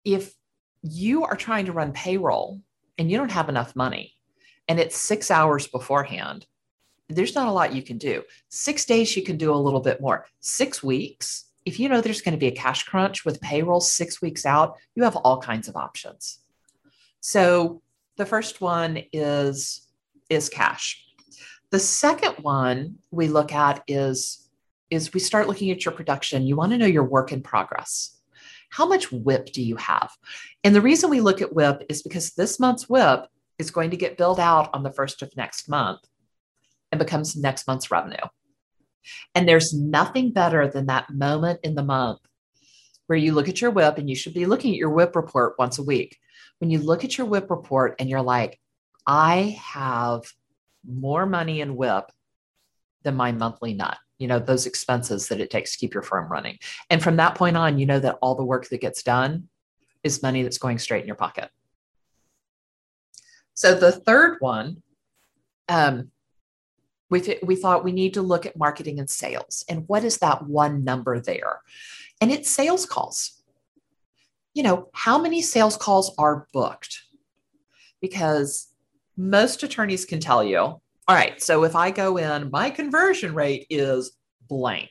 if 0.05 0.35
you 0.83 1.25
are 1.25 1.37
trying 1.37 1.67
to 1.67 1.73
run 1.73 1.93
payroll 1.93 2.61
and 2.99 3.11
you 3.11 3.19
don't 3.19 3.33
have 3.33 3.49
enough 3.49 3.75
money 3.75 4.16
and 4.69 4.81
it's 4.81 4.97
six 4.97 5.31
hours 5.31 5.67
beforehand, 5.67 6.47
there's 7.09 7.35
not 7.35 7.49
a 7.49 7.53
lot 7.53 7.75
you 7.75 7.83
can 7.83 7.99
do. 7.99 8.23
Six 8.49 8.85
days, 8.85 9.17
you 9.17 9.23
can 9.23 9.37
do 9.37 9.53
a 9.53 9.57
little 9.57 9.81
bit 9.81 10.01
more. 10.01 10.27
Six 10.41 10.83
weeks, 10.83 11.45
if 11.65 11.79
you 11.79 11.89
know 11.89 12.01
there's 12.01 12.21
going 12.21 12.35
to 12.35 12.39
be 12.39 12.49
a 12.49 12.53
cash 12.53 12.85
crunch 12.85 13.25
with 13.25 13.41
payroll 13.41 13.81
six 13.81 14.21
weeks 14.21 14.45
out, 14.45 14.77
you 14.95 15.05
have 15.05 15.17
all 15.17 15.41
kinds 15.41 15.69
of 15.69 15.77
options. 15.77 16.41
So 17.21 17.83
the 18.17 18.27
first 18.27 18.61
one 18.61 19.03
is, 19.13 19.87
is 20.29 20.49
cash. 20.49 21.05
The 21.71 21.79
second 21.79 22.37
one 22.43 22.97
we 23.11 23.29
look 23.29 23.53
at 23.53 23.83
is, 23.89 24.49
is 24.91 25.13
we 25.13 25.21
start 25.21 25.49
looking 25.49 25.71
at 25.71 25.85
your 25.85 25.93
production. 25.93 26.47
You 26.47 26.57
want 26.57 26.73
to 26.73 26.79
know 26.79 26.87
your 26.87 27.05
work 27.05 27.33
in 27.33 27.43
progress. 27.43 28.17
How 28.71 28.87
much 28.87 29.11
WIP 29.13 29.53
do 29.53 29.63
you 29.63 29.77
have? 29.77 30.11
And 30.63 30.75
the 30.75 30.81
reason 30.81 31.11
we 31.11 31.21
look 31.21 31.43
at 31.43 31.53
WIP 31.53 31.85
is 31.89 32.03
because 32.03 32.33
this 32.33 32.61
month's 32.61 32.89
WIP 32.89 33.27
is 33.59 33.71
going 33.71 33.91
to 33.91 33.97
get 33.97 34.17
billed 34.17 34.41
out 34.41 34.71
on 34.73 34.83
the 34.83 34.93
first 34.93 35.23
of 35.23 35.37
next 35.37 35.69
month 35.69 36.01
and 36.93 36.99
becomes 36.99 37.37
next 37.37 37.67
month's 37.67 37.91
revenue. 37.91 38.17
And 39.35 39.49
there's 39.49 39.73
nothing 39.73 40.33
better 40.33 40.69
than 40.69 40.87
that 40.87 41.11
moment 41.11 41.61
in 41.63 41.75
the 41.75 41.83
month 41.83 42.21
where 43.07 43.19
you 43.19 43.33
look 43.33 43.49
at 43.49 43.61
your 43.61 43.71
WIP 43.71 43.99
and 43.99 44.11
you 44.11 44.17
should 44.17 44.35
be 44.35 44.47
looking 44.47 44.73
at 44.73 44.79
your 44.79 44.91
WIP 44.91 45.15
report 45.15 45.55
once 45.59 45.79
a 45.79 45.83
week. 45.83 46.19
When 46.59 46.71
you 46.71 46.81
look 46.81 47.05
at 47.05 47.17
your 47.17 47.27
WIP 47.27 47.51
report 47.51 47.95
and 47.99 48.09
you're 48.09 48.23
like, 48.23 48.59
I 49.07 49.61
have 49.63 50.25
more 50.85 51.27
money 51.27 51.61
in 51.61 51.77
WIP 51.77 52.11
than 53.03 53.15
my 53.15 53.31
monthly 53.31 53.75
nut, 53.75 53.97
you 54.19 54.27
know, 54.27 54.39
those 54.39 54.67
expenses 54.67 55.29
that 55.29 55.41
it 55.41 55.51
takes 55.51 55.73
to 55.73 55.79
keep 55.79 55.95
your 55.95 56.03
firm 56.03 56.31
running. 56.31 56.59
And 56.91 57.03
from 57.03 57.17
that 57.17 57.37
point 57.37 57.57
on, 57.57 57.79
you 57.79 57.87
know 57.87 58.01
that 58.01 58.19
all 58.21 58.35
the 58.35 58.45
work 58.45 58.69
that 58.69 58.81
gets 58.81 59.03
done 59.03 59.49
is 60.03 60.23
money 60.23 60.43
that's 60.43 60.59
going 60.59 60.79
straight 60.79 61.03
in 61.03 61.07
your 61.07 61.17
pocket. 61.17 61.51
So 63.57 63.75
the 63.75 63.91
third 63.91 64.37
one, 64.41 64.83
um, 65.69 66.11
we, 67.09 67.39
we 67.43 67.57
thought 67.57 67.85
we 67.85 67.93
need 67.93 68.15
to 68.15 68.23
look 68.23 68.45
at 68.45 68.57
marketing 68.57 68.99
and 69.01 69.09
sales. 69.09 69.65
And 69.69 69.89
what 69.89 70.05
is 70.05 70.19
that 70.19 70.47
one 70.47 70.85
number 70.85 71.19
there? 71.21 71.61
And 72.21 72.31
it's 72.31 72.51
sales 72.51 72.85
calls. 72.85 73.43
You 74.55 74.63
know, 74.63 74.91
how 74.93 75.19
many 75.19 75.41
sales 75.41 75.77
calls 75.77 76.15
are 76.19 76.47
booked? 76.53 77.03
Because 78.01 78.69
most 79.17 79.63
attorneys 79.63 80.05
can 80.05 80.21
tell 80.21 80.45
you, 80.45 80.59
all 80.59 80.83
right, 81.09 81.41
so 81.41 81.65
if 81.65 81.75
I 81.75 81.91
go 81.91 82.19
in, 82.19 82.51
my 82.51 82.69
conversion 82.69 83.35
rate 83.35 83.67
is 83.71 84.13
blank. 84.49 84.91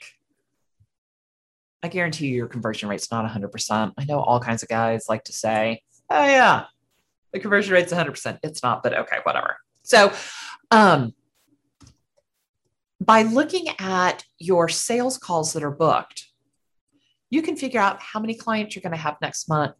I 1.83 1.87
guarantee 1.87 2.27
you 2.27 2.35
your 2.35 2.47
conversion 2.47 2.89
rate's 2.89 3.11
not 3.11 3.29
100%. 3.29 3.93
I 3.95 4.05
know 4.05 4.19
all 4.19 4.39
kinds 4.39 4.63
of 4.63 4.69
guys 4.69 5.05
like 5.07 5.25
to 5.25 5.33
say, 5.33 5.83
oh, 6.09 6.25
yeah, 6.25 6.65
the 7.35 7.41
conversion 7.41 7.73
rate's 7.73 7.91
100%. 7.91 8.39
It's 8.43 8.63
not, 8.63 8.81
but 8.81 8.97
okay, 8.97 9.17
whatever. 9.23 9.57
So, 9.83 10.13
um, 10.71 11.13
by 13.01 13.23
looking 13.23 13.67
at 13.77 14.23
your 14.39 14.69
sales 14.69 15.17
calls 15.17 15.51
that 15.51 15.61
are 15.61 15.69
booked, 15.69 16.27
you 17.29 17.41
can 17.41 17.57
figure 17.57 17.81
out 17.81 18.01
how 18.01 18.21
many 18.21 18.35
clients 18.35 18.73
you're 18.73 18.81
going 18.81 18.93
to 18.93 18.97
have 18.97 19.17
next 19.21 19.49
month. 19.49 19.73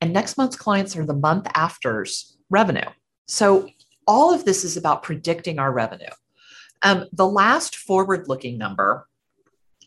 And 0.00 0.14
next 0.14 0.38
month's 0.38 0.56
clients 0.56 0.96
are 0.96 1.04
the 1.04 1.12
month 1.12 1.46
after's 1.54 2.38
revenue. 2.48 2.88
So 3.26 3.68
all 4.06 4.32
of 4.32 4.46
this 4.46 4.64
is 4.64 4.78
about 4.78 5.02
predicting 5.02 5.58
our 5.58 5.70
revenue. 5.70 6.06
Um, 6.80 7.04
the 7.12 7.26
last 7.26 7.76
forward 7.76 8.26
looking 8.26 8.56
number 8.56 9.06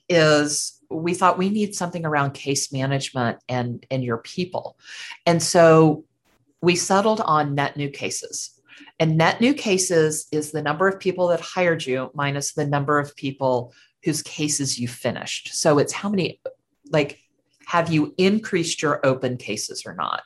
is 0.08 0.80
we 0.92 1.16
thought 1.16 1.40
we 1.40 1.50
need 1.50 1.74
something 1.74 2.06
around 2.06 2.36
case 2.36 2.72
management 2.72 3.40
and, 3.50 3.84
and 3.90 4.04
your 4.04 4.20
people. 4.20 4.78
And 5.26 5.42
so 5.42 6.06
we 6.62 6.76
settled 6.76 7.22
on 7.22 7.56
net 7.56 7.78
new 7.78 7.90
cases. 7.90 8.52
And 9.00 9.18
net 9.18 9.42
new 9.42 9.54
cases 9.54 10.28
is 10.32 10.52
the 10.52 10.62
number 10.62 10.88
of 10.88 11.00
people 11.00 11.28
that 11.28 11.42
hired 11.42 11.86
you 11.86 12.12
minus 12.14 12.54
the 12.54 12.66
number 12.66 12.98
of 12.98 13.16
people 13.16 13.74
whose 14.04 14.22
cases 14.22 14.80
you 14.80 14.88
finished. 14.88 15.54
So 15.54 15.80
it's 15.80 15.94
how 15.94 16.10
many, 16.10 16.40
like, 16.92 17.20
have 17.66 17.92
you 17.92 18.14
increased 18.18 18.82
your 18.82 19.06
open 19.06 19.38
cases 19.38 19.84
or 19.86 19.96
not? 19.96 20.22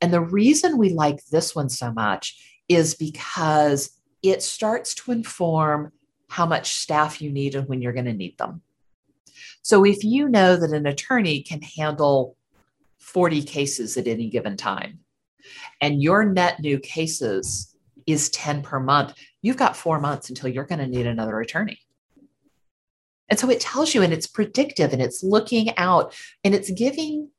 And 0.00 0.12
the 0.12 0.20
reason 0.20 0.78
we 0.78 0.90
like 0.90 1.24
this 1.26 1.54
one 1.54 1.68
so 1.68 1.92
much 1.92 2.38
is 2.68 2.94
because 2.94 3.90
it 4.22 4.42
starts 4.42 4.94
to 4.94 5.12
inform 5.12 5.92
how 6.28 6.44
much 6.44 6.74
staff 6.74 7.22
you 7.22 7.30
need 7.30 7.54
and 7.54 7.68
when 7.68 7.80
you're 7.80 7.92
going 7.92 8.06
to 8.06 8.12
need 8.12 8.36
them. 8.36 8.62
So 9.62 9.84
if 9.84 10.04
you 10.04 10.28
know 10.28 10.56
that 10.56 10.72
an 10.72 10.86
attorney 10.86 11.42
can 11.42 11.62
handle 11.62 12.36
40 12.98 13.42
cases 13.42 13.96
at 13.96 14.06
any 14.06 14.28
given 14.28 14.56
time, 14.56 15.00
and 15.80 16.02
your 16.02 16.24
net 16.24 16.60
new 16.60 16.78
cases 16.78 17.74
is 18.06 18.30
10 18.30 18.62
per 18.62 18.78
month, 18.80 19.14
you've 19.42 19.56
got 19.56 19.76
four 19.76 20.00
months 20.00 20.28
until 20.28 20.48
you're 20.48 20.64
going 20.64 20.78
to 20.78 20.86
need 20.86 21.06
another 21.06 21.40
attorney. 21.40 21.80
And 23.28 23.38
so 23.38 23.50
it 23.50 23.60
tells 23.60 23.94
you, 23.94 24.02
and 24.02 24.12
it's 24.12 24.26
predictive, 24.26 24.92
and 24.92 25.02
it's 25.02 25.22
looking 25.22 25.76
out, 25.76 26.14
and 26.44 26.54
it's 26.54 26.70
giving 26.70 27.30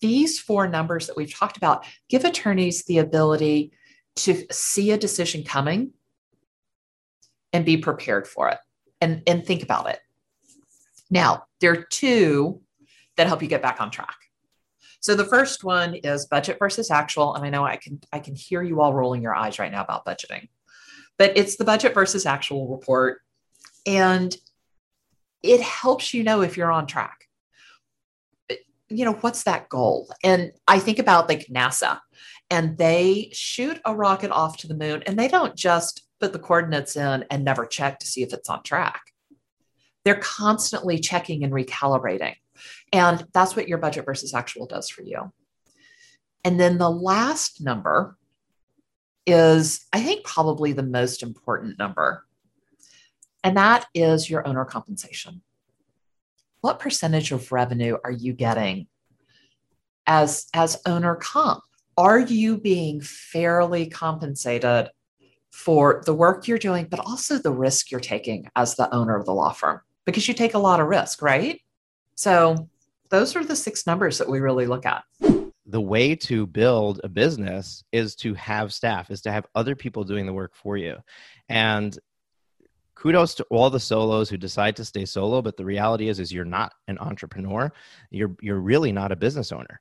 these 0.00 0.38
four 0.38 0.68
numbers 0.68 1.06
that 1.06 1.16
we've 1.16 1.34
talked 1.34 1.56
about 1.56 1.86
give 2.08 2.24
attorneys 2.24 2.84
the 2.84 2.98
ability 2.98 3.72
to 4.16 4.44
see 4.50 4.90
a 4.90 4.98
decision 4.98 5.44
coming 5.44 5.92
and 7.52 7.64
be 7.64 7.76
prepared 7.76 8.26
for 8.26 8.48
it 8.48 8.58
and, 9.00 9.22
and 9.26 9.46
think 9.46 9.62
about 9.62 9.88
it. 9.88 10.00
Now, 11.10 11.44
there 11.60 11.72
are 11.72 11.84
two 11.90 12.60
that 13.16 13.26
help 13.26 13.42
you 13.42 13.48
get 13.48 13.62
back 13.62 13.80
on 13.80 13.90
track. 13.90 14.16
So 15.06 15.14
the 15.14 15.24
first 15.24 15.62
one 15.62 15.94
is 15.94 16.26
budget 16.26 16.56
versus 16.58 16.90
actual. 16.90 17.36
And 17.36 17.46
I 17.46 17.48
know 17.48 17.64
I 17.64 17.76
can 17.76 18.00
I 18.12 18.18
can 18.18 18.34
hear 18.34 18.60
you 18.60 18.80
all 18.80 18.92
rolling 18.92 19.22
your 19.22 19.36
eyes 19.36 19.60
right 19.60 19.70
now 19.70 19.84
about 19.84 20.04
budgeting, 20.04 20.48
but 21.16 21.38
it's 21.38 21.54
the 21.54 21.64
budget 21.64 21.94
versus 21.94 22.26
actual 22.26 22.66
report. 22.66 23.20
And 23.86 24.36
it 25.44 25.60
helps 25.60 26.12
you 26.12 26.24
know 26.24 26.40
if 26.40 26.56
you're 26.56 26.72
on 26.72 26.88
track. 26.88 27.28
You 28.88 29.04
know, 29.04 29.12
what's 29.12 29.44
that 29.44 29.68
goal? 29.68 30.12
And 30.24 30.50
I 30.66 30.80
think 30.80 30.98
about 30.98 31.28
like 31.28 31.46
NASA 31.46 32.00
and 32.50 32.76
they 32.76 33.30
shoot 33.32 33.80
a 33.84 33.94
rocket 33.94 34.32
off 34.32 34.56
to 34.56 34.66
the 34.66 34.74
moon 34.74 35.04
and 35.06 35.16
they 35.16 35.28
don't 35.28 35.54
just 35.54 36.02
put 36.18 36.32
the 36.32 36.40
coordinates 36.40 36.96
in 36.96 37.24
and 37.30 37.44
never 37.44 37.64
check 37.64 38.00
to 38.00 38.08
see 38.08 38.24
if 38.24 38.32
it's 38.32 38.48
on 38.48 38.64
track. 38.64 39.02
They're 40.04 40.18
constantly 40.18 40.98
checking 40.98 41.44
and 41.44 41.52
recalibrating. 41.52 42.34
And 42.92 43.26
that's 43.32 43.56
what 43.56 43.68
your 43.68 43.78
budget 43.78 44.04
versus 44.04 44.34
actual 44.34 44.66
does 44.66 44.88
for 44.88 45.02
you. 45.02 45.32
And 46.44 46.60
then 46.60 46.78
the 46.78 46.90
last 46.90 47.60
number 47.60 48.16
is, 49.26 49.84
I 49.92 50.00
think, 50.00 50.24
probably 50.24 50.72
the 50.72 50.82
most 50.82 51.22
important 51.22 51.78
number. 51.78 52.24
And 53.42 53.56
that 53.56 53.86
is 53.94 54.30
your 54.30 54.46
owner 54.46 54.64
compensation. 54.64 55.42
What 56.60 56.78
percentage 56.78 57.32
of 57.32 57.50
revenue 57.52 57.96
are 58.04 58.12
you 58.12 58.32
getting 58.32 58.86
as, 60.06 60.46
as 60.54 60.80
owner 60.86 61.16
comp? 61.16 61.62
Are 61.96 62.20
you 62.20 62.58
being 62.58 63.00
fairly 63.00 63.86
compensated 63.86 64.90
for 65.50 66.02
the 66.04 66.14
work 66.14 66.46
you're 66.46 66.58
doing, 66.58 66.86
but 66.90 67.00
also 67.00 67.38
the 67.38 67.52
risk 67.52 67.90
you're 67.90 68.00
taking 68.00 68.48
as 68.54 68.76
the 68.76 68.92
owner 68.94 69.16
of 69.16 69.26
the 69.26 69.34
law 69.34 69.52
firm? 69.52 69.80
Because 70.04 70.28
you 70.28 70.34
take 70.34 70.54
a 70.54 70.58
lot 70.58 70.80
of 70.80 70.86
risk, 70.86 71.22
right? 71.22 71.60
So 72.14 72.68
those 73.10 73.36
are 73.36 73.44
the 73.44 73.56
six 73.56 73.86
numbers 73.86 74.18
that 74.18 74.28
we 74.28 74.40
really 74.40 74.66
look 74.66 74.86
at. 74.86 75.04
The 75.68 75.80
way 75.80 76.14
to 76.16 76.46
build 76.46 77.00
a 77.02 77.08
business 77.08 77.82
is 77.92 78.14
to 78.16 78.34
have 78.34 78.72
staff, 78.72 79.10
is 79.10 79.22
to 79.22 79.32
have 79.32 79.46
other 79.54 79.74
people 79.74 80.04
doing 80.04 80.26
the 80.26 80.32
work 80.32 80.54
for 80.54 80.76
you. 80.76 80.96
And 81.48 81.98
kudos 82.94 83.34
to 83.36 83.44
all 83.50 83.70
the 83.70 83.80
solos 83.80 84.30
who 84.30 84.36
decide 84.36 84.76
to 84.76 84.84
stay 84.84 85.04
solo, 85.04 85.42
but 85.42 85.56
the 85.56 85.64
reality 85.64 86.08
is 86.08 86.18
is 86.18 86.32
you're 86.32 86.44
not 86.44 86.72
an 86.88 86.98
entrepreneur. 86.98 87.72
You're 88.10 88.36
you're 88.40 88.60
really 88.60 88.92
not 88.92 89.12
a 89.12 89.16
business 89.16 89.52
owner. 89.52 89.80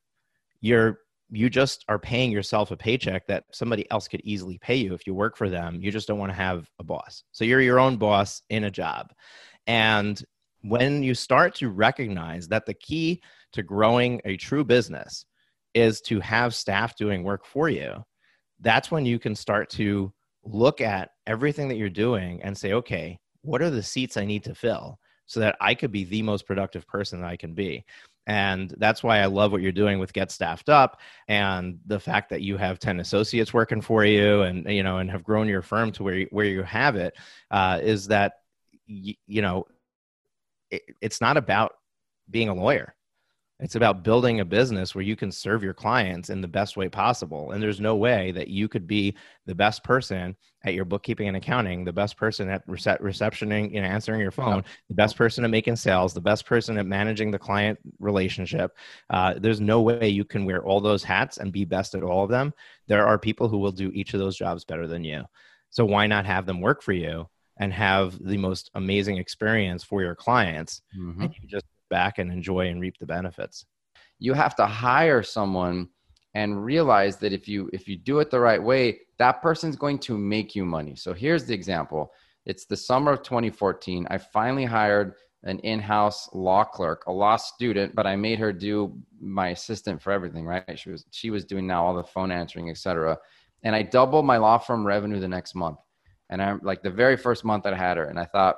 You're 0.61 0.99
you 1.32 1.49
just 1.49 1.84
are 1.88 1.97
paying 1.97 2.32
yourself 2.32 2.71
a 2.71 2.78
paycheck 2.78 3.26
that 3.28 3.45
somebody 3.51 3.89
else 3.89 4.07
could 4.07 4.21
easily 4.23 4.57
pay 4.59 4.76
you 4.76 4.93
if 4.93 5.07
you 5.07 5.13
work 5.13 5.38
for 5.38 5.49
them. 5.49 5.80
You 5.82 5.91
just 5.91 6.07
don't 6.07 6.19
want 6.19 6.32
to 6.32 6.36
have 6.36 6.69
a 6.80 6.84
boss. 6.84 7.23
So 7.32 7.45
you're 7.45 7.61
your 7.61 7.80
own 7.80 7.97
boss 7.97 8.41
in 8.49 8.65
a 8.65 8.71
job. 8.71 9.11
And 9.65 10.21
when 10.68 11.03
you 11.03 11.13
start 11.13 11.53
to 11.55 11.70
recognize 11.70 12.47
that 12.47 12.66
the 12.66 12.74
key 12.74 13.22
to 13.53 13.61
growing 13.61 14.20
a 14.26 14.36
true 14.36 14.63
business 14.63 15.26
is 15.74 16.01
to 16.01 16.20
have 16.20 16.55
staff 16.55 16.95
doing 16.95 17.24
work 17.24 17.45
for 17.45 17.70
you, 17.70 18.03
that's 18.61 18.89
when 18.89 19.05
you 19.05 19.20
can 19.20 19.36
start 19.36 19.70
to 19.70 20.11
look 20.43 20.82
at 20.82 21.11
everything 21.28 21.68
that 21.68 21.76
you're 21.76 21.89
doing 21.89 22.41
and 22.41 22.57
say, 22.57 22.74
okay, 22.74 23.20
what 23.41 23.61
are 23.61 23.70
the 23.70 23.84
seats 23.84 24.18
I 24.18 24.26
need 24.26 24.43
to 24.45 24.55
fill 24.55 24.97
so 25.28 25.39
that 25.39 25.55
I 25.61 25.76
could 25.76 25.91
be 25.91 26.03
the 26.03 26.22
most 26.22 26.47
productive 26.47 26.88
person 26.88 27.22
that 27.22 27.30
I 27.30 27.38
can 27.38 27.53
be? 27.53 27.86
And 28.28 28.74
that's 28.78 29.03
why 29.03 29.20
I 29.20 29.26
love 29.26 29.51
what 29.51 29.61
you're 29.61 29.72
doing 29.72 29.99
with 29.99 30.13
Get 30.13 30.32
Staffed 30.32 30.70
Up 30.70 30.99
and 31.28 31.78
the 31.86 31.99
fact 31.99 32.30
that 32.32 32.41
you 32.41 32.57
have 32.57 32.80
10 32.80 32.99
associates 32.99 33.53
working 33.53 33.82
for 33.82 34.03
you 34.03 34.41
and, 34.41 34.66
you 34.68 34.82
know, 34.82 34.97
and 34.97 35.11
have 35.11 35.24
grown 35.24 35.47
your 35.47 35.61
firm 35.61 35.91
to 35.91 36.03
where 36.03 36.16
you, 36.16 36.28
where 36.32 36.45
you 36.45 36.63
have 36.63 36.95
it. 36.95 37.16
Uh, 37.51 37.80
is 37.84 38.07
that, 38.07 38.34
you 38.88 39.41
know, 39.41 39.68
it, 40.76 40.95
it's 41.01 41.21
not 41.21 41.38
about 41.38 41.73
being 42.30 42.49
a 42.49 42.53
lawyer. 42.53 42.95
It's 43.61 43.76
about 43.76 44.03
building 44.03 44.41
a 44.41 44.45
business 44.45 44.93
where 44.93 45.03
you 45.03 45.15
can 45.15 45.32
serve 45.32 45.63
your 45.63 45.73
clients 45.73 46.30
in 46.30 46.41
the 46.41 46.47
best 46.47 46.76
way 46.76 46.89
possible. 46.89 47.51
And 47.51 47.63
there's 47.63 47.80
no 47.80 47.95
way 47.95 48.32
that 48.32 48.49
you 48.49 48.67
could 48.67 48.86
be 48.86 49.15
the 49.45 49.55
best 49.55 49.82
person 49.82 50.36
at 50.65 50.73
your 50.73 50.84
bookkeeping 50.84 51.30
and 51.30 51.38
accounting, 51.38 51.86
the 51.86 51.93
best 51.93 52.17
person 52.17 52.49
at 52.49 52.67
rece- 52.67 52.99
receptioning, 52.99 53.78
answering 53.78 54.19
your 54.19 54.32
phone, 54.32 54.61
the 54.89 54.95
best 54.95 55.15
person 55.15 55.45
at 55.45 55.51
making 55.51 55.78
sales, 55.78 56.13
the 56.13 56.19
best 56.19 56.45
person 56.45 56.78
at 56.78 56.86
managing 56.86 57.32
the 57.32 57.39
client 57.39 57.80
relationship. 57.99 58.76
Uh, 59.09 59.36
there's 59.38 59.61
no 59.61 59.82
way 59.82 60.09
you 60.09 60.26
can 60.26 60.43
wear 60.43 60.61
all 60.65 60.82
those 60.82 61.03
hats 61.03 61.38
and 61.38 61.53
be 61.53 61.63
best 61.63 61.95
at 61.95 62.03
all 62.03 62.26
of 62.26 62.30
them. 62.30 62.53
There 62.88 63.07
are 63.07 63.17
people 63.17 63.47
who 63.47 63.59
will 63.59 63.71
do 63.71 63.89
each 63.93 64.13
of 64.13 64.19
those 64.19 64.36
jobs 64.36 64.65
better 64.65 64.86
than 64.86 65.05
you. 65.05 65.23
So 65.69 65.86
why 65.86 66.07
not 66.07 66.26
have 66.26 66.45
them 66.45 66.59
work 66.59 66.82
for 66.82 66.93
you 66.93 67.30
and 67.58 67.72
have 67.72 68.18
the 68.24 68.38
most 68.38 68.70
amazing 68.76 69.18
experience 69.18 69.84
for 69.84 70.01
your 70.01 70.16
clients 70.16 70.82
mm-hmm. 70.97 71.22
and 71.22 71.34
you 71.39 71.47
just 71.47 71.66
back 71.89 72.18
and 72.18 72.32
enjoy 72.32 72.68
and 72.68 72.82
reap 72.82 72.97
the 72.99 73.06
benefits. 73.06 73.66
You 74.20 74.34
have 74.34 74.56
to 74.56 74.66
hire 74.66 75.24
someone 75.24 75.89
and 76.34 76.64
realize 76.64 77.18
that 77.18 77.32
if 77.32 77.47
you 77.47 77.70
if 77.74 77.88
you 77.88 77.95
do 77.95 78.20
it 78.20 78.30
the 78.30 78.39
right 78.39 78.62
way 78.62 78.99
that 79.18 79.41
person's 79.41 79.78
going 79.78 79.99
to 79.99 80.18
make 80.18 80.56
you 80.56 80.66
money. 80.66 80.95
So 80.95 81.14
here's 81.14 81.45
the 81.45 81.53
example. 81.53 82.12
It's 82.45 82.66
the 82.66 82.78
summer 82.78 83.12
of 83.12 83.24
2014 83.24 84.08
i 84.10 84.18
finally 84.18 84.66
hired 84.66 85.16
an 85.43 85.60
in-house 85.60 86.30
law 86.34 86.64
clerk 86.64 87.03
a 87.08 87.12
law 87.12 87.38
student 87.38 87.95
but 87.95 88.06
i 88.06 88.16
made 88.16 88.39
her 88.39 88.53
do 88.53 88.95
my 89.20 89.49
assistant 89.49 90.01
for 90.01 90.12
everything 90.12 90.45
right? 90.45 90.78
She 90.78 90.89
was 90.91 91.06
she 91.12 91.30
was 91.32 91.45
doing 91.45 91.66
now 91.66 91.86
all 91.86 91.95
the 91.95 92.03
phone 92.03 92.32
answering 92.32 92.70
etc 92.70 93.18
and 93.64 93.76
i 93.76 93.82
doubled 93.82 94.26
my 94.26 94.38
law 94.38 94.58
firm 94.58 94.86
revenue 94.86 95.20
the 95.20 95.28
next 95.28 95.56
month 95.56 95.80
and 96.30 96.41
I'm 96.41 96.59
like 96.63 96.82
the 96.82 96.91
very 96.91 97.17
first 97.17 97.43
month 97.43 97.63
that 97.63 97.73
I 97.73 97.78
had 97.78 97.97
her, 97.97 98.05
and 98.05 98.19
I 98.19 98.26
thought, 98.26 98.57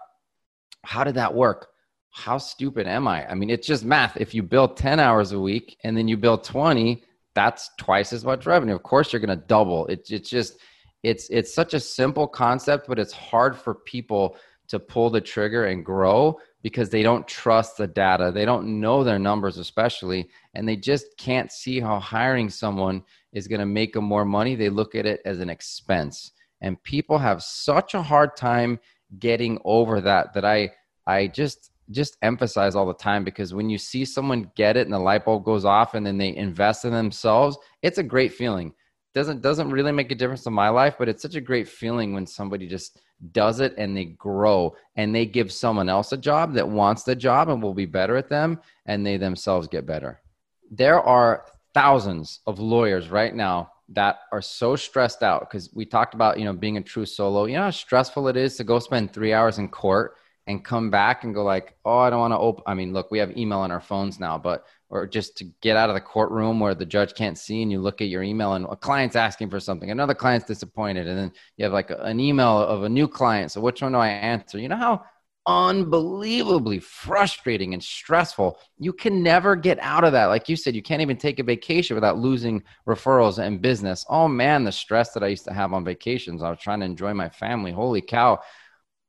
how 0.83 1.03
did 1.03 1.15
that 1.15 1.33
work? 1.33 1.67
How 2.11 2.37
stupid 2.37 2.87
am 2.87 3.07
I? 3.07 3.29
I 3.29 3.35
mean, 3.35 3.49
it's 3.49 3.67
just 3.67 3.83
math. 3.83 4.17
If 4.17 4.33
you 4.33 4.41
build 4.41 4.77
10 4.77 4.99
hours 4.99 5.33
a 5.33 5.39
week 5.39 5.77
and 5.83 5.95
then 5.95 6.07
you 6.07 6.17
build 6.17 6.43
20, 6.43 7.03
that's 7.35 7.69
twice 7.77 8.13
as 8.13 8.25
much 8.25 8.45
revenue. 8.45 8.73
Of 8.75 8.83
course, 8.83 9.11
you're 9.11 9.19
going 9.19 9.37
to 9.37 9.45
double. 9.45 9.85
It, 9.87 10.09
it's 10.09 10.29
just, 10.29 10.59
it's, 11.03 11.29
it's 11.29 11.53
such 11.53 11.73
a 11.73 11.79
simple 11.79 12.27
concept, 12.27 12.87
but 12.87 12.97
it's 12.97 13.13
hard 13.13 13.55
for 13.55 13.75
people 13.75 14.37
to 14.69 14.79
pull 14.79 15.09
the 15.09 15.21
trigger 15.21 15.65
and 15.65 15.85
grow 15.85 16.39
because 16.61 16.89
they 16.89 17.03
don't 17.03 17.27
trust 17.27 17.77
the 17.77 17.87
data. 17.87 18.31
They 18.33 18.45
don't 18.45 18.79
know 18.79 19.03
their 19.03 19.19
numbers, 19.19 19.57
especially, 19.57 20.29
and 20.53 20.67
they 20.67 20.75
just 20.75 21.05
can't 21.17 21.51
see 21.51 21.79
how 21.79 21.99
hiring 21.99 22.49
someone 22.49 23.03
is 23.31 23.47
going 23.47 23.59
to 23.59 23.65
make 23.65 23.93
them 23.93 24.05
more 24.05 24.25
money. 24.25 24.55
They 24.55 24.69
look 24.69 24.95
at 24.95 25.05
it 25.05 25.21
as 25.23 25.39
an 25.39 25.49
expense 25.49 26.31
and 26.61 26.81
people 26.83 27.17
have 27.17 27.43
such 27.43 27.93
a 27.93 28.01
hard 28.01 28.35
time 28.35 28.79
getting 29.19 29.59
over 29.63 30.01
that 30.01 30.33
that 30.33 30.45
i 30.45 30.69
i 31.05 31.27
just 31.27 31.71
just 31.91 32.17
emphasize 32.21 32.75
all 32.75 32.85
the 32.85 32.93
time 32.93 33.23
because 33.23 33.53
when 33.53 33.69
you 33.69 33.77
see 33.77 34.03
someone 34.03 34.51
get 34.55 34.75
it 34.75 34.85
and 34.85 34.93
the 34.93 34.99
light 34.99 35.23
bulb 35.23 35.45
goes 35.45 35.65
off 35.65 35.93
and 35.93 36.05
then 36.05 36.17
they 36.17 36.35
invest 36.35 36.85
in 36.85 36.91
themselves 36.91 37.57
it's 37.81 37.97
a 37.97 38.03
great 38.03 38.33
feeling. 38.33 38.73
Doesn't 39.13 39.41
doesn't 39.41 39.71
really 39.71 39.91
make 39.91 40.11
a 40.11 40.15
difference 40.15 40.45
in 40.45 40.53
my 40.53 40.69
life 40.69 40.95
but 40.99 41.09
it's 41.09 41.21
such 41.21 41.35
a 41.35 41.41
great 41.41 41.67
feeling 41.67 42.13
when 42.13 42.27
somebody 42.27 42.67
just 42.67 42.99
does 43.31 43.61
it 43.61 43.73
and 43.77 43.95
they 43.95 44.05
grow 44.05 44.75
and 44.95 45.15
they 45.15 45.25
give 45.25 45.51
someone 45.51 45.89
else 45.89 46.11
a 46.11 46.17
job 46.17 46.53
that 46.53 46.67
wants 46.67 47.03
the 47.03 47.15
job 47.15 47.49
and 47.49 47.63
will 47.63 47.73
be 47.73 47.85
better 47.85 48.15
at 48.15 48.29
them 48.29 48.59
and 48.85 49.05
they 49.05 49.17
themselves 49.17 49.67
get 49.67 49.87
better. 49.87 50.21
There 50.69 51.01
are 51.01 51.45
thousands 51.73 52.41
of 52.45 52.59
lawyers 52.59 53.09
right 53.09 53.33
now 53.33 53.71
that 53.89 54.19
are 54.31 54.41
so 54.41 54.75
stressed 54.75 55.23
out 55.23 55.41
because 55.41 55.69
we 55.73 55.85
talked 55.85 56.13
about 56.13 56.39
you 56.39 56.45
know 56.45 56.53
being 56.53 56.77
a 56.77 56.81
true 56.81 57.05
solo. 57.05 57.45
You 57.45 57.55
know 57.55 57.63
how 57.63 57.71
stressful 57.71 58.27
it 58.27 58.37
is 58.37 58.57
to 58.57 58.63
go 58.63 58.79
spend 58.79 59.13
three 59.13 59.33
hours 59.33 59.57
in 59.57 59.69
court 59.69 60.15
and 60.47 60.63
come 60.63 60.89
back 60.89 61.23
and 61.23 61.35
go 61.35 61.43
like 61.43 61.75
oh 61.85 61.97
i 61.97 62.09
don't 62.09 62.19
want 62.19 62.31
to 62.31 62.37
open 62.37 62.63
i 62.65 62.73
mean 62.73 62.93
look 62.93 63.11
we 63.11 63.19
have 63.19 63.37
email 63.37 63.59
on 63.59 63.71
our 63.71 63.81
phones 63.81 64.19
now 64.19 64.37
but 64.37 64.65
or 64.89 65.05
just 65.05 65.37
to 65.37 65.43
get 65.61 65.75
out 65.75 65.89
of 65.89 65.93
the 65.93 66.01
courtroom 66.01 66.59
where 66.59 66.73
the 66.73 66.85
judge 66.85 67.13
can't 67.13 67.37
see 67.37 67.61
and 67.61 67.71
you 67.71 67.79
look 67.79 68.01
at 68.01 68.07
your 68.07 68.23
email 68.23 68.53
and 68.53 68.65
a 68.69 68.75
client's 68.75 69.15
asking 69.15 69.49
for 69.49 69.59
something 69.59 69.91
another 69.91 70.15
client's 70.15 70.47
disappointed 70.47 71.07
and 71.07 71.17
then 71.17 71.31
you 71.57 71.63
have 71.63 71.73
like 71.73 71.91
an 71.99 72.19
email 72.19 72.59
of 72.59 72.83
a 72.83 72.89
new 72.89 73.07
client 73.07 73.51
so 73.51 73.61
which 73.61 73.81
one 73.81 73.91
do 73.91 73.97
i 73.97 74.07
answer? 74.07 74.57
You 74.57 74.69
know 74.69 74.77
how 74.77 75.03
unbelievably 75.47 76.79
frustrating 76.79 77.73
and 77.73 77.81
stressful. 77.81 78.59
You 78.77 78.91
can 78.91 79.23
never 79.23 79.55
get 79.55 79.79
out 79.79 80.03
of 80.03 80.11
that. 80.11 80.25
Like 80.25 80.49
you 80.49 80.57
said, 80.57 80.75
you 80.75 80.83
can't 80.83 81.01
even 81.01 81.15
take 81.15 81.39
a 81.39 81.43
vacation 81.43 81.95
without 81.95 82.19
losing 82.19 82.61
referrals 82.85 83.39
and 83.39 83.61
business. 83.61 84.05
Oh 84.09 84.27
man, 84.27 84.65
the 84.65 84.71
stress 84.71 85.13
that 85.13 85.23
I 85.23 85.27
used 85.27 85.45
to 85.45 85.53
have 85.53 85.73
on 85.73 85.85
vacations. 85.85 86.43
I 86.43 86.49
was 86.49 86.59
trying 86.59 86.81
to 86.81 86.85
enjoy 86.85 87.13
my 87.13 87.29
family. 87.29 87.71
Holy 87.71 88.01
cow. 88.01 88.39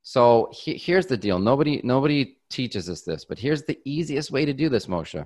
So 0.01 0.49
he, 0.53 0.75
here's 0.75 1.07
the 1.07 1.17
deal. 1.17 1.39
Nobody 1.39 1.81
nobody 1.83 2.37
teaches 2.49 2.89
us 2.89 3.01
this, 3.01 3.25
but 3.25 3.37
here's 3.37 3.63
the 3.63 3.77
easiest 3.83 4.31
way 4.31 4.45
to 4.45 4.53
do 4.53 4.69
this, 4.69 4.87
Moshe. 4.87 5.23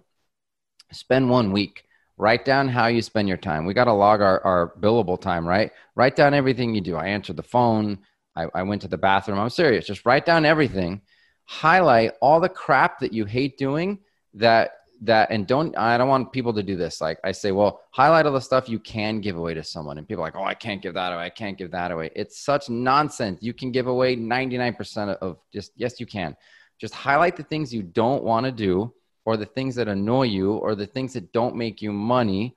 Spend 0.91 1.30
one 1.30 1.51
week. 1.51 1.84
Write 2.18 2.45
down 2.45 2.68
how 2.68 2.88
you 2.88 3.01
spend 3.01 3.28
your 3.28 3.38
time. 3.38 3.66
We 3.66 3.74
got 3.74 3.86
to 3.86 3.93
log 3.93 4.22
our, 4.22 4.39
our 4.45 4.74
billable 4.80 5.20
time, 5.20 5.47
right? 5.47 5.72
Write 5.95 6.16
down 6.16 6.34
everything 6.36 6.76
you 6.76 6.82
do. 6.82 6.95
I 6.95 7.07
answer 7.07 7.34
the 7.34 7.41
phone, 7.41 7.99
I, 8.36 8.47
I 8.53 8.63
went 8.63 8.81
to 8.84 8.88
the 8.88 8.97
bathroom. 8.97 9.39
I'm 9.39 9.49
serious. 9.49 9.86
Just 9.86 10.05
write 10.05 10.25
down 10.25 10.45
everything. 10.45 11.01
Highlight 11.45 12.13
all 12.21 12.39
the 12.39 12.49
crap 12.49 12.99
that 12.99 13.13
you 13.13 13.25
hate 13.25 13.57
doing 13.57 13.99
that 14.36 14.71
that 15.01 15.29
and 15.31 15.45
don't 15.45 15.77
I 15.77 15.97
don't 15.97 16.07
want 16.07 16.31
people 16.31 16.53
to 16.53 16.63
do 16.63 16.75
this. 16.75 17.01
Like 17.01 17.19
I 17.23 17.34
say, 17.34 17.51
well, 17.51 17.81
highlight 17.91 18.25
all 18.25 18.31
the 18.31 18.41
stuff 18.41 18.69
you 18.69 18.79
can 18.79 19.19
give 19.19 19.38
away 19.38 19.53
to 19.53 19.63
someone. 19.63 19.97
And 19.97 20.07
people 20.07 20.23
are 20.23 20.27
like, 20.27 20.36
oh, 20.36 20.43
I 20.43 20.53
can't 20.53 20.81
give 20.81 20.93
that 20.93 21.11
away. 21.11 21.23
I 21.23 21.29
can't 21.29 21.57
give 21.57 21.71
that 21.71 21.91
away. 21.91 22.09
It's 22.15 22.39
such 22.39 22.69
nonsense. 22.69 23.39
You 23.41 23.53
can 23.53 23.71
give 23.71 23.88
away 23.88 24.15
99% 24.15 25.17
of 25.17 25.38
just 25.51 25.73
yes, 25.75 25.99
you 25.99 26.05
can. 26.05 26.36
Just 26.79 26.93
highlight 26.93 27.36
the 27.36 27.43
things 27.43 27.73
you 27.73 27.84
don't 27.84 28.23
want 28.23 28.45
to 28.45 28.51
do 28.51 28.93
or 29.25 29.38
the 29.38 29.45
things 29.45 29.75
that 29.75 29.88
annoy 29.88 30.23
you 30.23 30.53
or 30.53 30.75
the 30.75 30.88
things 30.88 31.13
that 31.13 31.31
don't 31.34 31.55
make 31.55 31.81
you 31.81 31.91
money. 31.91 32.55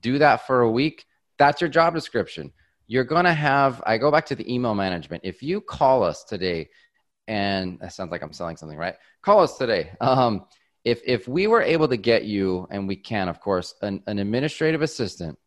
Do 0.00 0.18
that 0.18 0.46
for 0.46 0.62
a 0.62 0.70
week. 0.70 1.04
That's 1.38 1.60
your 1.60 1.70
job 1.70 1.94
description 1.94 2.52
you're 2.86 3.04
going 3.04 3.24
to 3.24 3.34
have 3.34 3.82
i 3.86 3.96
go 3.98 4.10
back 4.10 4.26
to 4.26 4.34
the 4.34 4.52
email 4.52 4.74
management 4.74 5.22
if 5.24 5.42
you 5.42 5.60
call 5.60 6.02
us 6.02 6.24
today 6.24 6.68
and 7.28 7.78
that 7.80 7.92
sounds 7.92 8.10
like 8.10 8.22
i'm 8.22 8.32
selling 8.32 8.56
something 8.56 8.78
right 8.78 8.96
call 9.22 9.40
us 9.40 9.56
today 9.56 9.92
um, 10.00 10.44
if 10.84 11.00
if 11.04 11.26
we 11.26 11.46
were 11.46 11.62
able 11.62 11.88
to 11.88 11.96
get 11.96 12.24
you 12.24 12.66
and 12.70 12.86
we 12.86 12.96
can 12.96 13.28
of 13.28 13.40
course 13.40 13.74
an, 13.82 14.02
an 14.06 14.18
administrative 14.18 14.82
assistant 14.82 15.38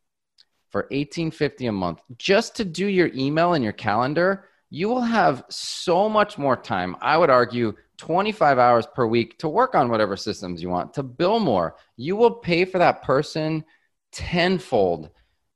for 0.70 0.82
1850 0.84 1.68
a 1.68 1.72
month 1.72 2.02
just 2.18 2.56
to 2.56 2.66
do 2.66 2.88
your 2.88 3.10
email 3.14 3.54
and 3.54 3.64
your 3.64 3.74
calendar 3.74 4.46
you 4.70 4.90
will 4.90 5.02
have 5.02 5.46
so 5.50 6.10
much 6.10 6.38
more 6.38 6.58
time 6.58 6.96
i 7.02 7.18
would 7.18 7.30
argue 7.30 7.74
25 7.98 8.60
hours 8.60 8.88
per 8.94 9.06
week 9.06 9.38
to 9.40 9.50
work 9.50 9.76
on 9.76 9.90
whatever 9.90 10.16
systems 10.16 10.62
you 10.62 10.70
want, 10.70 10.94
to 10.94 11.04
bill 11.04 11.40
more. 11.40 11.76
You 11.98 12.16
will 12.16 12.32
pay 12.32 12.66
for 12.66 12.78
that 12.78 13.04
person 13.04 13.66
tenfold. 14.12 15.10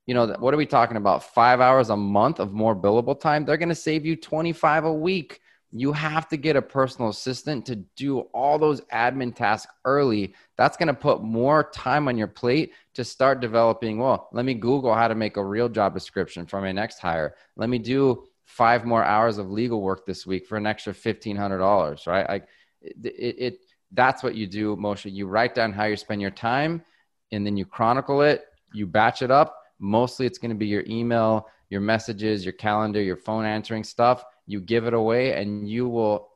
You 0.06 0.14
know, 0.14 0.28
what 0.40 0.54
are 0.54 0.58
we 0.58 0.66
talking 0.66 0.98
about? 0.98 1.24
Five 1.24 1.62
hours 1.62 1.90
a 1.90 1.98
month 1.98 2.40
of 2.40 2.54
more 2.54 2.76
billable 2.76 3.20
time? 3.20 3.46
They're 3.46 3.58
going 3.58 3.70
to 3.70 3.76
save 3.76 4.06
you 4.06 4.16
25 4.16 4.86
a 4.86 4.94
week. 4.94 5.42
You 5.72 5.94
have 5.94 6.28
to 6.30 6.38
get 6.38 6.58
a 6.58 6.62
personal 6.62 7.10
assistant 7.10 7.66
to 7.68 7.76
do 7.76 8.20
all 8.34 8.60
those 8.60 8.82
admin 8.94 9.34
tasks 9.34 9.72
early. 9.86 10.34
That's 10.58 10.76
going 10.76 10.88
to 10.88 10.94
put 10.94 11.24
more 11.24 11.70
time 11.74 12.08
on 12.10 12.18
your 12.18 12.28
plate 12.28 12.74
to 12.96 13.06
start 13.06 13.40
developing. 13.40 13.98
Well, 13.98 14.28
let 14.34 14.44
me 14.44 14.54
Google 14.54 14.94
how 14.94 15.08
to 15.08 15.16
make 15.16 15.38
a 15.38 15.46
real 15.46 15.70
job 15.70 15.94
description 15.94 16.46
for 16.46 16.60
my 16.60 16.74
next 16.74 17.00
hire. 17.00 17.36
Let 17.56 17.70
me 17.70 17.78
do 17.80 18.26
five 18.44 18.84
more 18.84 19.04
hours 19.04 19.38
of 19.38 19.50
legal 19.50 19.82
work 19.82 20.06
this 20.06 20.28
week 20.28 20.46
for 20.46 20.58
an 20.58 20.68
extra 20.68 20.94
$1,500, 20.94 22.06
right? 22.06 22.28
Like 22.28 22.48
it, 22.82 22.96
it, 23.06 23.36
it 23.40 23.60
that's 23.94 24.24
what 24.24 24.36
you 24.36 24.48
do, 24.48 24.76
Moshe. 24.76 25.12
You 25.12 25.28
write 25.28 25.56
down 25.56 25.72
how 25.72 25.86
you 25.86 25.96
spend 25.96 26.22
your 26.22 26.32
time 26.32 26.84
and 27.32 27.46
then 27.46 27.56
you 27.56 27.66
chronicle 27.66 28.22
it, 28.22 28.46
you 28.74 28.88
batch 28.88 29.22
it 29.22 29.32
up. 29.32 29.58
Mostly 29.82 30.26
it's 30.26 30.38
going 30.38 30.50
to 30.50 30.56
be 30.56 30.68
your 30.68 30.84
email, 30.88 31.50
your 31.70 31.82
messages, 31.82 32.46
your 32.46 32.54
calendar, 32.54 33.02
your 33.02 33.18
phone 33.18 33.46
answering 33.46 33.84
stuff. 33.84 34.24
You 34.46 34.62
give 34.62 34.86
it 34.86 34.94
away 34.94 35.34
and 35.34 35.68
you 35.70 35.90
will 35.90 36.30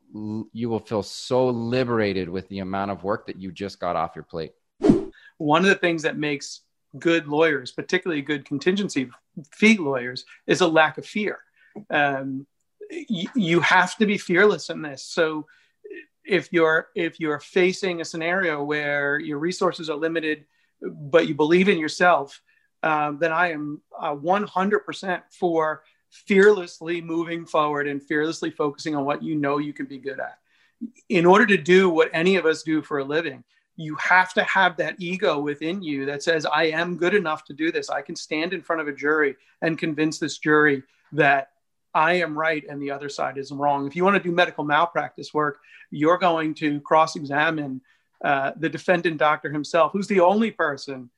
you 0.52 0.68
will 0.68 0.78
feel 0.78 1.02
so 1.02 1.48
liberated 1.48 2.28
with 2.28 2.48
the 2.48 2.60
amount 2.60 2.90
of 2.90 3.02
work 3.02 3.26
that 3.26 3.40
you 3.40 3.50
just 3.50 3.80
got 3.80 3.96
off 3.96 4.12
your 4.14 4.22
plate. 4.24 4.52
One 5.38 5.62
of 5.62 5.68
the 5.68 5.74
things 5.74 6.02
that 6.02 6.16
makes 6.16 6.60
good 6.98 7.26
lawyers, 7.26 7.72
particularly 7.72 8.22
good 8.22 8.44
contingency 8.44 9.10
fee 9.52 9.76
lawyers, 9.76 10.24
is 10.46 10.60
a 10.60 10.66
lack 10.66 10.96
of 10.96 11.04
fear 11.04 11.40
um, 11.90 12.46
y- 12.90 13.26
you 13.34 13.60
have 13.60 13.96
to 13.96 14.06
be 14.06 14.18
fearless 14.18 14.70
in 14.70 14.82
this. 14.82 15.02
So 15.02 15.46
if 16.24 16.52
you're 16.52 16.88
if 16.94 17.20
you're 17.20 17.38
facing 17.38 18.00
a 18.00 18.04
scenario 18.04 18.62
where 18.62 19.18
your 19.18 19.38
resources 19.38 19.88
are 19.88 19.96
limited, 19.96 20.44
but 20.82 21.28
you 21.28 21.34
believe 21.34 21.68
in 21.68 21.78
yourself, 21.78 22.42
um, 22.86 23.18
then 23.18 23.32
I 23.32 23.50
am 23.50 23.80
uh, 23.98 24.14
100% 24.14 25.22
for 25.30 25.82
fearlessly 26.10 27.00
moving 27.00 27.44
forward 27.44 27.88
and 27.88 28.00
fearlessly 28.00 28.50
focusing 28.50 28.94
on 28.94 29.04
what 29.04 29.22
you 29.22 29.34
know 29.34 29.58
you 29.58 29.72
can 29.72 29.86
be 29.86 29.98
good 29.98 30.20
at. 30.20 30.38
In 31.08 31.26
order 31.26 31.46
to 31.46 31.56
do 31.56 31.90
what 31.90 32.10
any 32.12 32.36
of 32.36 32.46
us 32.46 32.62
do 32.62 32.82
for 32.82 32.98
a 32.98 33.04
living, 33.04 33.42
you 33.74 33.96
have 33.96 34.32
to 34.34 34.42
have 34.44 34.76
that 34.76 34.94
ego 34.98 35.38
within 35.40 35.82
you 35.82 36.06
that 36.06 36.22
says, 36.22 36.46
I 36.46 36.66
am 36.66 36.96
good 36.96 37.14
enough 37.14 37.44
to 37.46 37.52
do 37.52 37.72
this. 37.72 37.90
I 37.90 38.02
can 38.02 38.14
stand 38.14 38.52
in 38.52 38.62
front 38.62 38.80
of 38.80 38.88
a 38.88 38.92
jury 38.92 39.34
and 39.62 39.76
convince 39.76 40.18
this 40.18 40.38
jury 40.38 40.84
that 41.12 41.50
I 41.92 42.14
am 42.14 42.38
right 42.38 42.64
and 42.68 42.80
the 42.80 42.92
other 42.92 43.08
side 43.08 43.36
is 43.36 43.50
wrong. 43.50 43.86
If 43.86 43.96
you 43.96 44.04
want 44.04 44.16
to 44.16 44.22
do 44.22 44.34
medical 44.34 44.64
malpractice 44.64 45.34
work, 45.34 45.58
you're 45.90 46.18
going 46.18 46.54
to 46.54 46.80
cross 46.82 47.16
examine 47.16 47.80
uh, 48.24 48.52
the 48.56 48.68
defendant 48.68 49.18
doctor 49.18 49.50
himself, 49.50 49.92
who's 49.92 50.06
the 50.06 50.20
only 50.20 50.52
person 50.52 51.10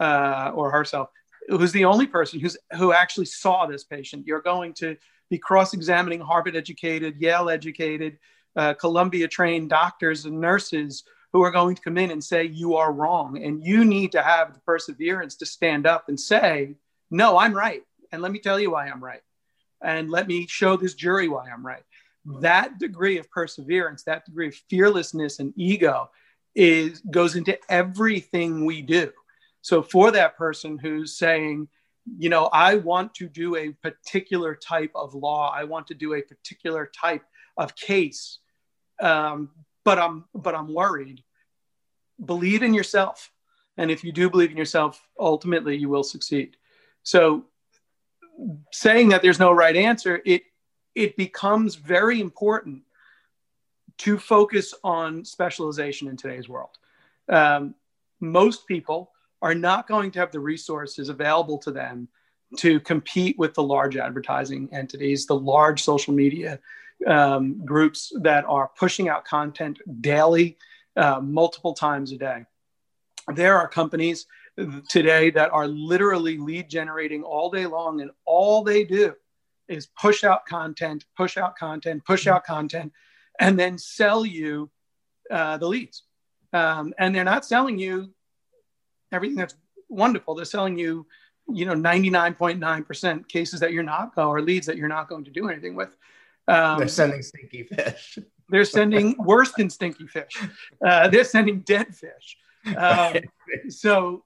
uh, 0.00 0.52
or 0.54 0.70
herself 0.70 1.08
who's 1.48 1.72
the 1.72 1.84
only 1.84 2.06
person 2.06 2.40
who's 2.40 2.56
who 2.78 2.92
actually 2.92 3.26
saw 3.26 3.66
this 3.66 3.84
patient. 3.84 4.26
You're 4.26 4.40
going 4.40 4.72
to 4.74 4.96
be 5.30 5.38
cross-examining 5.38 6.20
Harvard-educated, 6.20 7.20
Yale-educated, 7.20 8.18
uh, 8.56 8.74
Columbia-trained 8.74 9.70
doctors 9.70 10.26
and 10.26 10.40
nurses 10.40 11.04
who 11.32 11.42
are 11.42 11.50
going 11.50 11.74
to 11.74 11.82
come 11.82 11.98
in 11.98 12.10
and 12.10 12.22
say 12.22 12.44
you 12.44 12.76
are 12.76 12.92
wrong, 12.92 13.42
and 13.42 13.64
you 13.64 13.84
need 13.84 14.12
to 14.12 14.22
have 14.22 14.54
the 14.54 14.60
perseverance 14.60 15.36
to 15.36 15.46
stand 15.46 15.86
up 15.86 16.08
and 16.08 16.18
say, 16.18 16.76
"No, 17.10 17.36
I'm 17.36 17.52
right," 17.54 17.82
and 18.12 18.22
let 18.22 18.32
me 18.32 18.38
tell 18.38 18.60
you 18.60 18.70
why 18.70 18.86
I'm 18.86 19.02
right 19.02 19.22
and 19.84 20.10
let 20.10 20.26
me 20.26 20.46
show 20.48 20.76
this 20.76 20.94
jury 20.94 21.28
why 21.28 21.48
I'm 21.48 21.64
right. 21.64 21.82
That 22.40 22.78
degree 22.78 23.18
of 23.18 23.30
perseverance, 23.30 24.02
that 24.04 24.24
degree 24.24 24.48
of 24.48 24.54
fearlessness 24.70 25.38
and 25.38 25.52
ego 25.56 26.10
is 26.54 27.00
goes 27.10 27.36
into 27.36 27.58
everything 27.68 28.64
we 28.64 28.80
do. 28.80 29.12
So 29.64 29.82
for 29.82 30.10
that 30.10 30.36
person 30.36 30.76
who's 30.76 31.16
saying, 31.16 31.68
you 32.18 32.28
know, 32.28 32.50
I 32.52 32.74
want 32.74 33.14
to 33.14 33.30
do 33.30 33.56
a 33.56 33.70
particular 33.70 34.54
type 34.54 34.90
of 34.94 35.14
law, 35.14 35.50
I 35.56 35.64
want 35.64 35.86
to 35.86 35.94
do 35.94 36.12
a 36.12 36.20
particular 36.20 36.90
type 36.94 37.24
of 37.56 37.74
case, 37.74 38.40
um, 39.00 39.48
but 39.82 39.98
I'm 39.98 40.26
but 40.34 40.54
I'm 40.54 40.74
worried. 40.74 41.24
Believe 42.22 42.62
in 42.62 42.74
yourself, 42.74 43.32
and 43.78 43.90
if 43.90 44.04
you 44.04 44.12
do 44.12 44.28
believe 44.28 44.50
in 44.50 44.58
yourself, 44.58 45.00
ultimately 45.18 45.78
you 45.78 45.88
will 45.88 46.04
succeed. 46.04 46.58
So 47.02 47.46
saying 48.70 49.08
that 49.08 49.22
there's 49.22 49.40
no 49.40 49.50
right 49.50 49.74
answer, 49.74 50.20
it 50.26 50.42
it 50.94 51.16
becomes 51.16 51.76
very 51.76 52.20
important 52.20 52.82
to 53.96 54.18
focus 54.18 54.74
on 54.84 55.24
specialization 55.24 56.08
in 56.08 56.18
today's 56.18 56.50
world. 56.50 56.76
Um, 57.30 57.74
most 58.20 58.68
people 58.68 59.13
are 59.44 59.54
not 59.54 59.86
going 59.86 60.10
to 60.10 60.18
have 60.18 60.32
the 60.32 60.40
resources 60.40 61.10
available 61.10 61.58
to 61.58 61.70
them 61.70 62.08
to 62.56 62.80
compete 62.80 63.38
with 63.38 63.52
the 63.52 63.62
large 63.62 63.94
advertising 63.94 64.70
entities, 64.72 65.26
the 65.26 65.38
large 65.38 65.82
social 65.82 66.14
media 66.14 66.58
um, 67.06 67.62
groups 67.62 68.10
that 68.22 68.46
are 68.46 68.70
pushing 68.78 69.10
out 69.10 69.26
content 69.26 69.78
daily, 70.00 70.56
uh, 70.96 71.20
multiple 71.20 71.74
times 71.74 72.10
a 72.10 72.16
day. 72.16 72.46
There 73.34 73.58
are 73.58 73.68
companies 73.68 74.24
today 74.88 75.28
that 75.32 75.52
are 75.52 75.68
literally 75.68 76.38
lead 76.38 76.70
generating 76.70 77.22
all 77.22 77.50
day 77.50 77.66
long, 77.66 78.00
and 78.00 78.12
all 78.24 78.64
they 78.64 78.82
do 78.82 79.14
is 79.68 79.88
push 79.88 80.24
out 80.24 80.46
content, 80.46 81.04
push 81.18 81.36
out 81.36 81.54
content, 81.58 82.02
push 82.06 82.26
out 82.26 82.44
content, 82.44 82.92
and 83.38 83.58
then 83.58 83.76
sell 83.76 84.24
you 84.24 84.70
uh, 85.30 85.58
the 85.58 85.68
leads. 85.68 86.04
Um, 86.54 86.94
and 86.96 87.14
they're 87.14 87.24
not 87.24 87.44
selling 87.44 87.78
you 87.78 88.14
everything 89.14 89.36
that's 89.36 89.54
wonderful. 89.88 90.34
They're 90.34 90.44
selling 90.44 90.78
you, 90.78 91.06
you 91.48 91.66
know, 91.66 91.74
99.9% 91.74 93.28
cases 93.28 93.60
that 93.60 93.72
you're 93.72 93.82
not 93.82 94.14
going 94.14 94.28
or 94.28 94.42
leads 94.42 94.66
that 94.66 94.76
you're 94.76 94.88
not 94.88 95.08
going 95.08 95.24
to 95.24 95.30
do 95.30 95.48
anything 95.48 95.74
with. 95.74 95.96
Um, 96.48 96.78
they're 96.78 96.88
sending 96.88 97.22
stinky 97.22 97.62
fish. 97.64 98.18
They're 98.50 98.66
sending 98.66 99.16
worse 99.18 99.52
than 99.52 99.70
stinky 99.70 100.06
fish. 100.06 100.38
Uh, 100.86 101.08
they're 101.08 101.24
sending 101.24 101.60
dead 101.60 101.96
fish. 101.96 102.36
Um, 102.76 103.14
so, 103.70 104.24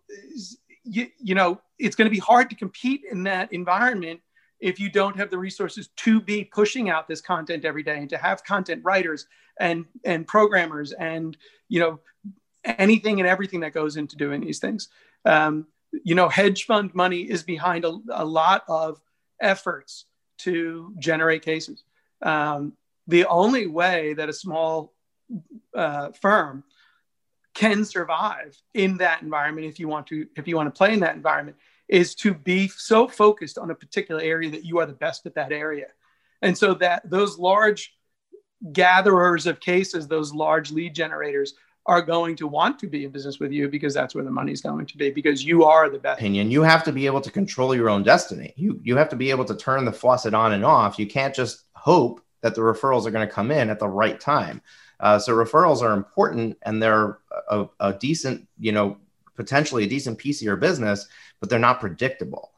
you, 0.83 1.07
you 1.21 1.37
know, 1.37 1.61
it's 1.79 1.95
going 1.95 2.07
to 2.07 2.11
be 2.11 2.19
hard 2.19 2.51
to 2.51 2.57
compete 2.57 3.03
in 3.09 3.23
that 3.23 3.53
environment 3.53 4.21
if 4.61 4.81
you 4.81 4.91
don't 4.91 5.17
have 5.17 5.31
the 5.31 5.39
resources 5.39 5.89
to 5.97 6.21
be 6.21 6.45
pushing 6.45 6.91
out 6.91 7.07
this 7.07 7.21
content 7.21 7.65
every 7.65 7.83
day 7.83 7.99
and 7.99 8.11
to 8.11 8.19
have 8.19 8.43
content 8.45 8.83
writers 8.85 9.27
and 9.61 9.85
and 10.05 10.27
programmers 10.27 10.93
and 10.93 11.37
you 11.69 11.81
know 11.81 12.01
anything 12.69 13.21
and 13.21 13.29
everything 13.29 13.61
that 13.61 13.73
goes 13.73 13.97
into 13.97 14.17
doing 14.17 14.41
these 14.41 14.59
things. 14.59 14.89
Um, 15.25 15.67
you 16.05 16.15
know 16.15 16.29
hedge 16.29 16.65
fund 16.65 16.95
money 16.95 17.23
is 17.23 17.43
behind 17.43 17.85
a, 17.85 17.99
a 18.13 18.25
lot 18.25 18.65
of 18.69 19.01
efforts 19.41 20.05
to 20.39 20.95
generate 20.99 21.43
cases. 21.43 21.83
Um, 22.23 22.75
the 23.07 23.27
only 23.27 23.67
way 23.67 24.15
that 24.15 24.29
a 24.29 24.33
small 24.33 24.93
uh, 25.75 26.11
firm 26.13 26.65
can 27.55 27.85
survive 27.85 28.57
in 28.75 28.99
that 28.99 29.23
environment 29.23 29.67
if 29.67 29.81
you 29.81 29.89
want 29.89 30.07
to 30.09 30.27
if 30.37 30.47
you 30.47 30.57
want 30.57 30.73
to 30.73 30.77
play 30.77 30.93
in 30.93 31.01
that 31.01 31.17
environment 31.17 31.57
is 31.89 32.15
to 32.15 32.35
be 32.35 32.69
so 32.69 33.09
focused 33.09 33.57
on 33.57 33.71
a 33.71 33.75
particular 33.75 34.21
area 34.21 34.51
that 34.51 34.65
you 34.65 34.79
are 34.79 34.87
the 34.87 34.93
best 34.93 35.25
at 35.25 35.35
that 35.35 35.53
area. 35.53 35.87
And 36.43 36.57
so 36.57 36.75
that 36.75 37.09
those 37.09 37.39
large 37.39 37.95
gatherers 38.73 39.47
of 39.47 39.61
cases 39.61 40.09
those 40.09 40.35
large 40.35 40.71
lead 40.71 40.95
generators 40.95 41.55
are 41.89 42.03
going 42.03 42.37
to 42.37 42.47
want 42.47 42.79
to 42.79 42.87
be 42.87 43.05
in 43.05 43.11
business 43.11 43.41
with 43.41 43.51
you 43.51 43.69
because 43.69 43.95
that's 43.95 44.15
where 44.15 44.23
the 44.23 44.31
money's 44.31 44.61
going 44.61 44.87
to 44.87 44.97
be 44.97 45.11
because 45.11 45.45
you 45.45 45.65
are 45.65 45.89
the 45.89 45.99
best. 45.99 46.21
Opinion. 46.21 46.51
You 46.51 46.63
have 46.63 46.85
to 46.85 46.93
be 46.93 47.07
able 47.07 47.23
to 47.23 47.31
control 47.31 47.75
your 47.75 47.89
own 47.89 48.03
destiny. 48.03 48.53
You 48.57 48.79
you 48.85 48.97
have 48.97 49.09
to 49.09 49.17
be 49.17 49.31
able 49.31 49.47
to 49.47 49.57
turn 49.57 49.85
the 49.85 49.93
faucet 49.93 50.35
on 50.35 50.53
and 50.53 50.65
off. 50.65 50.99
You 50.99 51.07
can't 51.07 51.35
just 51.35 51.65
hope 51.73 52.21
that 52.43 52.55
the 52.55 52.61
referrals 52.61 53.07
are 53.07 53.11
going 53.11 53.27
to 53.27 53.33
come 53.33 53.51
in 53.51 53.71
at 53.71 53.79
the 53.79 53.89
right 53.89 54.21
time. 54.21 54.61
Uh, 55.01 55.19
so 55.19 55.33
referrals 55.33 55.83
are 55.83 55.93
important 55.93 56.59
and 56.63 56.83
they're 56.83 57.19
a, 57.49 57.67
a, 57.81 57.93
decent, 57.95 58.47
you 58.59 58.73
know, 58.73 58.97
potentially 59.37 59.85
a 59.85 59.89
decent 59.89 60.19
piece 60.19 60.41
of 60.41 60.45
your 60.45 60.57
business, 60.57 61.09
but 61.41 61.49
they're 61.49 61.59
not 61.59 61.81
predictable. 61.81 62.53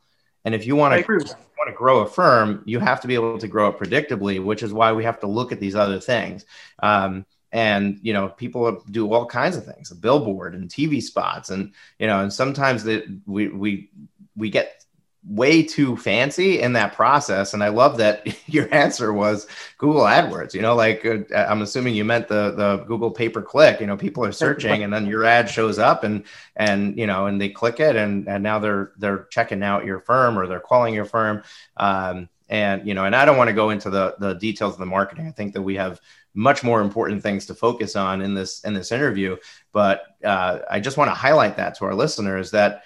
And 0.44 0.54
if 0.54 0.66
you 0.66 0.74
want 0.74 1.06
to 1.06 1.12
want 1.12 1.68
to 1.68 1.76
grow 1.76 2.00
a 2.00 2.06
firm, 2.06 2.62
you 2.64 2.80
have 2.80 3.02
to 3.02 3.08
be 3.08 3.14
able 3.14 3.38
to 3.38 3.48
grow 3.48 3.68
it 3.68 3.78
predictably, 3.78 4.42
which 4.42 4.62
is 4.62 4.72
why 4.72 4.92
we 4.92 5.04
have 5.04 5.20
to 5.20 5.26
look 5.26 5.52
at 5.52 5.60
these 5.60 5.76
other 5.76 6.00
things. 6.00 6.46
Um, 6.82 7.26
and 7.52 7.98
you 8.02 8.12
know, 8.12 8.28
people 8.28 8.82
do 8.90 9.12
all 9.12 9.26
kinds 9.26 9.56
of 9.56 9.64
things, 9.64 9.90
a 9.90 9.94
billboard 9.94 10.54
and 10.54 10.68
TV 10.68 11.02
spots, 11.02 11.50
and 11.50 11.72
you 11.98 12.06
know, 12.06 12.20
and 12.20 12.32
sometimes 12.32 12.84
that 12.84 13.04
we 13.26 13.48
we 13.48 13.90
we 14.36 14.50
get 14.50 14.80
way 15.28 15.62
too 15.62 15.96
fancy 15.96 16.60
in 16.60 16.72
that 16.72 16.94
process. 16.94 17.52
And 17.52 17.62
i 17.62 17.68
love 17.68 17.98
that 17.98 18.26
your 18.46 18.72
answer 18.74 19.12
was 19.12 19.46
google 19.76 20.02
adwords 20.02 20.54
you 20.54 20.62
know 20.62 20.74
like 20.74 21.04
uh, 21.04 21.18
i'm 21.34 21.62
assuming 21.62 21.94
you 21.94 22.04
meant 22.04 22.28
the 22.28 22.52
the 22.52 22.78
google 22.86 23.10
pay 23.10 23.28
per 23.28 23.42
click 23.42 23.80
you 23.80 23.86
know 23.86 23.96
people 23.96 24.24
are 24.24 24.32
searching 24.32 24.82
and 24.82 24.92
then 24.92 25.06
your 25.06 25.24
ad 25.24 25.50
shows 25.50 25.78
up 25.78 26.04
and 26.04 26.24
and 26.56 26.96
you 26.96 27.06
know 27.06 27.26
and 27.26 27.40
they 27.40 27.50
click 27.50 27.80
it 27.80 27.96
and 27.96 28.28
and 28.28 28.42
now 28.42 28.58
they're 28.58 28.92
they're 28.96 29.26
checking 29.30 29.62
out 29.62 29.84
your 29.84 30.00
firm 30.00 30.38
or 30.38 30.46
they're 30.46 30.60
calling 30.60 30.94
your 30.94 31.04
firm. 31.04 31.42
Um, 31.76 32.28
and 32.48 32.86
you 32.86 32.94
know 32.94 33.04
and 33.04 33.14
i 33.14 33.24
don't 33.24 33.36
want 33.36 33.48
to 33.48 33.54
go 33.54 33.70
into 33.70 33.90
the 33.90 34.16
the 34.18 34.34
details 34.34 34.74
of 34.74 34.80
the 34.80 34.86
marketing. 34.86 35.28
I 35.28 35.30
think 35.30 35.54
that 35.54 35.62
we 35.62 35.76
have 35.76 36.00
much 36.34 36.62
more 36.62 36.80
important 36.80 37.22
things 37.22 37.46
to 37.46 37.54
focus 37.54 37.96
on 37.96 38.22
in 38.22 38.34
this 38.34 38.64
in 38.64 38.74
this 38.74 38.92
interview. 38.92 39.36
But 39.72 40.02
uh, 40.24 40.60
I 40.70 40.80
just 40.80 40.96
want 40.96 41.10
to 41.10 41.14
highlight 41.14 41.56
that 41.56 41.76
to 41.76 41.84
our 41.84 41.94
listeners 41.94 42.50
that 42.52 42.84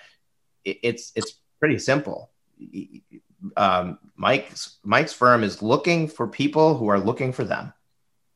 it's 0.64 1.12
it's 1.14 1.34
pretty 1.60 1.78
simple. 1.78 2.30
Um, 3.56 3.98
Mike's 4.16 4.78
Mike's 4.82 5.12
firm 5.12 5.44
is 5.44 5.62
looking 5.62 6.08
for 6.08 6.26
people 6.26 6.76
who 6.76 6.88
are 6.88 6.98
looking 6.98 7.32
for 7.32 7.44
them. 7.44 7.72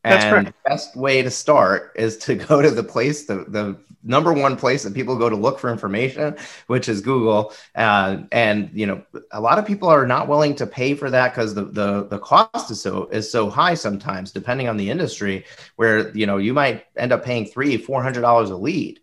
That's 0.08 0.24
and 0.24 0.32
correct. 0.32 0.56
the 0.64 0.70
best 0.70 0.96
way 0.96 1.22
to 1.22 1.30
start 1.30 1.92
is 1.96 2.16
to 2.18 2.34
go 2.34 2.62
to 2.62 2.70
the 2.70 2.82
place, 2.82 3.24
the, 3.26 3.44
the 3.48 3.78
number 4.02 4.32
one 4.32 4.56
place 4.56 4.82
that 4.84 4.94
people 4.94 5.16
go 5.16 5.28
to 5.28 5.36
look 5.36 5.58
for 5.58 5.70
information, 5.70 6.36
which 6.66 6.88
is 6.88 7.00
Google. 7.00 7.52
Uh, 7.74 8.22
and 8.32 8.70
you 8.72 8.86
know, 8.86 9.02
a 9.32 9.40
lot 9.40 9.58
of 9.58 9.66
people 9.66 9.88
are 9.88 10.06
not 10.06 10.28
willing 10.28 10.54
to 10.56 10.66
pay 10.66 10.94
for 10.94 11.10
that 11.10 11.32
because 11.34 11.54
the, 11.54 11.64
the 11.64 12.06
the 12.08 12.18
cost 12.18 12.70
is 12.70 12.80
so 12.80 13.06
is 13.06 13.30
so 13.30 13.50
high 13.50 13.74
sometimes, 13.74 14.32
depending 14.32 14.68
on 14.68 14.76
the 14.76 14.90
industry, 14.90 15.44
where 15.76 16.10
you 16.16 16.26
know 16.26 16.38
you 16.38 16.52
might 16.52 16.84
end 16.96 17.12
up 17.12 17.24
paying 17.24 17.46
three, 17.46 17.76
four 17.76 18.02
hundred 18.02 18.22
dollars 18.22 18.50
a 18.50 18.56
lead. 18.56 19.00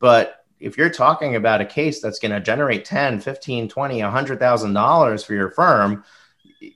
But 0.00 0.44
if 0.60 0.76
you're 0.76 0.90
talking 0.90 1.36
about 1.36 1.60
a 1.60 1.66
case 1.66 2.00
that's 2.00 2.18
going 2.18 2.32
to 2.32 2.40
generate 2.40 2.84
10, 2.84 3.20
15, 3.20 3.68
20, 3.68 4.00
$100,000 4.00 5.26
for 5.26 5.34
your 5.34 5.50
firm, 5.50 6.04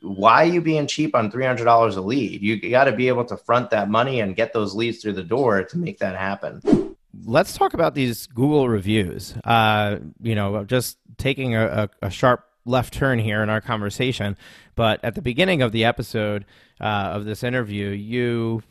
why 0.00 0.44
are 0.44 0.46
you 0.46 0.60
being 0.60 0.86
cheap 0.86 1.14
on 1.14 1.30
$300 1.30 1.96
a 1.96 2.00
lead? 2.00 2.42
You 2.42 2.70
got 2.70 2.84
to 2.84 2.92
be 2.92 3.08
able 3.08 3.24
to 3.26 3.36
front 3.36 3.70
that 3.70 3.88
money 3.88 4.20
and 4.20 4.36
get 4.36 4.52
those 4.52 4.74
leads 4.74 5.02
through 5.02 5.14
the 5.14 5.22
door 5.22 5.64
to 5.64 5.78
make 5.78 5.98
that 5.98 6.16
happen. 6.16 6.96
Let's 7.24 7.56
talk 7.56 7.74
about 7.74 7.94
these 7.94 8.26
Google 8.26 8.68
reviews. 8.68 9.34
Uh, 9.44 9.98
you 10.20 10.34
know, 10.34 10.64
just 10.64 10.98
taking 11.18 11.54
a, 11.54 11.88
a, 12.02 12.06
a, 12.06 12.10
sharp 12.10 12.46
left 12.64 12.94
turn 12.94 13.18
here 13.18 13.42
in 13.42 13.50
our 13.50 13.60
conversation, 13.60 14.36
but 14.74 15.04
at 15.04 15.14
the 15.14 15.22
beginning 15.22 15.62
of 15.62 15.72
the 15.72 15.84
episode 15.84 16.44
uh, 16.80 16.84
of 16.84 17.24
this 17.24 17.42
interview, 17.42 17.88
you 17.88 18.62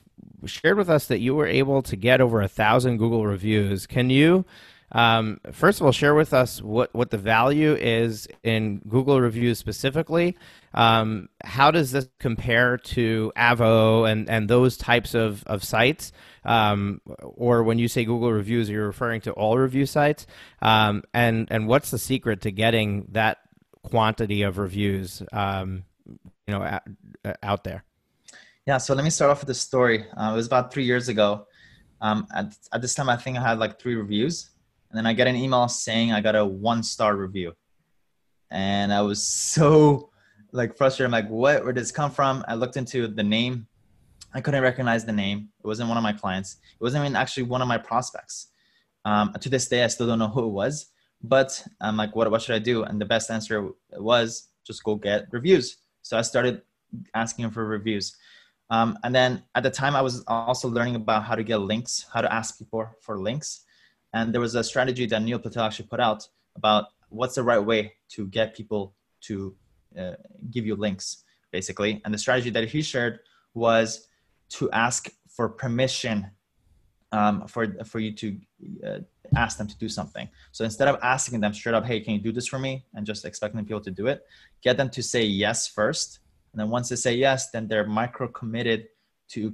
shared 0.45 0.77
with 0.77 0.89
us 0.89 1.07
that 1.07 1.19
you 1.19 1.35
were 1.35 1.45
able 1.45 1.81
to 1.83 1.95
get 1.95 2.19
over 2.19 2.41
a 2.41 2.47
thousand 2.47 2.97
Google 2.97 3.25
reviews. 3.25 3.85
Can 3.85 4.09
you 4.09 4.45
um, 4.91 5.39
first 5.51 5.79
of 5.79 5.85
all, 5.85 5.91
share 5.91 6.13
with 6.13 6.33
us 6.33 6.61
what, 6.61 6.93
what 6.93 7.11
the 7.11 7.17
value 7.17 7.75
is 7.75 8.27
in 8.43 8.79
Google 8.87 9.21
reviews 9.21 9.57
specifically. 9.57 10.37
Um, 10.73 11.29
how 11.43 11.71
does 11.71 11.91
this 11.91 12.07
compare 12.19 12.77
to 12.77 13.31
Avvo 13.37 14.09
and, 14.09 14.29
and 14.29 14.49
those 14.49 14.77
types 14.77 15.13
of, 15.13 15.43
of 15.45 15.63
sites? 15.63 16.11
Um, 16.43 17.01
or 17.21 17.63
when 17.63 17.79
you 17.79 17.87
say 17.87 18.03
Google 18.03 18.31
reviews, 18.31 18.69
are 18.69 18.73
you're 18.73 18.87
referring 18.87 19.21
to 19.21 19.31
all 19.31 19.57
review 19.57 19.85
sites. 19.85 20.27
Um, 20.61 21.03
and, 21.13 21.47
and 21.51 21.67
what's 21.67 21.91
the 21.91 21.99
secret 21.99 22.41
to 22.41 22.51
getting 22.51 23.07
that 23.11 23.37
quantity 23.83 24.43
of 24.43 24.57
reviews 24.57 25.23
um, 25.31 25.83
you 26.47 26.53
know, 26.53 26.63
out, 26.63 26.83
out, 27.43 27.63
there? 27.63 27.83
Yeah, 28.65 28.77
so 28.77 28.93
let 28.93 29.03
me 29.03 29.09
start 29.09 29.31
off 29.31 29.39
with 29.39 29.47
the 29.47 29.55
story. 29.55 30.05
Uh, 30.17 30.31
it 30.33 30.35
was 30.35 30.47
about 30.47 30.73
three 30.73 30.83
years 30.83 31.07
ago. 31.07 31.47
Um, 32.01 32.27
at, 32.33 32.57
at 32.73 32.81
this 32.81 32.93
time, 32.93 33.09
I 33.09 33.17
think 33.17 33.37
I 33.37 33.41
had 33.41 33.59
like 33.59 33.79
three 33.79 33.95
reviews 33.95 34.50
and 34.91 34.97
then 34.97 35.05
I 35.05 35.13
get 35.13 35.27
an 35.27 35.37
email 35.37 35.69
saying 35.69 36.11
I 36.11 36.19
got 36.19 36.35
a 36.35 36.45
one 36.45 36.83
star 36.83 37.15
review. 37.15 37.53
And 38.51 38.93
I 38.93 39.01
was 39.01 39.23
so 39.25 40.09
like 40.51 40.75
frustrated. 40.75 41.05
I'm 41.05 41.11
like, 41.11 41.29
what? 41.29 41.63
Where 41.63 41.71
did 41.71 41.81
this 41.81 41.91
come 41.91 42.11
from? 42.11 42.43
I 42.47 42.55
looked 42.55 42.75
into 42.75 43.07
the 43.07 43.23
name. 43.23 43.67
I 44.33 44.41
couldn't 44.41 44.61
recognize 44.61 45.05
the 45.05 45.13
name. 45.13 45.49
It 45.63 45.67
wasn't 45.67 45.89
one 45.89 45.97
of 45.97 46.03
my 46.03 46.13
clients. 46.13 46.57
It 46.73 46.83
wasn't 46.83 47.05
even 47.05 47.15
actually 47.15 47.43
one 47.43 47.61
of 47.61 47.67
my 47.67 47.77
prospects. 47.77 48.47
Um, 49.05 49.33
to 49.39 49.49
this 49.49 49.67
day, 49.67 49.83
I 49.83 49.87
still 49.87 50.07
don't 50.07 50.19
know 50.19 50.27
who 50.27 50.45
it 50.45 50.51
was. 50.51 50.87
But 51.23 51.65
I'm 51.79 51.97
like, 51.97 52.15
what? 52.15 52.29
What 52.29 52.41
should 52.41 52.55
I 52.55 52.59
do? 52.59 52.83
And 52.83 52.99
the 52.99 53.05
best 53.05 53.31
answer 53.31 53.69
was 53.91 54.49
just 54.65 54.83
go 54.83 54.95
get 54.95 55.27
reviews. 55.31 55.77
So 56.01 56.17
I 56.17 56.21
started 56.21 56.63
asking 57.13 57.49
for 57.51 57.65
reviews. 57.65 58.15
Um, 58.69 58.97
and 59.03 59.13
then 59.13 59.43
at 59.55 59.63
the 59.63 59.69
time, 59.69 59.95
I 59.95 60.01
was 60.01 60.23
also 60.27 60.67
learning 60.67 60.95
about 60.95 61.23
how 61.23 61.35
to 61.35 61.43
get 61.43 61.57
links, 61.57 62.05
how 62.13 62.21
to 62.21 62.33
ask 62.33 62.57
people 62.57 62.89
for 63.01 63.19
links. 63.19 63.65
And 64.13 64.33
there 64.33 64.41
was 64.41 64.55
a 64.55 64.63
strategy 64.63 65.05
that 65.07 65.21
Neil 65.21 65.39
Patel 65.39 65.63
actually 65.63 65.87
put 65.87 65.99
out 65.99 66.27
about 66.55 66.85
what's 67.09 67.35
the 67.35 67.43
right 67.43 67.59
way 67.59 67.93
to 68.09 68.27
get 68.27 68.55
people 68.55 68.93
to 69.21 69.55
uh, 69.97 70.13
give 70.49 70.65
you 70.65 70.75
links, 70.75 71.23
basically. 71.51 72.01
And 72.03 72.13
the 72.13 72.17
strategy 72.17 72.49
that 72.51 72.69
he 72.69 72.81
shared 72.81 73.19
was 73.53 74.07
to 74.49 74.69
ask 74.71 75.09
for 75.29 75.49
permission 75.49 76.31
um, 77.13 77.45
for 77.47 77.67
for 77.83 77.99
you 77.99 78.13
to 78.13 78.37
uh, 78.87 78.99
ask 79.35 79.57
them 79.57 79.67
to 79.67 79.77
do 79.77 79.89
something. 79.89 80.29
So 80.51 80.63
instead 80.63 80.87
of 80.87 80.97
asking 81.01 81.41
them 81.41 81.53
straight 81.53 81.75
up, 81.75 81.85
"Hey, 81.85 81.99
can 81.99 82.13
you 82.13 82.19
do 82.19 82.31
this 82.31 82.47
for 82.47 82.59
me?" 82.59 82.85
and 82.93 83.05
just 83.05 83.25
expecting 83.25 83.63
people 83.65 83.81
to 83.81 83.91
do 83.91 84.07
it, 84.07 84.25
get 84.61 84.77
them 84.77 84.89
to 84.91 85.03
say 85.03 85.23
yes 85.23 85.67
first. 85.67 86.19
And 86.53 86.59
then 86.59 86.69
once 86.69 86.89
they 86.89 86.95
say 86.95 87.13
yes, 87.15 87.51
then 87.51 87.67
they're 87.67 87.85
micro 87.85 88.27
committed 88.27 88.87
to 89.29 89.53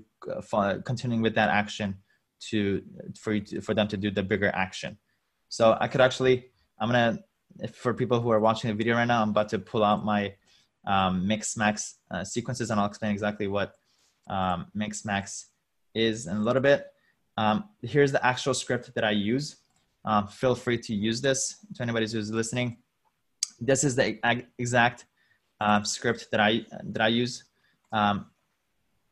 uh, 0.54 0.78
continuing 0.84 1.22
with 1.22 1.36
that 1.36 1.50
action 1.50 1.98
to 2.40 2.82
for 3.20 3.34
you 3.34 3.42
to, 3.42 3.62
for 3.62 3.74
them 3.74 3.88
to 3.88 3.98
do 3.98 4.12
the 4.12 4.24
bigger 4.24 4.52
action. 4.54 4.98
So 5.50 5.78
I 5.80 5.88
could 5.88 6.02
actually 6.02 6.50
I'm 6.80 6.90
gonna 6.90 7.20
for 7.74 7.94
people 7.94 8.20
who 8.22 8.30
are 8.30 8.40
watching 8.40 8.70
the 8.70 8.76
video 8.76 8.96
right 8.96 9.06
now, 9.06 9.22
I'm 9.22 9.30
about 9.30 9.50
to 9.50 9.60
pull 9.60 9.84
out 9.84 10.06
my 10.06 10.34
um, 10.86 11.28
Mixmax 11.28 11.96
uh, 12.12 12.24
sequences 12.24 12.70
and 12.70 12.80
I'll 12.80 12.88
explain 12.88 13.12
exactly 13.12 13.48
what 13.48 13.74
um, 14.30 14.68
Mixmax 14.76 15.46
is 15.94 16.28
in 16.28 16.38
a 16.38 16.42
little 16.42 16.62
bit. 16.62 16.88
Um, 17.38 17.66
here's 17.82 18.12
the 18.12 18.26
actual 18.26 18.54
script 18.54 18.94
that 18.96 19.04
I 19.04 19.12
use. 19.12 19.58
Um, 20.06 20.28
feel 20.28 20.56
free 20.56 20.78
to 20.80 20.94
use 20.94 21.22
this 21.22 21.58
to 21.76 21.84
anybody 21.84 22.08
who's 22.10 22.32
listening. 22.32 22.78
This 23.60 23.84
is 23.84 23.96
the 23.96 24.20
exact 24.60 25.06
uh, 25.60 25.84
script 25.84 26.28
that 26.32 26.40
I 26.40 26.66
that 26.84 27.02
I 27.02 27.08
use, 27.08 27.44
um, 27.92 28.28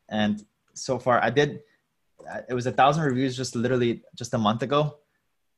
and 0.10 0.46
so 0.74 1.00
far 1.00 1.22
I 1.24 1.32
did 1.32 1.62
it 2.50 2.54
was 2.54 2.66
a 2.66 2.72
thousand 2.72 3.04
reviews 3.04 3.36
just 3.36 3.56
literally 3.56 4.04
just 4.16 4.34
a 4.34 4.38
month 4.38 4.62
ago. 4.62 4.98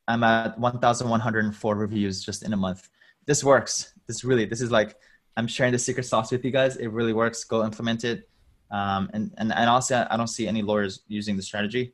I'm 0.08 0.24
at 0.24 0.58
1,104 0.58 1.76
reviews 1.76 2.24
just 2.24 2.44
in 2.44 2.54
a 2.54 2.58
month. 2.58 2.90
This 3.26 3.44
works. 3.44 3.94
This 4.08 4.24
really, 4.24 4.46
this 4.46 4.62
is 4.62 4.72
like, 4.72 4.96
I'm 5.36 5.48
sharing 5.48 5.74
the 5.74 5.80
secret 5.80 6.06
sauce 6.06 6.32
with 6.32 6.46
you 6.46 6.52
guys. 6.52 6.78
It 6.78 6.88
really 6.88 7.14
works. 7.14 7.44
Go 7.44 7.64
implement 7.66 8.04
it. 8.04 8.30
Um, 8.72 9.10
and, 9.14 9.34
and, 9.38 9.52
and 9.54 9.70
also, 9.70 10.08
I 10.10 10.18
don't 10.18 10.28
see 10.28 10.48
any 10.48 10.62
lawyers 10.62 11.02
using 11.08 11.36
the 11.36 11.44
strategy, 11.44 11.94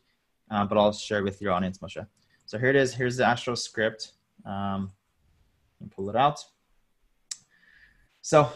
uh, 0.52 0.66
but 0.66 0.78
I'll 0.78 0.94
share 0.94 1.24
with 1.24 1.42
your 1.42 1.52
audience, 1.52 1.80
Moshe. 1.80 2.06
So 2.46 2.60
here 2.60 2.70
it 2.70 2.76
is. 2.76 2.94
Here's 2.94 3.18
the 3.18 3.26
actual 3.26 3.56
script. 3.56 4.14
Um, 4.46 4.92
pull 5.96 6.10
it 6.10 6.16
out. 6.16 6.44
So 8.22 8.50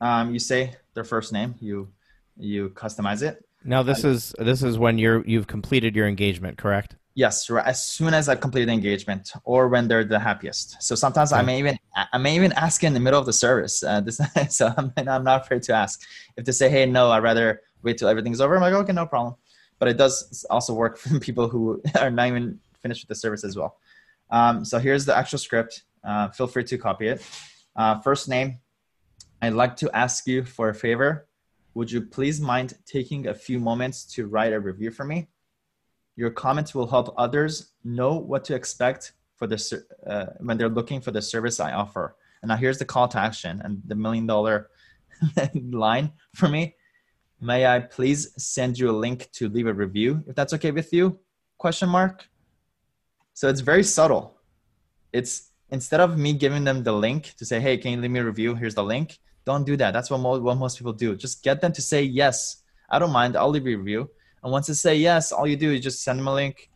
um, 0.00 0.32
you 0.32 0.38
say 0.38 0.74
their 0.94 1.04
first 1.04 1.32
name, 1.32 1.54
you, 1.60 1.88
you 2.36 2.70
customize 2.70 3.22
it. 3.22 3.44
Now 3.64 3.82
this 3.82 4.04
is 4.04 4.34
this 4.38 4.62
is 4.62 4.78
when 4.78 4.98
you're 4.98 5.24
you've 5.26 5.46
completed 5.46 5.96
your 5.96 6.06
engagement, 6.06 6.58
correct? 6.58 6.96
Yes, 7.14 7.48
as 7.50 7.86
soon 7.86 8.12
as 8.12 8.28
I've 8.28 8.40
completed 8.40 8.68
the 8.68 8.72
engagement, 8.72 9.32
or 9.44 9.68
when 9.68 9.86
they're 9.86 10.04
the 10.04 10.18
happiest. 10.18 10.82
So 10.82 10.94
sometimes 10.94 11.32
okay. 11.32 11.40
I 11.40 11.44
may 11.44 11.58
even 11.58 11.78
I 12.12 12.18
may 12.18 12.34
even 12.34 12.52
ask 12.52 12.84
in 12.84 12.92
the 12.92 13.00
middle 13.00 13.20
of 13.20 13.26
the 13.26 13.32
service. 13.32 13.82
Uh, 13.82 14.00
this, 14.00 14.20
so 14.50 14.72
I'm, 14.76 14.92
I'm 14.96 15.24
not 15.24 15.42
afraid 15.42 15.62
to 15.64 15.72
ask. 15.72 16.02
If 16.36 16.44
they 16.44 16.52
say, 16.52 16.68
"Hey, 16.68 16.86
no, 16.86 17.10
I'd 17.10 17.22
rather 17.22 17.62
wait 17.82 17.98
till 17.98 18.08
everything's 18.08 18.40
over," 18.40 18.56
I'm 18.56 18.60
like, 18.60 18.74
"Okay, 18.74 18.92
no 18.92 19.06
problem." 19.06 19.36
But 19.78 19.88
it 19.88 19.96
does 19.96 20.44
also 20.50 20.74
work 20.74 20.98
for 20.98 21.18
people 21.18 21.48
who 21.48 21.82
are 21.98 22.10
not 22.10 22.28
even 22.28 22.58
finished 22.82 23.04
with 23.04 23.08
the 23.08 23.20
service 23.20 23.44
as 23.44 23.56
well. 23.56 23.78
Um, 24.30 24.64
so 24.64 24.78
here's 24.78 25.04
the 25.04 25.16
actual 25.16 25.38
script. 25.38 25.84
Uh, 26.02 26.28
feel 26.28 26.46
free 26.46 26.64
to 26.64 26.76
copy 26.76 27.08
it. 27.08 27.26
Uh, 27.76 28.00
first 28.00 28.28
name. 28.28 28.58
I'd 29.40 29.52
like 29.52 29.76
to 29.76 29.90
ask 29.94 30.26
you 30.26 30.42
for 30.44 30.70
a 30.70 30.74
favor 30.74 31.26
would 31.74 31.90
you 31.90 32.00
please 32.00 32.40
mind 32.40 32.74
taking 32.86 33.26
a 33.26 33.34
few 33.34 33.58
moments 33.58 34.04
to 34.04 34.26
write 34.26 34.52
a 34.52 34.60
review 34.60 34.90
for 34.90 35.04
me? 35.04 35.28
Your 36.16 36.30
comments 36.30 36.74
will 36.74 36.86
help 36.86 37.12
others 37.18 37.72
know 37.82 38.14
what 38.16 38.44
to 38.44 38.54
expect 38.54 39.12
for 39.36 39.48
the 39.48 39.84
uh, 40.06 40.26
when 40.38 40.56
they're 40.56 40.68
looking 40.68 41.00
for 41.00 41.10
the 41.10 41.20
service 41.20 41.58
I 41.58 41.72
offer. 41.72 42.16
And 42.42 42.48
now 42.48 42.56
here's 42.56 42.78
the 42.78 42.84
call 42.84 43.08
to 43.08 43.18
action 43.18 43.60
and 43.64 43.82
the 43.86 43.96
million 43.96 44.26
dollar 44.26 44.70
line 45.54 46.12
for 46.34 46.48
me. 46.48 46.76
May 47.40 47.66
I 47.66 47.80
please 47.80 48.32
send 48.42 48.78
you 48.78 48.90
a 48.90 48.92
link 48.92 49.28
to 49.32 49.48
leave 49.48 49.66
a 49.66 49.74
review 49.74 50.22
if 50.28 50.36
that's 50.36 50.52
okay 50.54 50.70
with 50.70 50.92
you? 50.92 51.18
Question 51.58 51.88
mark. 51.88 52.28
So 53.32 53.48
it's 53.48 53.60
very 53.60 53.82
subtle. 53.82 54.38
It's 55.12 55.50
instead 55.70 56.00
of 56.00 56.16
me 56.16 56.32
giving 56.34 56.62
them 56.62 56.84
the 56.84 56.92
link 56.92 57.34
to 57.38 57.44
say, 57.44 57.58
"Hey, 57.58 57.76
can 57.76 57.92
you 57.92 58.00
leave 58.00 58.12
me 58.12 58.20
a 58.20 58.24
review? 58.24 58.54
Here's 58.54 58.76
the 58.76 58.84
link." 58.84 59.18
Don't 59.46 59.64
do 59.64 59.76
that. 59.76 59.92
That's 59.92 60.10
what, 60.10 60.18
mo- 60.18 60.40
what 60.40 60.56
most 60.56 60.78
people 60.78 60.92
do. 60.92 61.16
Just 61.16 61.42
get 61.42 61.60
them 61.60 61.72
to 61.72 61.82
say 61.82 62.02
yes. 62.02 62.62
I 62.90 62.98
don't 62.98 63.12
mind. 63.12 63.36
I'll 63.36 63.50
leave 63.50 63.66
a 63.66 63.74
review. 63.74 64.10
And 64.42 64.52
once 64.52 64.66
they 64.66 64.74
say 64.74 64.96
yes, 64.96 65.32
all 65.32 65.46
you 65.46 65.56
do 65.56 65.72
is 65.72 65.80
just 65.82 66.02
send 66.02 66.18
them 66.18 66.28
a 66.28 66.34
link 66.34 66.70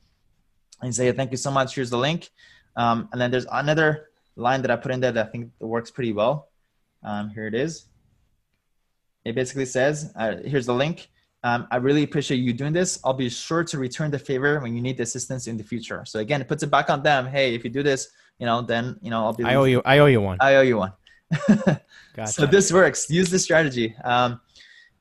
and 0.83 0.95
say, 0.95 1.11
thank 1.13 1.31
you 1.31 1.37
so 1.37 1.51
much. 1.51 1.75
Here's 1.75 1.91
the 1.91 1.99
link. 1.99 2.31
Um, 2.77 3.09
and 3.13 3.21
then 3.21 3.31
there's 3.31 3.47
another 3.51 4.09
line 4.37 4.63
that 4.63 4.71
I 4.71 4.77
put 4.77 4.93
in 4.93 5.01
there 5.01 5.13
that 5.13 5.27
I 5.27 5.31
think 5.31 5.51
works 5.59 5.91
pretty 5.91 6.13
well. 6.13 6.49
Um, 7.03 7.31
here 7.31 7.47
it 7.47 7.55
is. 7.55 7.87
It 9.25 9.35
basically 9.35 9.67
says, 9.67 10.13
uh, 10.17 10.37
here's 10.45 10.67
the 10.67 10.75
link. 10.75 11.09
Um, 11.45 11.69
I 11.71 11.77
really 11.77 12.03
appreciate 12.03 12.39
you 12.39 12.53
doing 12.53 12.73
this. 12.73 12.99
I'll 13.05 13.13
be 13.13 13.29
sure 13.29 13.63
to 13.65 13.79
return 13.79 14.11
the 14.11 14.19
favor 14.19 14.59
when 14.61 14.75
you 14.75 14.83
need 14.83 14.99
assistance 15.01 15.47
in 15.47 15.57
the 15.57 15.65
future. 15.65 16.05
So 16.05 16.19
again, 16.19 16.41
it 16.41 16.49
puts 16.49 16.63
it 16.63 16.71
back 16.71 16.91
on 16.91 17.03
them. 17.03 17.27
Hey, 17.27 17.55
if 17.55 17.63
you 17.63 17.71
do 17.71 17.83
this, 17.83 18.09
you 18.39 18.47
know, 18.47 18.63
then 18.63 18.99
you 19.03 19.11
know 19.11 19.25
I'll 19.25 19.33
be. 19.33 19.45
I 19.45 19.55
owe 19.55 19.65
you. 19.65 19.83
I 19.85 19.99
owe 19.99 20.07
you 20.07 20.21
one. 20.21 20.39
I 20.41 20.57
owe 20.57 20.63
you 20.63 20.79
one. 20.79 20.93
Gotcha. 21.49 22.27
So 22.27 22.47
this 22.47 22.73
works. 22.73 23.11
Use 23.11 23.31
the 23.31 23.39
strategy. 23.39 23.95
Um, 24.03 24.41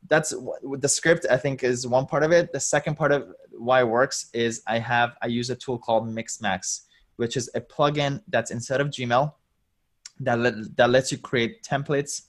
that's 0.10 0.34
the 0.80 0.88
script 0.88 1.26
i 1.30 1.38
think 1.38 1.64
is 1.64 1.88
one 1.88 2.06
part 2.06 2.24
of 2.24 2.32
it 2.32 2.52
the 2.52 2.60
second 2.60 2.96
part 2.96 3.12
of 3.12 3.28
why 3.52 3.82
it 3.82 3.88
works 3.88 4.30
is 4.34 4.62
i 4.68 4.78
have 4.78 5.16
i 5.22 5.28
use 5.28 5.50
a 5.50 5.56
tool 5.56 5.78
called 5.78 6.08
mixmax 6.08 6.82
which 7.18 7.36
is 7.36 7.50
a 7.56 7.62
plugin 7.62 8.22
that's 8.28 8.52
inside 8.52 8.80
of 8.80 8.90
gmail 8.90 9.34
that, 10.20 10.40
let, 10.40 10.76
that 10.76 10.90
lets 10.90 11.12
you 11.12 11.18
create 11.18 11.64
templates 11.64 12.24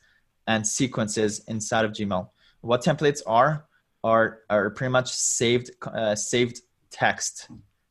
and 0.46 0.66
sequences 0.66 1.40
inside 1.48 1.84
of 1.84 1.92
gmail 1.92 2.28
what 2.60 2.82
templates 2.82 3.20
are 3.26 3.66
are 4.04 4.40
are 4.50 4.70
pretty 4.70 4.90
much 4.90 5.10
saved 5.10 5.70
uh, 5.86 6.14
saved 6.14 6.62
text 6.90 7.48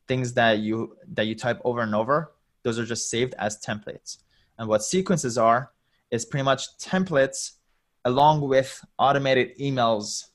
things 0.08 0.34
that 0.34 0.60
you 0.60 0.96
that 1.14 1.28
you 1.28 1.36
type 1.36 1.60
over 1.64 1.82
and 1.82 1.94
over 1.94 2.34
those 2.64 2.80
are 2.80 2.86
just 2.86 3.10
saved 3.10 3.36
as 3.38 3.60
templates 3.62 4.18
and 4.58 4.68
what 4.68 4.84
sequences 4.84 5.38
are 5.38 5.72
is 6.12 6.26
pretty 6.26 6.44
much 6.44 6.78
templates 6.78 7.52
along 8.06 8.42
with 8.42 8.84
automated 8.98 9.58
emails 9.60 10.26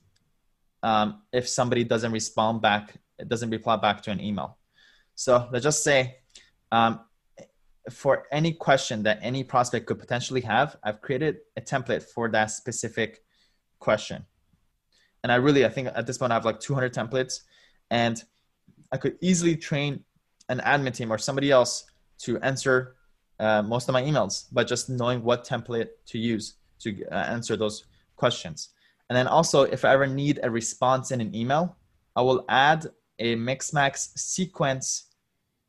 um, 0.83 1.21
if 1.31 1.47
somebody 1.47 1.83
doesn't 1.83 2.11
respond 2.11 2.61
back 2.61 2.95
it 3.19 3.29
doesn't 3.29 3.49
reply 3.49 3.75
back 3.75 4.01
to 4.03 4.11
an 4.11 4.19
email. 4.19 4.57
So 5.15 5.47
let's 5.51 5.63
just 5.63 5.83
say 5.83 6.17
um, 6.71 7.01
for 7.89 8.25
any 8.31 8.53
question 8.53 9.03
that 9.03 9.19
any 9.21 9.43
prospect 9.43 9.85
could 9.85 9.99
potentially 9.99 10.39
have 10.39 10.77
i've 10.83 11.01
created 11.01 11.37
a 11.57 11.61
template 11.61 12.01
for 12.01 12.29
that 12.29 12.49
specific 12.51 13.19
question. 13.79 14.25
And 15.23 15.31
i 15.31 15.35
really 15.35 15.65
i 15.65 15.69
think 15.69 15.89
at 15.93 16.07
this 16.07 16.17
point 16.17 16.31
i 16.31 16.35
have 16.35 16.45
like 16.45 16.59
200 16.59 16.93
templates 16.93 17.41
and 17.91 18.23
i 18.91 18.97
could 18.97 19.17
easily 19.21 19.55
train 19.55 20.03
an 20.49 20.59
admin 20.59 20.93
team 20.93 21.11
or 21.11 21.17
somebody 21.17 21.51
else 21.51 21.85
to 22.19 22.39
answer 22.39 22.95
uh, 23.39 23.61
most 23.61 23.89
of 23.89 23.93
my 23.93 24.01
emails 24.01 24.45
by 24.51 24.63
just 24.63 24.89
knowing 24.89 25.23
what 25.23 25.45
template 25.45 25.89
to 26.07 26.17
use 26.17 26.55
to 26.79 27.03
uh, 27.11 27.15
answer 27.15 27.55
those 27.55 27.85
questions. 28.15 28.69
And 29.09 29.17
then 29.17 29.27
also, 29.27 29.63
if 29.63 29.85
I 29.85 29.93
ever 29.93 30.07
need 30.07 30.39
a 30.43 30.49
response 30.49 31.11
in 31.11 31.21
an 31.21 31.35
email, 31.35 31.75
I 32.15 32.21
will 32.21 32.45
add 32.49 32.87
a 33.19 33.35
Mixmax 33.35 34.17
sequence 34.17 35.13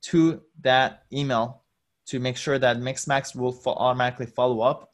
to 0.02 0.40
that 0.60 1.04
email 1.12 1.62
to 2.06 2.18
make 2.20 2.36
sure 2.36 2.58
that 2.58 2.78
Mixmax 2.78 3.34
will 3.34 3.52
fo- 3.52 3.74
automatically 3.74 4.26
follow 4.26 4.60
up 4.60 4.92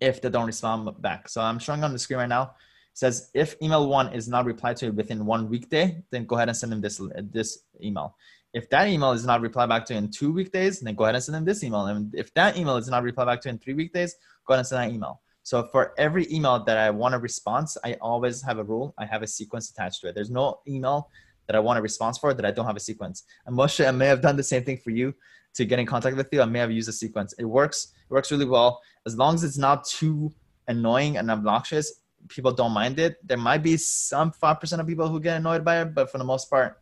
if 0.00 0.20
they 0.20 0.28
don't 0.28 0.46
respond 0.46 0.90
back. 1.00 1.28
So 1.28 1.40
I'm 1.40 1.58
showing 1.58 1.84
on 1.84 1.92
the 1.92 1.98
screen 1.98 2.18
right 2.18 2.28
now. 2.28 2.42
It 2.42 2.98
says 2.98 3.30
if 3.34 3.56
email 3.62 3.88
one 3.88 4.12
is 4.12 4.28
not 4.28 4.44
replied 4.44 4.76
to 4.78 4.90
within 4.90 5.24
one 5.24 5.48
weekday, 5.48 6.02
then 6.10 6.24
go 6.24 6.36
ahead 6.36 6.48
and 6.48 6.56
send 6.56 6.72
them 6.72 6.80
this 6.80 7.00
this 7.32 7.60
email. 7.82 8.16
If 8.56 8.70
that 8.70 8.88
email 8.88 9.12
is 9.12 9.26
not 9.26 9.42
replied 9.42 9.68
back 9.68 9.84
to 9.86 9.94
in 9.94 10.10
two 10.10 10.32
weekdays, 10.32 10.80
then 10.80 10.94
go 10.94 11.04
ahead 11.04 11.14
and 11.14 11.22
send 11.22 11.34
them 11.34 11.44
this 11.44 11.62
email. 11.62 11.84
And 11.84 12.14
if 12.14 12.32
that 12.32 12.56
email 12.56 12.78
is 12.78 12.88
not 12.88 13.02
replied 13.02 13.26
back 13.26 13.42
to 13.42 13.50
in 13.50 13.58
three 13.58 13.74
weekdays, 13.74 14.16
go 14.46 14.54
ahead 14.54 14.60
and 14.60 14.66
send 14.66 14.82
that 14.82 14.94
email. 14.94 15.20
So 15.42 15.64
for 15.64 15.92
every 15.98 16.26
email 16.32 16.64
that 16.64 16.78
I 16.78 16.88
want 16.88 17.14
a 17.14 17.18
response, 17.18 17.76
I 17.84 17.98
always 18.00 18.40
have 18.40 18.56
a 18.56 18.64
rule. 18.64 18.94
I 18.96 19.04
have 19.04 19.22
a 19.22 19.26
sequence 19.26 19.68
attached 19.68 20.00
to 20.00 20.08
it. 20.08 20.14
There's 20.14 20.30
no 20.30 20.60
email 20.66 21.10
that 21.46 21.54
I 21.54 21.58
want 21.58 21.78
a 21.78 21.82
response 21.82 22.16
for 22.16 22.32
that 22.32 22.46
I 22.46 22.50
don't 22.50 22.64
have 22.64 22.76
a 22.76 22.80
sequence. 22.80 23.24
And 23.44 23.54
Moshe, 23.54 23.86
I 23.86 23.90
may 23.90 24.06
have 24.06 24.22
done 24.22 24.36
the 24.36 24.42
same 24.42 24.64
thing 24.64 24.78
for 24.78 24.88
you 24.88 25.14
to 25.52 25.66
get 25.66 25.78
in 25.78 25.84
contact 25.84 26.16
with 26.16 26.30
you. 26.32 26.40
I 26.40 26.46
may 26.46 26.60
have 26.60 26.70
used 26.70 26.88
a 26.88 26.92
sequence. 26.92 27.34
It 27.38 27.44
works. 27.44 27.88
It 28.08 28.14
works 28.14 28.32
really 28.32 28.46
well 28.46 28.80
as 29.04 29.18
long 29.18 29.34
as 29.34 29.44
it's 29.44 29.58
not 29.58 29.84
too 29.84 30.32
annoying 30.66 31.18
and 31.18 31.30
obnoxious. 31.30 31.92
People 32.28 32.52
don't 32.52 32.72
mind 32.72 32.98
it. 32.98 33.18
There 33.22 33.36
might 33.36 33.62
be 33.62 33.76
some 33.76 34.32
five 34.32 34.60
percent 34.60 34.80
of 34.80 34.86
people 34.86 35.08
who 35.10 35.20
get 35.20 35.36
annoyed 35.36 35.62
by 35.62 35.82
it, 35.82 35.94
but 35.94 36.10
for 36.10 36.16
the 36.16 36.24
most 36.24 36.48
part, 36.48 36.80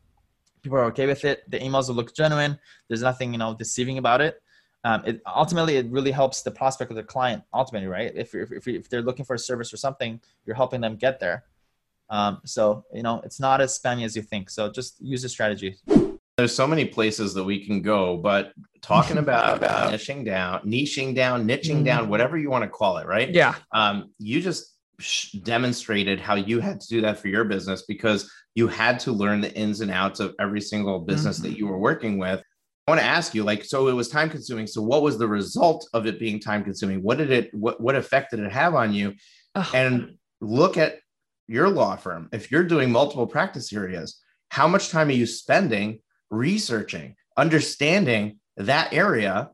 people 0.65 0.79
are 0.79 0.85
okay 0.87 1.07
with 1.07 1.25
it. 1.25 1.49
The 1.49 1.61
emails 1.61 1.89
will 1.89 1.95
look 1.95 2.15
genuine. 2.15 2.59
There's 2.89 3.03
nothing 3.03 3.33
you 3.33 3.39
know 3.39 3.55
deceiving 3.55 3.99
about 3.99 4.21
it. 4.21 4.43
Um, 4.83 5.03
it 5.07 5.23
ultimately 5.27 5.77
it 5.77 5.87
really 5.91 6.11
helps 6.11 6.43
the 6.43 6.51
prospect 6.51 6.91
of 6.91 6.97
the 6.97 7.03
client 7.03 7.43
ultimately 7.55 7.89
right? 7.89 8.13
If, 8.15 8.35
if, 8.35 8.53
if, 8.53 8.69
if 8.69 8.89
they're 8.91 9.01
looking 9.01 9.25
for 9.25 9.35
a 9.35 9.39
service 9.39 9.73
or 9.73 9.79
something 9.79 10.21
you're 10.45 10.57
helping 10.57 10.81
them 10.81 10.97
get 10.97 11.21
there. 11.21 11.45
Um, 12.11 12.41
so 12.45 12.85
you 12.93 13.03
know 13.03 13.21
it's 13.25 13.39
not 13.39 13.61
as 13.61 13.79
spammy 13.79 14.05
as 14.05 14.17
you 14.17 14.23
think. 14.23 14.51
So 14.51 14.71
just 14.71 15.01
use 15.01 15.23
the 15.23 15.29
strategy. 15.29 15.77
There's 16.37 16.55
so 16.55 16.67
many 16.67 16.85
places 16.85 17.33
that 17.35 17.45
we 17.45 17.65
can 17.65 17.81
go 17.81 18.17
but 18.17 18.53
talking 18.83 19.19
about, 19.19 19.57
about 19.59 19.93
niching 19.93 20.25
down 20.25 20.63
niching 20.63 21.15
down 21.15 21.47
niching 21.47 21.77
mm-hmm. 21.77 21.85
down 21.85 22.09
whatever 22.09 22.37
you 22.37 22.51
want 22.51 22.65
to 22.65 22.71
call 22.71 22.97
it 22.97 23.07
right? 23.07 23.31
Yeah. 23.31 23.55
Um, 23.73 24.11
you 24.19 24.41
just 24.41 24.75
demonstrated 25.43 26.21
how 26.21 26.37
you 26.37 26.61
had 26.61 26.81
to 26.81 26.89
do 26.89 27.01
that 27.03 27.19
for 27.19 27.29
your 27.29 27.45
business 27.45 27.83
because 27.83 28.31
you 28.55 28.69
had 28.69 29.01
to 29.01 29.13
learn 29.13 29.41
the 29.41 29.53
ins 29.55 29.81
and 29.81 29.91
outs 29.91 30.21
of 30.21 30.35
every 30.39 30.61
single 30.61 31.01
business 31.01 31.39
mm-hmm. 31.39 31.51
that 31.51 31.59
you 31.59 31.67
were 31.67 31.79
working 31.79 32.19
with 32.19 32.43
I 32.87 32.91
want 32.91 33.01
to 33.01 33.07
ask 33.07 33.35
you, 33.35 33.45
like, 33.45 33.65
so 33.65 33.89
it 33.89 33.95
was 33.95 34.09
time 34.09 34.29
consuming. 34.29 34.67
So 34.67 34.83
what 34.83 35.03
was 35.03 35.17
the 35.17 35.27
result 35.27 35.89
of 35.95 36.07
it 36.07 36.19
being 36.19 36.39
time 36.39 36.63
consuming? 36.63 37.03
What 37.03 37.17
did 37.17 37.31
it, 37.31 37.53
what, 37.55 37.81
what 37.81 37.97
effect 37.97 38.31
did 38.31 38.41
it 38.41 38.53
have 38.53 38.75
on 38.75 38.93
you? 38.93 39.15
Oh. 39.55 39.71
And 39.73 40.19
look 40.43 40.77
at 40.77 40.99
your 41.49 41.71
law 41.71 41.97
firm. 41.97 42.29
If 42.31 42.51
you're 42.51 42.65
doing 42.65 42.93
multiple 42.93 43.27
practice 43.27 43.73
areas, 43.73 44.21
how 44.51 44.69
much 44.69 44.91
time 44.91 45.09
are 45.09 45.13
you 45.13 45.25
spending 45.25 46.01
researching, 46.29 47.17
understanding 47.39 48.39
that 48.59 48.93
area 48.93 49.51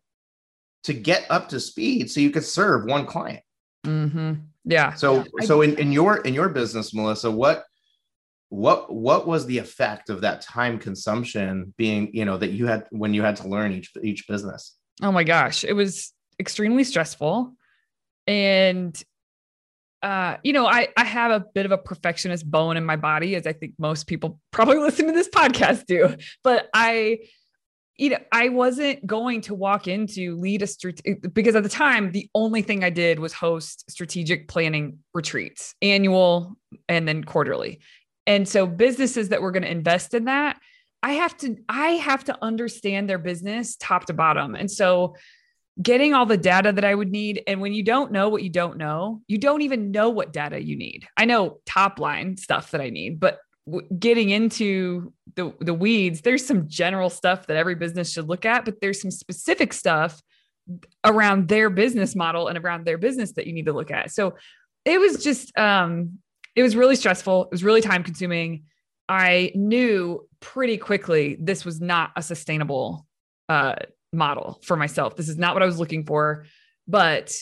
to 0.84 0.92
get 0.92 1.24
up 1.30 1.50
to 1.50 1.60
speed 1.60 2.10
so 2.10 2.18
you 2.18 2.30
could 2.30 2.44
serve 2.44 2.84
one 2.84 3.06
client? 3.06 3.44
Mm-hmm. 3.86 4.34
Yeah. 4.64 4.94
So, 4.94 5.24
so 5.42 5.62
in, 5.62 5.78
in 5.78 5.92
your, 5.92 6.16
in 6.16 6.34
your 6.34 6.48
business, 6.48 6.92
Melissa, 6.92 7.30
what, 7.30 7.64
what 8.50 8.92
what 8.92 9.26
was 9.28 9.46
the 9.46 9.58
effect 9.58 10.10
of 10.10 10.20
that 10.20 10.42
time 10.42 10.78
consumption 10.78 11.72
being 11.78 12.10
you 12.12 12.24
know 12.24 12.36
that 12.36 12.50
you 12.50 12.66
had 12.66 12.84
when 12.90 13.14
you 13.14 13.22
had 13.22 13.36
to 13.36 13.48
learn 13.48 13.72
each 13.72 13.92
each 14.02 14.26
business? 14.28 14.76
Oh 15.02 15.12
my 15.12 15.24
gosh 15.24 15.64
it 15.64 15.72
was 15.72 16.12
extremely 16.38 16.84
stressful. 16.84 17.54
And 18.26 19.02
uh 20.02 20.36
you 20.42 20.52
know 20.52 20.66
i 20.66 20.88
i 20.96 21.04
have 21.04 21.30
a 21.30 21.44
bit 21.54 21.66
of 21.66 21.72
a 21.72 21.78
perfectionist 21.78 22.50
bone 22.50 22.78
in 22.78 22.84
my 22.86 22.96
body 22.96 23.34
as 23.34 23.46
i 23.46 23.52
think 23.52 23.74
most 23.78 24.06
people 24.06 24.40
probably 24.50 24.78
listen 24.78 25.06
to 25.06 25.12
this 25.12 25.28
podcast 25.28 25.86
do. 25.86 26.14
But 26.42 26.68
i 26.74 27.18
you 27.96 28.08
know 28.08 28.18
i 28.32 28.48
wasn't 28.48 29.06
going 29.06 29.42
to 29.42 29.54
walk 29.54 29.86
into 29.86 30.36
lead 30.36 30.62
a 30.62 30.66
strate- 30.66 31.02
because 31.34 31.54
at 31.54 31.62
the 31.62 31.68
time 31.68 32.12
the 32.12 32.30
only 32.34 32.62
thing 32.62 32.82
i 32.82 32.88
did 32.88 33.18
was 33.18 33.34
host 33.34 33.88
strategic 33.90 34.48
planning 34.48 34.98
retreats 35.12 35.74
annual 35.82 36.56
and 36.88 37.06
then 37.06 37.22
quarterly 37.22 37.80
and 38.30 38.48
so 38.48 38.64
businesses 38.64 39.30
that 39.30 39.42
were 39.42 39.50
going 39.50 39.64
to 39.64 39.70
invest 39.70 40.14
in 40.14 40.26
that, 40.26 40.56
I 41.02 41.14
have 41.14 41.36
to 41.38 41.56
I 41.68 41.88
have 41.92 42.22
to 42.24 42.38
understand 42.40 43.10
their 43.10 43.18
business 43.18 43.74
top 43.74 44.04
to 44.04 44.12
bottom. 44.12 44.54
And 44.54 44.70
so 44.70 45.16
getting 45.82 46.14
all 46.14 46.26
the 46.26 46.36
data 46.36 46.70
that 46.70 46.84
I 46.84 46.94
would 46.94 47.10
need 47.10 47.42
and 47.48 47.60
when 47.60 47.72
you 47.72 47.82
don't 47.82 48.12
know 48.12 48.28
what 48.28 48.44
you 48.44 48.50
don't 48.50 48.76
know, 48.76 49.20
you 49.26 49.36
don't 49.36 49.62
even 49.62 49.90
know 49.90 50.10
what 50.10 50.32
data 50.32 50.62
you 50.62 50.76
need. 50.76 51.08
I 51.16 51.24
know 51.24 51.58
top 51.66 51.98
line 51.98 52.36
stuff 52.36 52.70
that 52.70 52.80
I 52.80 52.90
need, 52.90 53.18
but 53.18 53.40
getting 53.98 54.30
into 54.30 55.12
the 55.34 55.52
the 55.58 55.74
weeds, 55.74 56.20
there's 56.20 56.46
some 56.46 56.68
general 56.68 57.10
stuff 57.10 57.48
that 57.48 57.56
every 57.56 57.74
business 57.74 58.12
should 58.12 58.28
look 58.28 58.44
at, 58.44 58.64
but 58.64 58.80
there's 58.80 59.02
some 59.02 59.10
specific 59.10 59.72
stuff 59.72 60.22
around 61.02 61.48
their 61.48 61.68
business 61.68 62.14
model 62.14 62.46
and 62.46 62.56
around 62.56 62.84
their 62.84 62.98
business 62.98 63.32
that 63.32 63.48
you 63.48 63.52
need 63.52 63.66
to 63.66 63.72
look 63.72 63.90
at. 63.90 64.12
So 64.12 64.36
it 64.84 65.00
was 65.00 65.24
just 65.24 65.56
um 65.58 66.20
it 66.60 66.62
was 66.62 66.76
really 66.76 66.94
stressful. 66.94 67.44
It 67.44 67.50
was 67.50 67.64
really 67.64 67.80
time 67.80 68.02
consuming. 68.02 68.64
I 69.08 69.50
knew 69.54 70.28
pretty 70.40 70.76
quickly 70.76 71.38
this 71.40 71.64
was 71.64 71.80
not 71.80 72.10
a 72.16 72.22
sustainable 72.22 73.06
uh, 73.48 73.76
model 74.12 74.60
for 74.62 74.76
myself. 74.76 75.16
This 75.16 75.30
is 75.30 75.38
not 75.38 75.54
what 75.54 75.62
I 75.62 75.66
was 75.66 75.78
looking 75.78 76.04
for, 76.04 76.44
but 76.86 77.34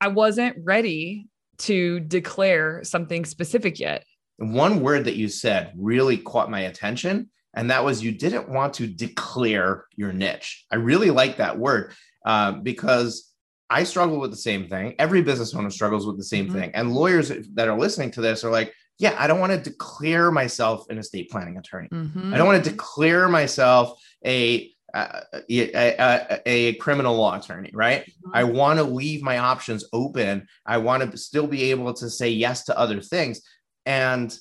I 0.00 0.08
wasn't 0.08 0.56
ready 0.64 1.28
to 1.58 2.00
declare 2.00 2.82
something 2.82 3.24
specific 3.24 3.78
yet. 3.78 4.04
One 4.38 4.80
word 4.80 5.04
that 5.04 5.14
you 5.14 5.28
said 5.28 5.72
really 5.76 6.18
caught 6.18 6.50
my 6.50 6.62
attention, 6.62 7.30
and 7.54 7.70
that 7.70 7.84
was 7.84 8.02
you 8.02 8.10
didn't 8.10 8.48
want 8.48 8.74
to 8.74 8.88
declare 8.88 9.84
your 9.94 10.12
niche. 10.12 10.66
I 10.72 10.76
really 10.76 11.10
like 11.10 11.36
that 11.36 11.60
word 11.60 11.94
uh, 12.26 12.52
because 12.52 13.32
I 13.68 13.84
struggle 13.84 14.20
with 14.20 14.30
the 14.30 14.36
same 14.36 14.68
thing. 14.68 14.94
Every 14.98 15.22
business 15.22 15.54
owner 15.54 15.70
struggles 15.70 16.06
with 16.06 16.16
the 16.16 16.24
same 16.24 16.46
mm-hmm. 16.46 16.58
thing. 16.58 16.70
And 16.74 16.94
lawyers 16.94 17.32
that 17.54 17.68
are 17.68 17.78
listening 17.78 18.10
to 18.12 18.20
this 18.20 18.44
are 18.44 18.50
like, 18.50 18.72
yeah, 18.98 19.14
I 19.18 19.26
don't 19.26 19.40
want 19.40 19.52
to 19.52 19.70
declare 19.70 20.30
myself 20.30 20.88
an 20.88 20.98
estate 20.98 21.30
planning 21.30 21.58
attorney. 21.58 21.88
Mm-hmm. 21.88 22.32
I 22.32 22.38
don't 22.38 22.46
want 22.46 22.64
to 22.64 22.70
declare 22.70 23.28
myself 23.28 24.00
a 24.24 24.70
a, 24.94 25.22
a, 25.50 26.40
a, 26.46 26.74
criminal 26.74 27.16
law 27.16 27.36
attorney, 27.38 27.70
right? 27.74 28.02
Mm-hmm. 28.02 28.30
I 28.32 28.44
want 28.44 28.78
to 28.78 28.84
leave 28.84 29.22
my 29.22 29.36
options 29.38 29.84
open. 29.92 30.46
I 30.64 30.78
want 30.78 31.10
to 31.10 31.18
still 31.18 31.46
be 31.46 31.70
able 31.70 31.92
to 31.94 32.08
say 32.08 32.30
yes 32.30 32.64
to 32.64 32.78
other 32.78 33.02
things. 33.02 33.42
And 33.84 34.34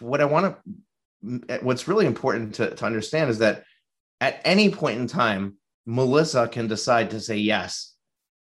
what 0.00 0.20
I 0.20 0.26
want 0.26 0.56
to, 1.22 1.58
what's 1.62 1.88
really 1.88 2.04
important 2.04 2.56
to, 2.56 2.74
to 2.74 2.84
understand 2.84 3.30
is 3.30 3.38
that 3.38 3.64
at 4.20 4.42
any 4.44 4.70
point 4.70 5.00
in 5.00 5.06
time, 5.06 5.56
Melissa 5.86 6.46
can 6.46 6.68
decide 6.68 7.10
to 7.10 7.20
say 7.20 7.36
yes 7.36 7.91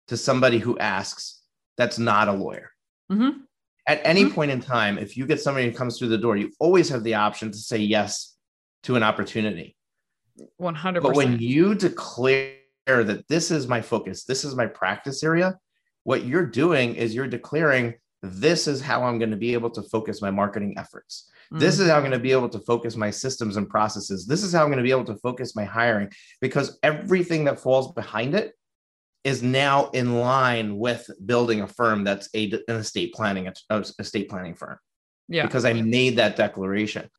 to 0.07 0.17
somebody 0.17 0.57
who 0.57 0.77
asks 0.77 1.41
that's 1.77 1.99
not 1.99 2.27
a 2.27 2.33
lawyer. 2.33 2.71
Mm-hmm. 3.11 3.41
At 3.87 4.01
any 4.03 4.25
mm-hmm. 4.25 4.33
point 4.33 4.51
in 4.51 4.59
time, 4.59 4.97
if 4.97 5.15
you 5.15 5.25
get 5.25 5.39
somebody 5.39 5.69
who 5.69 5.75
comes 5.75 5.97
through 5.97 6.09
the 6.09 6.17
door, 6.17 6.35
you 6.35 6.51
always 6.59 6.89
have 6.89 7.03
the 7.03 7.15
option 7.15 7.51
to 7.51 7.57
say 7.57 7.77
yes 7.77 8.35
to 8.83 8.95
an 8.95 9.03
opportunity. 9.03 9.75
100%. 10.61 11.01
But 11.01 11.15
when 11.15 11.39
you 11.39 11.75
declare 11.75 12.53
that 12.87 13.25
this 13.27 13.51
is 13.51 13.67
my 13.67 13.81
focus, 13.81 14.23
this 14.23 14.43
is 14.43 14.55
my 14.55 14.65
practice 14.65 15.23
area, 15.23 15.57
what 16.03 16.25
you're 16.25 16.45
doing 16.45 16.95
is 16.95 17.15
you're 17.15 17.27
declaring 17.27 17.95
this 18.23 18.67
is 18.67 18.81
how 18.81 19.03
I'm 19.03 19.19
going 19.19 19.31
to 19.31 19.37
be 19.37 19.53
able 19.53 19.69
to 19.71 19.81
focus 19.83 20.21
my 20.21 20.31
marketing 20.31 20.75
efforts. 20.77 21.29
This 21.51 21.79
is 21.79 21.89
how 21.89 21.95
I'm 21.95 22.01
going 22.01 22.11
to 22.11 22.19
be 22.19 22.31
able 22.31 22.49
to 22.49 22.59
focus 22.59 22.97
my 22.97 23.09
systems 23.09 23.55
and 23.55 23.69
processes. 23.69 24.25
This 24.25 24.43
is 24.43 24.53
how 24.53 24.63
I'm 24.63 24.67
going 24.67 24.77
to 24.77 24.83
be 24.83 24.91
able 24.91 25.05
to 25.05 25.15
focus 25.15 25.55
my 25.55 25.63
hiring 25.63 26.11
because 26.41 26.77
everything 26.83 27.45
that 27.45 27.59
falls 27.59 27.93
behind 27.93 28.35
it 28.35 28.53
is 29.27 29.43
now 29.43 29.89
in 29.89 30.21
line 30.21 30.77
with 30.77 31.09
building 31.25 31.59
a 31.59 31.67
firm 31.67 32.05
that's 32.05 32.29
a, 32.33 32.49
an 32.69 32.77
estate 32.77 33.13
planning 33.13 33.51
a 33.69 33.83
estate 33.99 34.29
planning 34.29 34.55
firm. 34.55 34.77
Yeah. 35.27 35.43
Because 35.45 35.65
I 35.65 35.73
made 35.73 36.15
that 36.15 36.37
declaration. 36.37 37.09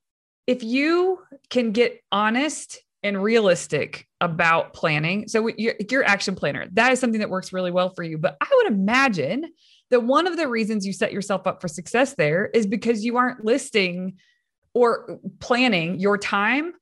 if 0.49 0.65
you 0.65 1.21
can 1.51 1.73
get 1.73 2.01
honest 2.11 2.79
and 3.03 3.23
realistic 3.23 4.09
about 4.23 4.73
planning, 4.73 5.29
so 5.29 5.47
your, 5.59 5.75
your 5.91 6.05
action 6.05 6.35
planner, 6.35 6.67
that 6.73 6.91
is 6.91 6.99
something 6.99 7.21
that 7.21 7.29
works 7.29 7.53
really 7.53 7.71
well 7.71 7.91
for 7.91 8.03
you. 8.03 8.17
But 8.17 8.39
I 8.41 8.49
would 8.57 8.73
imagine 8.73 9.45
that 9.91 10.03
one 10.03 10.27
of 10.27 10.39
the 10.39 10.49
reasons 10.49 10.87
you 10.87 10.95
set 10.95 11.13
yourself 11.13 11.47
up 11.47 11.61
for 11.61 11.69
success 11.69 12.15
there 12.15 12.47
is 12.47 12.67
because 12.67 13.05
you 13.05 13.19
aren't 13.19 13.45
listing 13.45 14.17
or 14.73 15.21
planning 15.39 16.01
your 16.01 16.17
time 16.17 16.73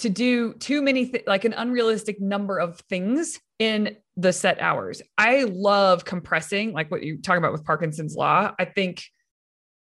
to 0.00 0.08
do 0.08 0.54
too 0.54 0.82
many 0.82 1.06
th- 1.06 1.24
like 1.26 1.44
an 1.44 1.52
unrealistic 1.52 2.20
number 2.20 2.58
of 2.58 2.80
things 2.88 3.40
in 3.58 3.96
the 4.16 4.32
set 4.32 4.60
hours. 4.60 5.02
I 5.16 5.44
love 5.44 6.04
compressing 6.04 6.72
like 6.72 6.90
what 6.90 7.02
you 7.02 7.18
talk 7.18 7.38
about 7.38 7.52
with 7.52 7.64
Parkinson's 7.64 8.16
law. 8.16 8.52
I 8.58 8.64
think 8.64 9.04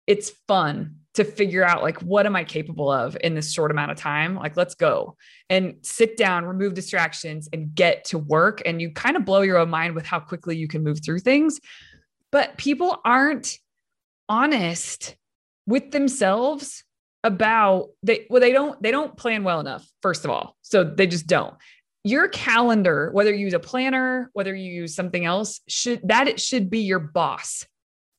it's 0.07 0.31
fun 0.49 0.97
to 1.15 1.25
figure 1.25 1.65
out 1.65 1.83
like 1.83 2.01
what 2.01 2.27
am 2.27 2.37
I 2.37 2.45
capable 2.45 2.91
of 2.91 3.17
in 3.21 3.35
this 3.35 3.53
short 3.53 3.71
amount 3.71 3.93
of 3.93 3.97
time? 3.97 4.37
Like 4.37 4.57
let's 4.57 4.75
go 4.75 5.17
and 5.49 5.77
sit 5.83 6.17
down, 6.17 6.45
remove 6.45 6.75
distractions 6.75 7.49
and 7.53 7.75
get 7.75 8.05
to 8.07 8.19
work 8.19 8.63
and 8.65 8.81
you 8.81 8.93
kind 8.93 9.17
of 9.17 9.25
blow 9.25 9.43
your 9.43 9.59
own 9.59 9.71
mind 9.71 9.95
with 9.95 10.07
how 10.07 10.21
quickly 10.21 10.57
you 10.57 10.69
can 10.69 10.83
move 10.83 11.05
through 11.05 11.21
things. 11.21 11.61
But 12.33 12.57
people 12.59 13.01
aren't 13.05 13.59
honest 14.29 15.17
with 15.67 15.91
themselves 15.91 16.85
about 17.23 17.89
they 18.03 18.27
well 18.31 18.41
they 18.41 18.53
don't 18.53 18.83
they 18.83 18.91
don't 18.91 19.17
plan 19.17 19.45
well 19.45 19.61
enough 19.61 19.87
first 20.03 20.25
of 20.25 20.31
all. 20.31 20.57
So 20.63 20.85
they 20.85 21.07
just 21.07 21.27
don't. 21.27 21.55
Your 22.03 22.29
calendar, 22.29 23.11
whether 23.13 23.35
you 23.35 23.45
use 23.45 23.53
a 23.53 23.61
planner, 23.61 24.31
whether 24.33 24.55
you 24.55 24.73
use 24.73 24.95
something 24.95 25.25
else, 25.25 25.61
should 25.69 26.01
that 26.09 26.29
it 26.29 26.41
should 26.41 26.71
be 26.71 26.81
your 26.81 26.99
boss 26.99 27.67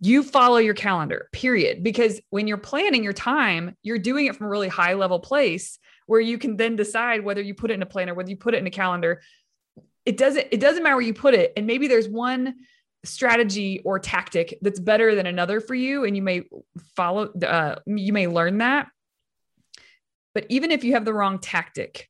you 0.03 0.23
follow 0.23 0.57
your 0.57 0.73
calendar, 0.73 1.29
period. 1.31 1.83
Because 1.83 2.19
when 2.31 2.47
you're 2.47 2.57
planning 2.57 3.03
your 3.03 3.13
time, 3.13 3.77
you're 3.83 3.99
doing 3.99 4.25
it 4.25 4.35
from 4.35 4.47
a 4.47 4.49
really 4.49 4.67
high 4.67 4.95
level 4.95 5.19
place 5.19 5.77
where 6.07 6.19
you 6.19 6.39
can 6.39 6.57
then 6.57 6.75
decide 6.75 7.23
whether 7.23 7.41
you 7.41 7.53
put 7.53 7.69
it 7.69 7.75
in 7.75 7.83
a 7.83 7.85
planner, 7.85 8.15
whether 8.15 8.29
you 8.29 8.35
put 8.35 8.55
it 8.55 8.57
in 8.57 8.67
a 8.67 8.71
calendar. 8.71 9.21
It 10.03 10.17
doesn't, 10.17 10.47
it 10.51 10.59
doesn't 10.59 10.81
matter 10.81 10.95
where 10.95 11.05
you 11.05 11.13
put 11.13 11.35
it. 11.35 11.53
And 11.55 11.67
maybe 11.67 11.87
there's 11.87 12.09
one 12.09 12.55
strategy 13.03 13.81
or 13.83 13.99
tactic 13.99 14.57
that's 14.61 14.79
better 14.79 15.15
than 15.15 15.25
another 15.25 15.59
for 15.59 15.75
you. 15.75 16.03
And 16.05 16.15
you 16.15 16.21
may 16.21 16.43
follow, 16.95 17.31
uh, 17.41 17.75
you 17.85 18.13
may 18.13 18.27
learn 18.27 18.59
that. 18.59 18.87
But 20.33 20.45
even 20.49 20.71
if 20.71 20.83
you 20.83 20.93
have 20.93 21.05
the 21.05 21.13
wrong 21.13 21.39
tactic, 21.39 22.07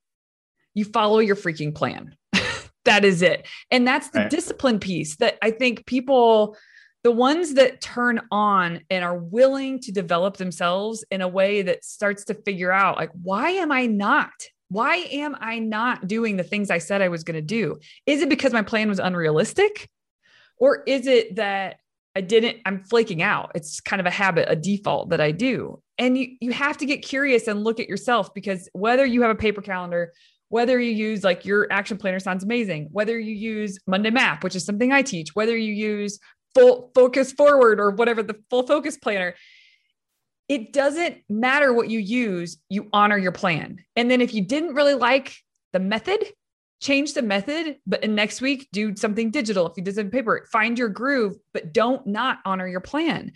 you 0.74 0.86
follow 0.86 1.20
your 1.20 1.36
freaking 1.36 1.74
plan. 1.74 2.16
that 2.86 3.04
is 3.04 3.22
it. 3.22 3.48
And 3.72 3.88
that's 3.88 4.10
the 4.10 4.20
Right. 4.22 4.30
discipline 4.30 4.80
piece 4.80 5.16
that 5.18 5.38
I 5.42 5.52
think 5.52 5.86
people, 5.86 6.56
the 7.04 7.12
ones 7.12 7.56
that 7.56 7.82
turn 7.82 8.22
on 8.32 8.82
and 8.89 9.04
are 9.04 9.18
willing 9.18 9.80
to 9.82 9.92
develop 9.92 10.38
themselves 10.38 11.04
in 11.10 11.22
a 11.22 11.28
way 11.28 11.64
that 11.64 11.84
starts 11.84 12.26
to 12.26 12.36
figure 12.36 12.72
out 12.72 12.98
like 12.98 13.10
why 13.24 13.50
am 13.50 13.72
i 13.72 13.88
not 13.88 14.30
why 14.70 14.98
am 15.12 15.36
i 15.39 15.58
not 15.58 16.08
doing 16.08 16.38
the 16.38 16.44
things 16.44 16.70
i 16.70 16.78
said 16.78 17.02
i 17.02 17.10
was 17.10 17.24
going 17.24 17.34
to 17.36 17.42
do 17.42 17.80
is 18.06 18.22
it 18.22 18.30
because 18.30 18.54
my 18.54 18.62
plan 18.62 18.88
was 18.88 19.00
unrealistic 19.00 19.89
or 20.62 20.84
is 20.88 21.07
it 21.07 21.36
that 21.36 21.80
i 22.16 22.22
didn't 22.22 22.57
i'm 22.66 22.84
flaking 22.86 23.22
out? 23.22 23.51
It's 23.55 23.82
kind 23.82 23.99
of 23.99 24.05
a 24.05 24.12
habit 24.12 24.45
a 24.49 24.55
default 24.55 25.09
that 25.09 25.20
i 25.20 25.32
do. 25.32 25.82
And 25.97 26.18
you 26.18 26.38
you 26.39 26.51
have 26.51 26.78
to 26.78 26.86
get 26.86 27.01
curious 27.03 27.47
and 27.47 27.64
look 27.64 27.80
at 27.80 27.89
yourself 27.89 28.34
because 28.34 28.70
whether 28.72 29.05
you 29.05 29.22
have 29.24 29.32
a 29.32 29.36
paper 29.36 29.62
calendar 29.62 30.14
whether 30.47 30.80
you 30.80 30.91
use 30.91 31.24
like 31.24 31.45
your 31.45 31.68
action 31.72 31.97
planner 31.97 32.20
sounds 32.20 32.43
amazing 32.43 32.89
whether 32.91 33.18
you 33.18 33.34
use 33.34 33.80
monday 33.88 34.09
map 34.09 34.43
which 34.43 34.55
is 34.55 34.66
something 34.66 34.91
i 34.91 35.01
teach 35.01 35.30
whether 35.34 35.55
you 35.55 35.74
use 35.74 36.20
full 36.53 36.91
focus 36.93 37.32
forward 37.32 37.80
or 37.80 37.91
whatever 37.91 38.22
the 38.22 38.36
full 38.49 38.68
focus 38.68 38.97
planner 38.97 39.34
it 40.51 40.74
doesn't 40.74 41.16
matter 41.30 41.72
what 41.72 41.89
you 41.89 41.97
use 41.99 42.57
you 42.68 42.89
honor 42.91 43.18
your 43.18 43.32
plan. 43.32 43.80
And 43.95 44.12
then 44.12 44.20
if 44.20 44.34
you 44.34 44.43
didn't 44.43 44.76
really 44.76 44.95
like 44.95 45.34
the 45.72 45.80
method 45.80 46.26
change 46.82 47.14
the 47.14 47.22
method 47.22 47.78
but 47.86 48.08
next 48.10 48.42
week 48.42 48.68
do 48.74 48.96
something 48.96 49.32
digital. 49.32 49.68
If 49.68 49.74
you 49.78 49.84
did 49.84 49.96
something 49.96 50.12
paper 50.12 50.48
find 50.52 50.78
your 50.78 50.90
groove 50.90 51.36
but 51.54 51.74
don't 51.74 52.06
not 52.08 52.40
honor 52.46 52.68
your 52.68 52.82
plan. 52.82 53.32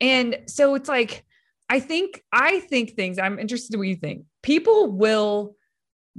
And 0.00 0.38
so 0.46 0.74
it's 0.74 0.88
like 0.88 1.24
i 1.70 1.80
think 1.80 2.22
i 2.30 2.60
think 2.60 2.90
things 2.90 3.18
i'm 3.18 3.38
interested 3.38 3.74
in 3.74 3.80
what 3.80 3.88
you 3.88 3.96
think. 3.96 4.24
People 4.42 4.90
will 4.90 5.56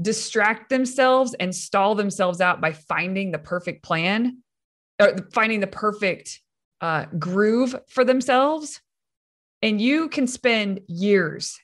distract 0.02 0.70
themselves 0.70 1.34
and 1.40 1.56
stall 1.56 1.96
themselves 1.96 2.42
out 2.42 2.62
by 2.62 2.74
finding 2.74 3.32
the 3.32 3.40
perfect 3.40 3.84
plan 3.84 4.40
or 5.00 5.16
finding 5.34 5.60
the 5.60 5.68
perfect 5.68 6.42
uh, 6.82 7.06
groove 7.18 7.76
for 7.88 8.04
themselves. 8.04 8.82
And 9.62 9.80
you 9.80 10.10
can 10.10 10.28
spend 10.28 10.82
years 10.88 11.58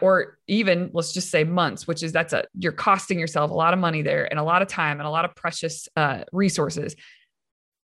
or 0.00 0.38
even 0.46 0.90
let's 0.92 1.12
just 1.12 1.30
say 1.30 1.44
months, 1.44 1.86
which 1.86 2.02
is 2.02 2.12
that's 2.12 2.32
a 2.32 2.44
you're 2.58 2.72
costing 2.72 3.18
yourself 3.18 3.50
a 3.50 3.54
lot 3.54 3.72
of 3.72 3.80
money 3.80 4.02
there 4.02 4.26
and 4.30 4.38
a 4.38 4.42
lot 4.42 4.62
of 4.62 4.68
time 4.68 4.98
and 4.98 5.06
a 5.06 5.10
lot 5.10 5.24
of 5.24 5.34
precious 5.34 5.88
uh, 5.96 6.24
resources. 6.32 6.94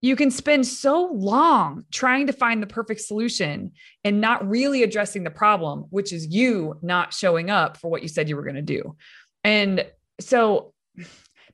You 0.02 0.14
can 0.14 0.30
spend 0.30 0.66
so 0.66 1.10
long 1.12 1.84
trying 1.90 2.26
to 2.26 2.32
find 2.32 2.62
the 2.62 2.66
perfect 2.66 3.00
solution 3.00 3.72
and 4.04 4.20
not 4.20 4.46
really 4.46 4.82
addressing 4.82 5.24
the 5.24 5.30
problem, 5.30 5.86
which 5.90 6.12
is 6.12 6.26
you 6.26 6.78
not 6.82 7.14
showing 7.14 7.50
up 7.50 7.78
for 7.78 7.90
what 7.90 8.02
you 8.02 8.08
said 8.08 8.28
you 8.28 8.36
were 8.36 8.42
going 8.42 8.56
to 8.56 8.62
do. 8.62 8.94
And 9.42 9.86
so 10.20 10.74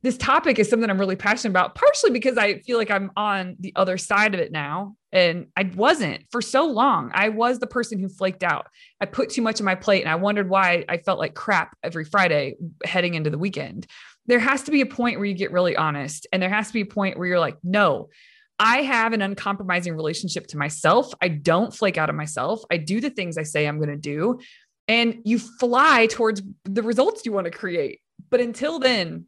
this 0.02 0.16
topic 0.16 0.58
is 0.58 0.68
something 0.68 0.90
I'm 0.90 0.98
really 0.98 1.16
passionate 1.16 1.52
about, 1.52 1.76
partially 1.76 2.10
because 2.10 2.36
I 2.36 2.58
feel 2.60 2.76
like 2.76 2.90
I'm 2.90 3.12
on 3.16 3.56
the 3.60 3.72
other 3.76 3.96
side 3.96 4.34
of 4.34 4.40
it 4.40 4.50
now. 4.50 4.96
And 5.12 5.46
I 5.56 5.70
wasn't 5.76 6.24
for 6.30 6.42
so 6.42 6.66
long. 6.66 7.12
I 7.14 7.28
was 7.28 7.60
the 7.60 7.66
person 7.68 8.00
who 8.00 8.08
flaked 8.08 8.42
out. 8.42 8.66
I 9.00 9.06
put 9.06 9.30
too 9.30 9.42
much 9.42 9.60
on 9.60 9.64
my 9.64 9.76
plate 9.76 10.02
and 10.02 10.10
I 10.10 10.16
wondered 10.16 10.48
why 10.48 10.84
I 10.88 10.96
felt 10.98 11.20
like 11.20 11.34
crap 11.34 11.76
every 11.84 12.04
Friday 12.04 12.56
heading 12.84 13.14
into 13.14 13.30
the 13.30 13.38
weekend. 13.38 13.86
There 14.26 14.40
has 14.40 14.62
to 14.64 14.70
be 14.70 14.80
a 14.80 14.86
point 14.86 15.18
where 15.18 15.26
you 15.26 15.34
get 15.34 15.52
really 15.52 15.76
honest. 15.76 16.26
And 16.32 16.42
there 16.42 16.50
has 16.50 16.68
to 16.68 16.72
be 16.72 16.80
a 16.80 16.86
point 16.86 17.16
where 17.16 17.28
you're 17.28 17.40
like, 17.40 17.58
no, 17.62 18.08
I 18.58 18.78
have 18.82 19.12
an 19.12 19.22
uncompromising 19.22 19.94
relationship 19.94 20.48
to 20.48 20.56
myself. 20.56 21.12
I 21.20 21.28
don't 21.28 21.74
flake 21.74 21.98
out 21.98 22.08
on 22.08 22.16
myself. 22.16 22.62
I 22.70 22.76
do 22.76 23.00
the 23.00 23.10
things 23.10 23.38
I 23.38 23.42
say 23.44 23.66
I'm 23.68 23.78
going 23.78 23.90
to 23.90 23.96
do. 23.96 24.40
And 24.88 25.22
you 25.24 25.38
fly 25.38 26.08
towards 26.10 26.42
the 26.64 26.82
results 26.82 27.24
you 27.24 27.32
want 27.32 27.44
to 27.44 27.50
create. 27.52 28.00
But 28.30 28.40
until 28.40 28.78
then, 28.78 29.26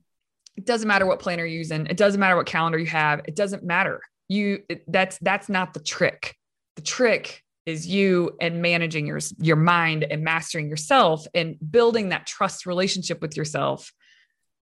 it 0.56 0.66
doesn't 0.66 0.88
matter 0.88 1.06
what 1.06 1.20
planner 1.20 1.44
you're 1.44 1.58
using. 1.58 1.86
It 1.86 1.96
doesn't 1.96 2.20
matter 2.20 2.36
what 2.36 2.46
calendar 2.46 2.78
you 2.78 2.86
have. 2.86 3.20
It 3.26 3.36
doesn't 3.36 3.62
matter. 3.62 4.00
You 4.28 4.60
that's 4.88 5.18
that's 5.18 5.48
not 5.48 5.74
the 5.74 5.80
trick. 5.80 6.36
The 6.76 6.82
trick 6.82 7.42
is 7.66 7.86
you 7.86 8.36
and 8.40 8.62
managing 8.62 9.06
your 9.06 9.20
your 9.38 9.56
mind 9.56 10.04
and 10.04 10.22
mastering 10.22 10.68
yourself 10.68 11.26
and 11.34 11.56
building 11.70 12.10
that 12.10 12.26
trust 12.26 12.66
relationship 12.66 13.20
with 13.20 13.36
yourself 13.36 13.92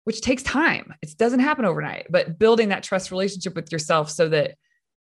which 0.09 0.21
takes 0.21 0.41
time. 0.41 0.91
It 1.03 1.15
doesn't 1.19 1.39
happen 1.39 1.65
overnight, 1.65 2.07
but 2.09 2.39
building 2.39 2.69
that 2.69 2.81
trust 2.81 3.11
relationship 3.11 3.53
with 3.53 3.71
yourself 3.71 4.09
so 4.09 4.27
that 4.29 4.55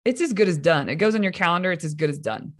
it's 0.05 0.21
as 0.21 0.33
good 0.33 0.49
as 0.49 0.59
done. 0.59 0.89
It 0.89 0.97
goes 0.97 1.15
on 1.15 1.23
your 1.23 1.31
calendar, 1.31 1.71
it's 1.71 1.85
as 1.85 1.95
good 1.95 2.11
as 2.11 2.19
done. 2.19 2.55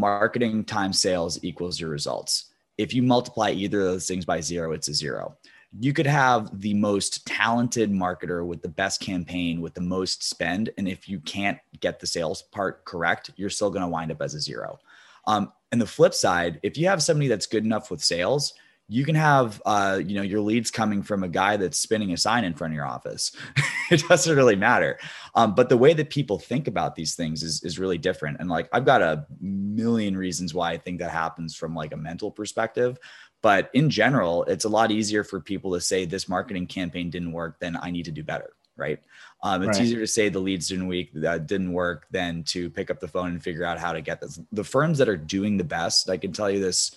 marketing 0.00 0.64
time 0.64 0.92
sales 0.92 1.38
equals 1.44 1.78
your 1.78 1.90
results. 1.90 2.52
If 2.76 2.92
you 2.92 3.04
multiply 3.04 3.52
either 3.52 3.80
of 3.80 3.86
those 3.86 4.08
things 4.08 4.24
by 4.24 4.40
zero, 4.40 4.72
it's 4.72 4.88
a 4.88 4.94
zero. 4.94 5.36
You 5.78 5.92
could 5.92 6.06
have 6.06 6.60
the 6.60 6.74
most 6.74 7.26
talented 7.26 7.90
marketer 7.90 8.46
with 8.46 8.62
the 8.62 8.68
best 8.68 9.00
campaign 9.00 9.60
with 9.60 9.74
the 9.74 9.80
most 9.80 10.22
spend. 10.22 10.70
And 10.78 10.88
if 10.88 11.08
you 11.08 11.20
can't 11.20 11.58
get 11.80 12.00
the 12.00 12.06
sales 12.06 12.42
part 12.42 12.84
correct, 12.84 13.30
you're 13.36 13.50
still 13.50 13.70
going 13.70 13.82
to 13.82 13.88
wind 13.88 14.10
up 14.10 14.22
as 14.22 14.34
a 14.34 14.40
zero. 14.40 14.78
Um, 15.26 15.52
and 15.72 15.80
the 15.80 15.86
flip 15.86 16.14
side, 16.14 16.60
if 16.62 16.78
you 16.78 16.88
have 16.88 17.02
somebody 17.02 17.28
that's 17.28 17.46
good 17.46 17.64
enough 17.64 17.90
with 17.90 18.02
sales, 18.02 18.54
you 18.88 19.04
can 19.04 19.16
have 19.16 19.60
uh, 19.66 20.00
you 20.04 20.14
know 20.14 20.22
your 20.22 20.40
leads 20.40 20.70
coming 20.70 21.02
from 21.02 21.24
a 21.24 21.28
guy 21.28 21.56
that's 21.56 21.78
spinning 21.78 22.12
a 22.12 22.16
sign 22.16 22.44
in 22.44 22.54
front 22.54 22.72
of 22.72 22.76
your 22.76 22.86
office. 22.86 23.32
it 23.90 24.06
doesn't 24.08 24.36
really 24.36 24.54
matter. 24.54 24.98
Um, 25.34 25.54
but 25.54 25.68
the 25.68 25.76
way 25.76 25.92
that 25.94 26.10
people 26.10 26.38
think 26.38 26.68
about 26.68 26.94
these 26.94 27.16
things 27.16 27.42
is 27.42 27.62
is 27.64 27.78
really 27.78 27.98
different. 27.98 28.38
And 28.38 28.48
like 28.48 28.68
I've 28.72 28.84
got 28.84 29.02
a 29.02 29.26
million 29.40 30.16
reasons 30.16 30.54
why 30.54 30.72
I 30.72 30.76
think 30.76 31.00
that 31.00 31.10
happens 31.10 31.56
from 31.56 31.74
like 31.74 31.92
a 31.92 31.96
mental 31.96 32.30
perspective. 32.30 32.98
But 33.46 33.70
in 33.74 33.90
general, 33.90 34.42
it's 34.46 34.64
a 34.64 34.68
lot 34.68 34.90
easier 34.90 35.22
for 35.22 35.38
people 35.38 35.72
to 35.74 35.80
say 35.80 36.04
this 36.04 36.28
marketing 36.28 36.66
campaign 36.66 37.10
didn't 37.10 37.30
work 37.30 37.60
than 37.60 37.78
I 37.80 37.92
need 37.92 38.06
to 38.06 38.10
do 38.10 38.24
better. 38.24 38.50
Right. 38.76 38.98
Um, 39.40 39.62
it's 39.62 39.78
Right. 39.78 39.86
easier 39.86 40.00
to 40.00 40.06
say 40.08 40.28
the 40.28 40.40
leads 40.40 40.66
didn't 40.66 40.88
week 40.88 41.12
that 41.14 41.46
didn't 41.46 41.72
work 41.72 42.08
than 42.10 42.42
to 42.46 42.68
pick 42.68 42.90
up 42.90 42.98
the 42.98 43.06
phone 43.06 43.28
and 43.28 43.40
figure 43.40 43.62
out 43.64 43.78
how 43.78 43.92
to 43.92 44.00
get 44.00 44.20
this. 44.20 44.40
The 44.50 44.64
firms 44.64 44.98
that 44.98 45.08
are 45.08 45.16
doing 45.16 45.58
the 45.58 45.62
best, 45.62 46.10
I 46.10 46.16
can 46.16 46.32
tell 46.32 46.50
you 46.50 46.58
this 46.58 46.90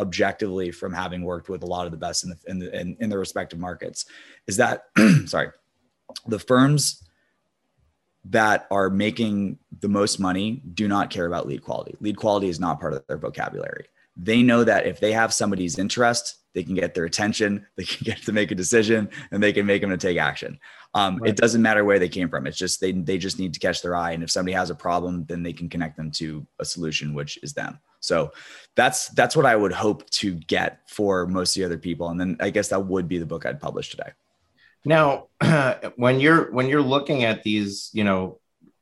objectively 0.00 0.72
from 0.72 0.92
having 0.92 1.22
worked 1.22 1.48
with 1.48 1.62
a 1.62 1.66
lot 1.66 1.86
of 1.86 1.92
the 1.92 1.96
best 1.96 2.24
in 2.24 2.30
the 2.30 2.38
in 2.48 2.58
the 2.58 2.80
in, 2.80 2.96
in 2.98 3.08
their 3.08 3.20
respective 3.20 3.60
markets, 3.60 4.04
is 4.48 4.56
that 4.56 4.86
sorry, 5.26 5.50
the 6.26 6.40
firms 6.40 7.04
that 8.24 8.66
are 8.72 8.90
making 8.90 9.60
the 9.78 9.88
most 9.88 10.18
money 10.18 10.60
do 10.74 10.88
not 10.88 11.10
care 11.10 11.26
about 11.26 11.46
lead 11.46 11.62
quality. 11.62 11.94
Lead 12.00 12.16
quality 12.16 12.48
is 12.48 12.58
not 12.58 12.80
part 12.80 12.94
of 12.94 13.06
their 13.06 13.16
vocabulary. 13.16 13.86
They 14.16 14.42
know 14.42 14.64
that 14.64 14.86
if 14.86 15.00
they 15.00 15.12
have 15.12 15.32
somebody's 15.32 15.78
interest, 15.78 16.36
they 16.54 16.62
can 16.62 16.74
get 16.74 16.94
their 16.94 17.04
attention, 17.04 17.66
they 17.76 17.84
can 17.84 18.04
get 18.04 18.22
to 18.22 18.32
make 18.32 18.50
a 18.50 18.54
decision, 18.54 19.08
and 19.30 19.42
they 19.42 19.52
can 19.52 19.66
make 19.66 19.80
them 19.80 19.90
to 19.90 19.96
take 19.96 20.18
action. 20.18 20.58
Um, 20.94 21.18
right. 21.18 21.30
It 21.30 21.36
doesn't 21.36 21.62
matter 21.62 21.84
where 21.84 21.98
they 21.98 22.08
came 22.08 22.28
from. 22.28 22.46
It's 22.46 22.56
just 22.56 22.80
they 22.80 22.92
they 22.92 23.18
just 23.18 23.38
need 23.38 23.52
to 23.54 23.60
catch 23.60 23.82
their 23.82 23.96
eye, 23.96 24.12
and 24.12 24.22
if 24.22 24.30
somebody 24.30 24.54
has 24.54 24.70
a 24.70 24.74
problem, 24.74 25.24
then 25.24 25.42
they 25.42 25.52
can 25.52 25.68
connect 25.68 25.96
them 25.96 26.10
to 26.12 26.46
a 26.60 26.64
solution, 26.64 27.14
which 27.14 27.38
is 27.42 27.52
them. 27.52 27.78
So 28.00 28.32
that's 28.76 29.08
that's 29.08 29.34
what 29.34 29.46
I 29.46 29.56
would 29.56 29.72
hope 29.72 30.08
to 30.10 30.34
get 30.34 30.88
for 30.88 31.26
most 31.26 31.56
of 31.56 31.60
the 31.60 31.66
other 31.66 31.78
people, 31.78 32.10
and 32.10 32.20
then 32.20 32.36
I 32.40 32.50
guess 32.50 32.68
that 32.68 32.86
would 32.86 33.08
be 33.08 33.18
the 33.18 33.26
book 33.26 33.44
I'd 33.44 33.60
publish 33.60 33.90
today. 33.90 34.10
Now, 34.84 35.28
when 35.96 36.20
you're 36.20 36.52
when 36.52 36.68
you're 36.68 36.82
looking 36.82 37.24
at 37.24 37.42
these, 37.42 37.90
you 37.92 38.04
know, 38.04 38.38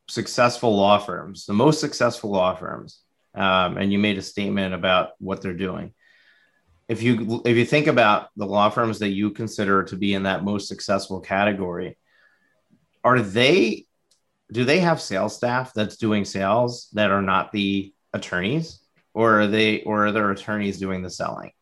successful 0.08 0.76
law 0.76 0.98
firms, 0.98 1.46
the 1.46 1.52
most 1.54 1.80
successful 1.80 2.30
law 2.30 2.54
firms, 2.54 3.00
um, 3.34 3.76
and 3.76 3.92
you 3.92 3.98
made 3.98 4.18
a 4.18 4.22
statement 4.22 4.74
about 4.74 5.10
what 5.18 5.40
they're 5.40 5.54
doing. 5.54 5.92
If 6.88 7.02
you 7.02 7.42
if 7.44 7.56
you 7.56 7.64
think 7.64 7.86
about 7.86 8.28
the 8.36 8.46
law 8.46 8.68
firms 8.68 8.98
that 8.98 9.10
you 9.10 9.30
consider 9.30 9.84
to 9.84 9.96
be 9.96 10.14
in 10.14 10.24
that 10.24 10.44
most 10.44 10.68
successful 10.68 11.20
category, 11.20 11.96
are 13.04 13.20
they 13.20 13.86
do 14.52 14.64
they 14.64 14.80
have 14.80 15.00
sales 15.00 15.34
staff 15.34 15.72
that's 15.72 15.96
doing 15.96 16.24
sales 16.24 16.88
that 16.92 17.10
are 17.10 17.22
not 17.22 17.52
the 17.52 17.94
attorneys, 18.12 18.80
or 19.14 19.40
are 19.40 19.46
they 19.46 19.82
or 19.82 20.06
are 20.06 20.12
their 20.12 20.30
attorneys 20.30 20.78
doing 20.78 21.02
the 21.02 21.10
selling? 21.10 21.52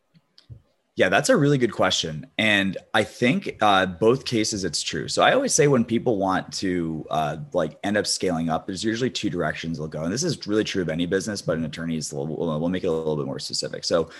Yeah, 0.96 1.08
that's 1.08 1.28
a 1.28 1.36
really 1.36 1.56
good 1.56 1.72
question. 1.72 2.26
And 2.36 2.76
I 2.92 3.04
think 3.04 3.56
uh, 3.62 3.86
both 3.86 4.24
cases 4.24 4.64
it's 4.64 4.82
true. 4.82 5.08
So 5.08 5.22
I 5.22 5.32
always 5.32 5.54
say 5.54 5.66
when 5.66 5.84
people 5.84 6.18
want 6.18 6.52
to 6.54 7.06
uh, 7.10 7.36
like 7.52 7.78
end 7.84 7.96
up 7.96 8.06
scaling 8.06 8.50
up, 8.50 8.66
there's 8.66 8.84
usually 8.84 9.08
two 9.08 9.30
directions 9.30 9.78
they'll 9.78 9.88
go. 9.88 10.02
And 10.02 10.12
this 10.12 10.24
is 10.24 10.46
really 10.46 10.64
true 10.64 10.82
of 10.82 10.88
any 10.88 11.06
business, 11.06 11.40
but 11.40 11.56
in 11.56 11.64
attorneys, 11.64 12.12
we'll, 12.12 12.26
we'll 12.26 12.68
make 12.68 12.84
it 12.84 12.88
a 12.88 12.92
little 12.92 13.16
bit 13.16 13.26
more 13.26 13.38
specific. 13.38 13.84
So 13.84 14.10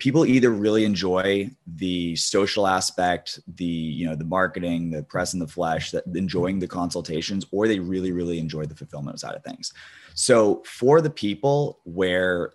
people 0.00 0.26
either 0.26 0.50
really 0.50 0.84
enjoy 0.84 1.50
the 1.76 2.16
social 2.16 2.66
aspect, 2.66 3.38
the 3.56 3.64
you 3.64 4.06
know 4.06 4.16
the 4.16 4.24
marketing, 4.24 4.90
the 4.90 5.04
press 5.04 5.34
and 5.34 5.40
the 5.40 5.46
flesh, 5.46 5.92
that 5.92 6.04
enjoying 6.14 6.58
the 6.58 6.66
consultations, 6.66 7.46
or 7.52 7.68
they 7.68 7.78
really 7.78 8.10
really 8.10 8.40
enjoy 8.40 8.64
the 8.64 8.74
fulfillment 8.74 9.20
side 9.20 9.36
of 9.36 9.44
things. 9.44 9.72
So 10.20 10.62
for 10.66 11.00
the 11.00 11.08
people 11.08 11.80
where 11.84 12.52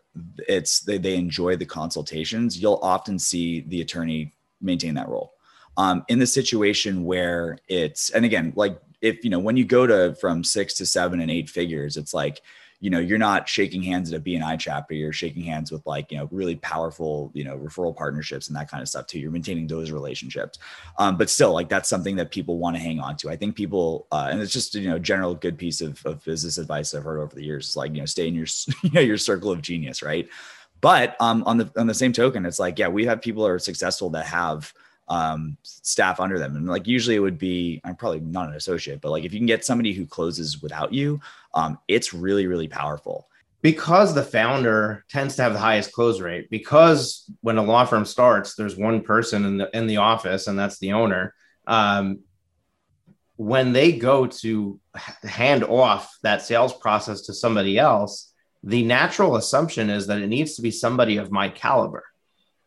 it's 0.47 0.81
they, 0.81 0.99
they 0.99 1.15
enjoy 1.15 1.55
the 1.55 1.65
consultations, 1.65 2.61
you'll 2.61 2.79
often 2.83 3.17
see 3.17 3.61
the 3.61 3.81
attorney 3.81 4.35
maintain 4.61 4.93
that 4.93 5.09
role. 5.09 5.33
Um, 5.75 6.05
in 6.07 6.19
the 6.19 6.27
situation 6.27 7.05
where 7.05 7.57
it's 7.67 8.11
and 8.11 8.23
again, 8.23 8.53
like 8.55 8.79
if 9.01 9.23
you 9.23 9.31
know 9.31 9.39
when 9.39 9.57
you 9.57 9.65
go 9.65 9.87
to 9.87 10.13
from 10.21 10.43
six 10.43 10.75
to 10.75 10.85
seven 10.85 11.19
and 11.21 11.31
eight 11.31 11.49
figures, 11.49 11.97
it's 11.97 12.13
like 12.13 12.43
you 12.79 12.89
know 12.89 12.99
you're 12.99 13.17
not 13.17 13.47
shaking 13.47 13.81
hands 13.81 14.11
at 14.11 14.19
a 14.19 14.23
BNI 14.23 14.59
chapter 14.59 14.93
you're 14.93 15.13
shaking 15.13 15.43
hands 15.43 15.71
with 15.71 15.85
like 15.85 16.11
you 16.11 16.17
know 16.17 16.27
really 16.31 16.55
powerful 16.57 17.31
you 17.33 17.43
know 17.43 17.57
referral 17.57 17.95
partnerships 17.95 18.47
and 18.47 18.55
that 18.55 18.69
kind 18.69 18.81
of 18.81 18.89
stuff 18.89 19.07
too. 19.07 19.19
You're 19.19 19.31
maintaining 19.31 19.67
those 19.67 19.91
relationships. 19.91 20.59
Um, 20.97 21.17
but 21.17 21.29
still 21.29 21.53
like 21.53 21.69
that's 21.69 21.89
something 21.89 22.15
that 22.17 22.31
people 22.31 22.57
want 22.57 22.75
to 22.75 22.81
hang 22.81 22.99
on 22.99 23.15
to. 23.17 23.29
I 23.29 23.35
think 23.35 23.55
people 23.55 24.07
uh, 24.11 24.29
and 24.31 24.41
it's 24.41 24.53
just 24.53 24.75
you 24.75 24.89
know 24.89 24.99
general 24.99 25.35
good 25.35 25.57
piece 25.57 25.81
of, 25.81 26.05
of 26.05 26.23
business 26.23 26.57
advice 26.57 26.93
i've 26.93 27.03
heard 27.03 27.19
over 27.19 27.35
the 27.35 27.43
years 27.43 27.67
it's 27.67 27.75
like 27.75 27.93
you 27.93 27.99
know 27.99 28.05
stay 28.05 28.27
in 28.27 28.35
your 28.35 28.47
you 28.83 28.91
know 28.91 29.01
your 29.01 29.17
circle 29.17 29.51
of 29.51 29.61
genius 29.61 30.01
right? 30.01 30.29
But 30.81 31.15
um, 31.19 31.43
on 31.47 31.57
the 31.57 31.71
on 31.77 31.87
the 31.87 31.93
same 31.93 32.13
token 32.13 32.45
it's 32.45 32.59
like 32.59 32.77
yeah 32.77 32.87
we 32.87 33.05
have 33.05 33.21
people 33.21 33.43
that 33.43 33.49
are 33.49 33.59
successful 33.59 34.09
that 34.11 34.25
have 34.25 34.73
um, 35.07 35.57
staff 35.63 36.19
under 36.19 36.39
them. 36.39 36.55
And 36.55 36.67
like 36.67 36.87
usually 36.87 37.15
it 37.15 37.19
would 37.19 37.37
be, 37.37 37.81
I'm 37.83 37.95
probably 37.95 38.21
not 38.21 38.49
an 38.49 38.55
associate, 38.55 39.01
but 39.01 39.11
like 39.11 39.23
if 39.23 39.33
you 39.33 39.39
can 39.39 39.45
get 39.45 39.65
somebody 39.65 39.93
who 39.93 40.05
closes 40.05 40.61
without 40.61 40.93
you, 40.93 41.19
um, 41.53 41.77
it's 41.87 42.13
really, 42.13 42.47
really 42.47 42.67
powerful. 42.67 43.27
Because 43.61 44.13
the 44.13 44.23
founder 44.23 45.05
tends 45.09 45.35
to 45.35 45.41
have 45.41 45.53
the 45.53 45.59
highest 45.59 45.91
close 45.91 46.21
rate, 46.21 46.51
because 46.51 47.29
when 47.41 47.57
a 47.57 47.63
law 47.63 47.83
firm 47.83 48.05
starts, 48.05 48.53
there's 48.53 48.75
one 48.77 49.01
person 49.01 49.43
in 49.43 49.57
the 49.57 49.75
in 49.75 49.87
the 49.87 49.97
office, 49.97 50.45
and 50.45 50.59
that's 50.59 50.77
the 50.77 50.93
owner. 50.93 51.33
Um, 51.65 52.19
when 53.37 53.73
they 53.73 53.93
go 53.93 54.27
to 54.27 54.79
hand 55.23 55.63
off 55.63 56.15
that 56.21 56.43
sales 56.43 56.73
process 56.73 57.21
to 57.21 57.33
somebody 57.33 57.79
else, 57.79 58.31
the 58.63 58.83
natural 58.83 59.35
assumption 59.35 59.89
is 59.89 60.05
that 60.07 60.21
it 60.21 60.27
needs 60.27 60.55
to 60.55 60.61
be 60.61 60.69
somebody 60.69 61.17
of 61.17 61.31
my 61.31 61.49
caliber 61.49 62.03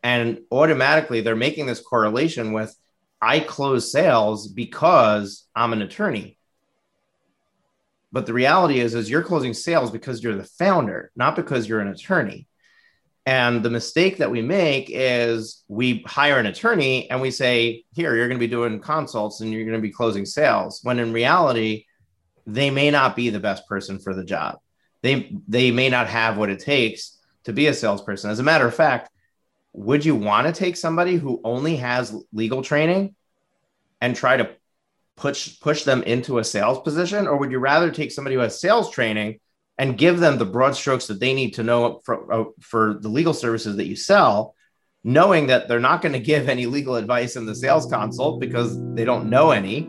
and 0.03 0.41
automatically 0.51 1.21
they're 1.21 1.37
making 1.37 1.67
this 1.67 1.81
correlation 1.81 2.53
with 2.53 2.75
I 3.21 3.41
close 3.41 3.91
sales 3.91 4.49
because 4.49 5.47
I'm 5.55 5.73
an 5.73 5.83
attorney. 5.83 6.39
But 8.13 8.27
the 8.27 8.33
reality 8.33 8.81
is, 8.81 8.95
is 8.95 9.11
you're 9.11 9.23
closing 9.23 9.55
sales 9.55 9.91
because 9.91 10.23
you're 10.23 10.37
the 10.37 10.45
founder, 10.45 11.11
not 11.15 11.37
because 11.37 11.69
you're 11.69 11.81
an 11.81 11.89
attorney. 11.89 12.47
And 13.27 13.63
the 13.63 13.69
mistake 13.69 14.19
that 14.19 14.31
we 14.31 14.41
make 14.41 14.89
is 14.91 15.63
we 15.69 16.03
hire 16.07 16.39
an 16.39 16.47
attorney 16.47 17.11
and 17.11 17.21
we 17.21 17.31
say, 17.31 17.85
here, 17.93 18.17
you're 18.17 18.29
going 18.29 18.39
to 18.39 18.47
be 18.47 18.51
doing 18.51 18.81
consults 18.81 19.41
and 19.41 19.53
you're 19.53 19.67
going 19.67 19.77
to 19.77 19.83
be 19.83 19.93
closing 19.93 20.25
sales. 20.25 20.81
When 20.83 20.99
in 20.99 21.13
reality, 21.13 21.85
they 22.47 22.71
may 22.71 22.91
not 22.91 23.15
be 23.15 23.29
the 23.29 23.41
best 23.41 23.67
person 23.69 23.99
for 23.99 24.15
the 24.15 24.25
job. 24.25 24.57
They, 25.03 25.37
they 25.47 25.71
may 25.71 25.91
not 25.91 26.07
have 26.07 26.39
what 26.39 26.49
it 26.49 26.61
takes 26.61 27.19
to 27.45 27.53
be 27.53 27.67
a 27.67 27.75
salesperson. 27.75 28.31
As 28.31 28.39
a 28.39 28.45
matter 28.45 28.67
of 28.67 28.75
fact, 28.75 29.11
would 29.73 30.05
you 30.05 30.15
want 30.15 30.47
to 30.47 30.53
take 30.53 30.77
somebody 30.77 31.17
who 31.17 31.41
only 31.45 31.77
has 31.77 32.15
legal 32.33 32.63
training 32.63 33.15
and 34.01 34.17
try 34.17 34.37
to 34.37 34.51
push 35.17 35.59
push 35.61 35.85
them 35.85 36.03
into 36.03 36.39
a 36.39 36.45
sales 36.45 36.81
position? 36.81 37.27
Or 37.27 37.37
would 37.39 37.51
you 37.51 37.59
rather 37.59 37.91
take 37.91 38.13
somebody 38.13 38.37
who 38.37 38.43
has 38.43 38.61
sales 38.61 38.91
training 38.91 39.41
and 39.77 39.99
give 39.99 40.19
them 40.19 40.39
the 40.39 40.47
broad 40.47 40.75
strokes 40.75 41.07
that 41.07 41.21
they 41.21 41.35
need 41.35 41.55
to 41.55 41.63
know 41.63 42.01
for, 42.05 42.33
uh, 42.33 42.45
for 42.61 42.99
the 43.01 43.09
legal 43.09 43.35
services 43.35 43.77
that 43.77 43.87
you 43.87 43.97
sell 43.97 44.55
knowing 45.05 45.47
that 45.47 45.69
they're 45.69 45.79
not 45.79 46.03
going 46.03 46.13
to 46.13 46.19
give 46.19 46.49
any 46.49 46.67
legal 46.67 46.97
advice 46.97 47.37
in 47.37 47.47
the 47.47 47.55
sales 47.55 47.87
consult 47.87 48.41
because 48.41 48.77
they 48.95 49.05
don't 49.05 49.31
know 49.31 49.53
any 49.53 49.89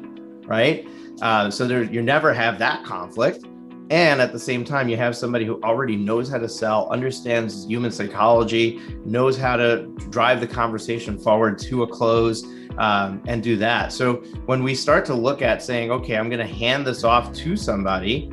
right? 0.50 0.86
Uh, 1.22 1.50
so 1.52 1.68
there 1.68 1.84
you 1.84 2.02
never 2.02 2.34
have 2.34 2.60
that 2.60 2.84
conflict 2.84 3.46
and 3.90 4.22
at 4.22 4.32
the 4.32 4.40
same 4.40 4.64
time, 4.64 4.88
you 4.88 4.98
have 4.98 5.16
somebody 5.16 5.46
who 5.46 5.60
already 5.64 5.96
knows 5.96 6.30
how 6.30 6.38
to 6.38 6.48
sell, 6.48 6.88
understands 6.92 7.66
human 7.66 7.92
psychology, 7.92 8.80
knows 9.04 9.36
how 9.38 9.56
to 9.56 9.88
drive 10.10 10.40
the 10.42 10.48
conversation 10.48 11.18
forward 11.18 11.58
to 11.60 11.84
a 11.84 11.88
close 11.88 12.44
um, 12.78 13.22
and 13.28 13.42
do 13.42 13.58
that. 13.58 13.92
So 13.92 14.18
when 14.46 14.64
we 14.64 14.76
start 14.76 15.06
to 15.06 15.16
look 15.16 15.42
at 15.42 15.64
saying, 15.64 15.90
okay, 15.92 16.18
I'm 16.18 16.30
going 16.30 16.46
to 16.46 16.54
hand 16.54 16.86
this 16.86 17.04
off 17.04 17.34
to 17.34 17.58
somebody, 17.58 18.32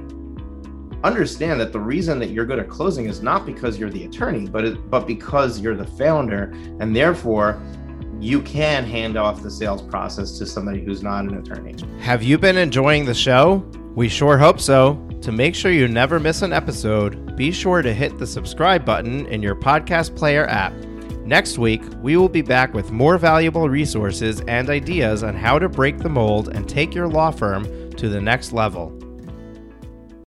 understand 1.02 1.58
that 1.60 1.72
the 1.72 1.80
reason 1.80 2.18
that 2.18 2.30
you're 2.30 2.46
good 2.46 2.58
at 2.58 2.68
closing 2.68 3.06
is 3.06 3.22
not 3.22 3.46
because 3.46 3.78
you're 3.78 3.90
the 3.90 4.04
attorney, 4.04 4.48
but 4.48 4.64
it, 4.64 4.90
but 4.90 5.06
because 5.06 5.58
you're 5.60 5.76
the 5.76 5.86
founder, 5.86 6.52
and 6.80 6.94
therefore 6.94 7.62
you 8.20 8.42
can 8.42 8.84
hand 8.84 9.16
off 9.16 9.42
the 9.42 9.50
sales 9.50 9.82
process 9.82 10.38
to 10.38 10.46
somebody 10.46 10.84
who's 10.84 11.02
not 11.02 11.24
an 11.24 11.38
attorney. 11.38 11.74
Have 12.00 12.22
you 12.22 12.38
been 12.38 12.56
enjoying 12.56 13.04
the 13.04 13.14
show? 13.14 13.64
We 13.94 14.08
sure 14.08 14.36
hope 14.36 14.60
so. 14.60 15.05
To 15.26 15.32
make 15.32 15.56
sure 15.56 15.72
you 15.72 15.88
never 15.88 16.20
miss 16.20 16.42
an 16.42 16.52
episode, 16.52 17.34
be 17.34 17.50
sure 17.50 17.82
to 17.82 17.92
hit 17.92 18.16
the 18.16 18.26
subscribe 18.28 18.84
button 18.84 19.26
in 19.26 19.42
your 19.42 19.56
podcast 19.56 20.14
player 20.14 20.46
app. 20.46 20.72
Next 21.24 21.58
week, 21.58 21.82
we 22.00 22.16
will 22.16 22.28
be 22.28 22.42
back 22.42 22.72
with 22.74 22.92
more 22.92 23.18
valuable 23.18 23.68
resources 23.68 24.40
and 24.42 24.70
ideas 24.70 25.24
on 25.24 25.34
how 25.34 25.58
to 25.58 25.68
break 25.68 25.98
the 25.98 26.08
mold 26.08 26.50
and 26.50 26.68
take 26.68 26.94
your 26.94 27.08
law 27.08 27.32
firm 27.32 27.64
to 27.94 28.08
the 28.08 28.20
next 28.20 28.52
level. 28.52 28.96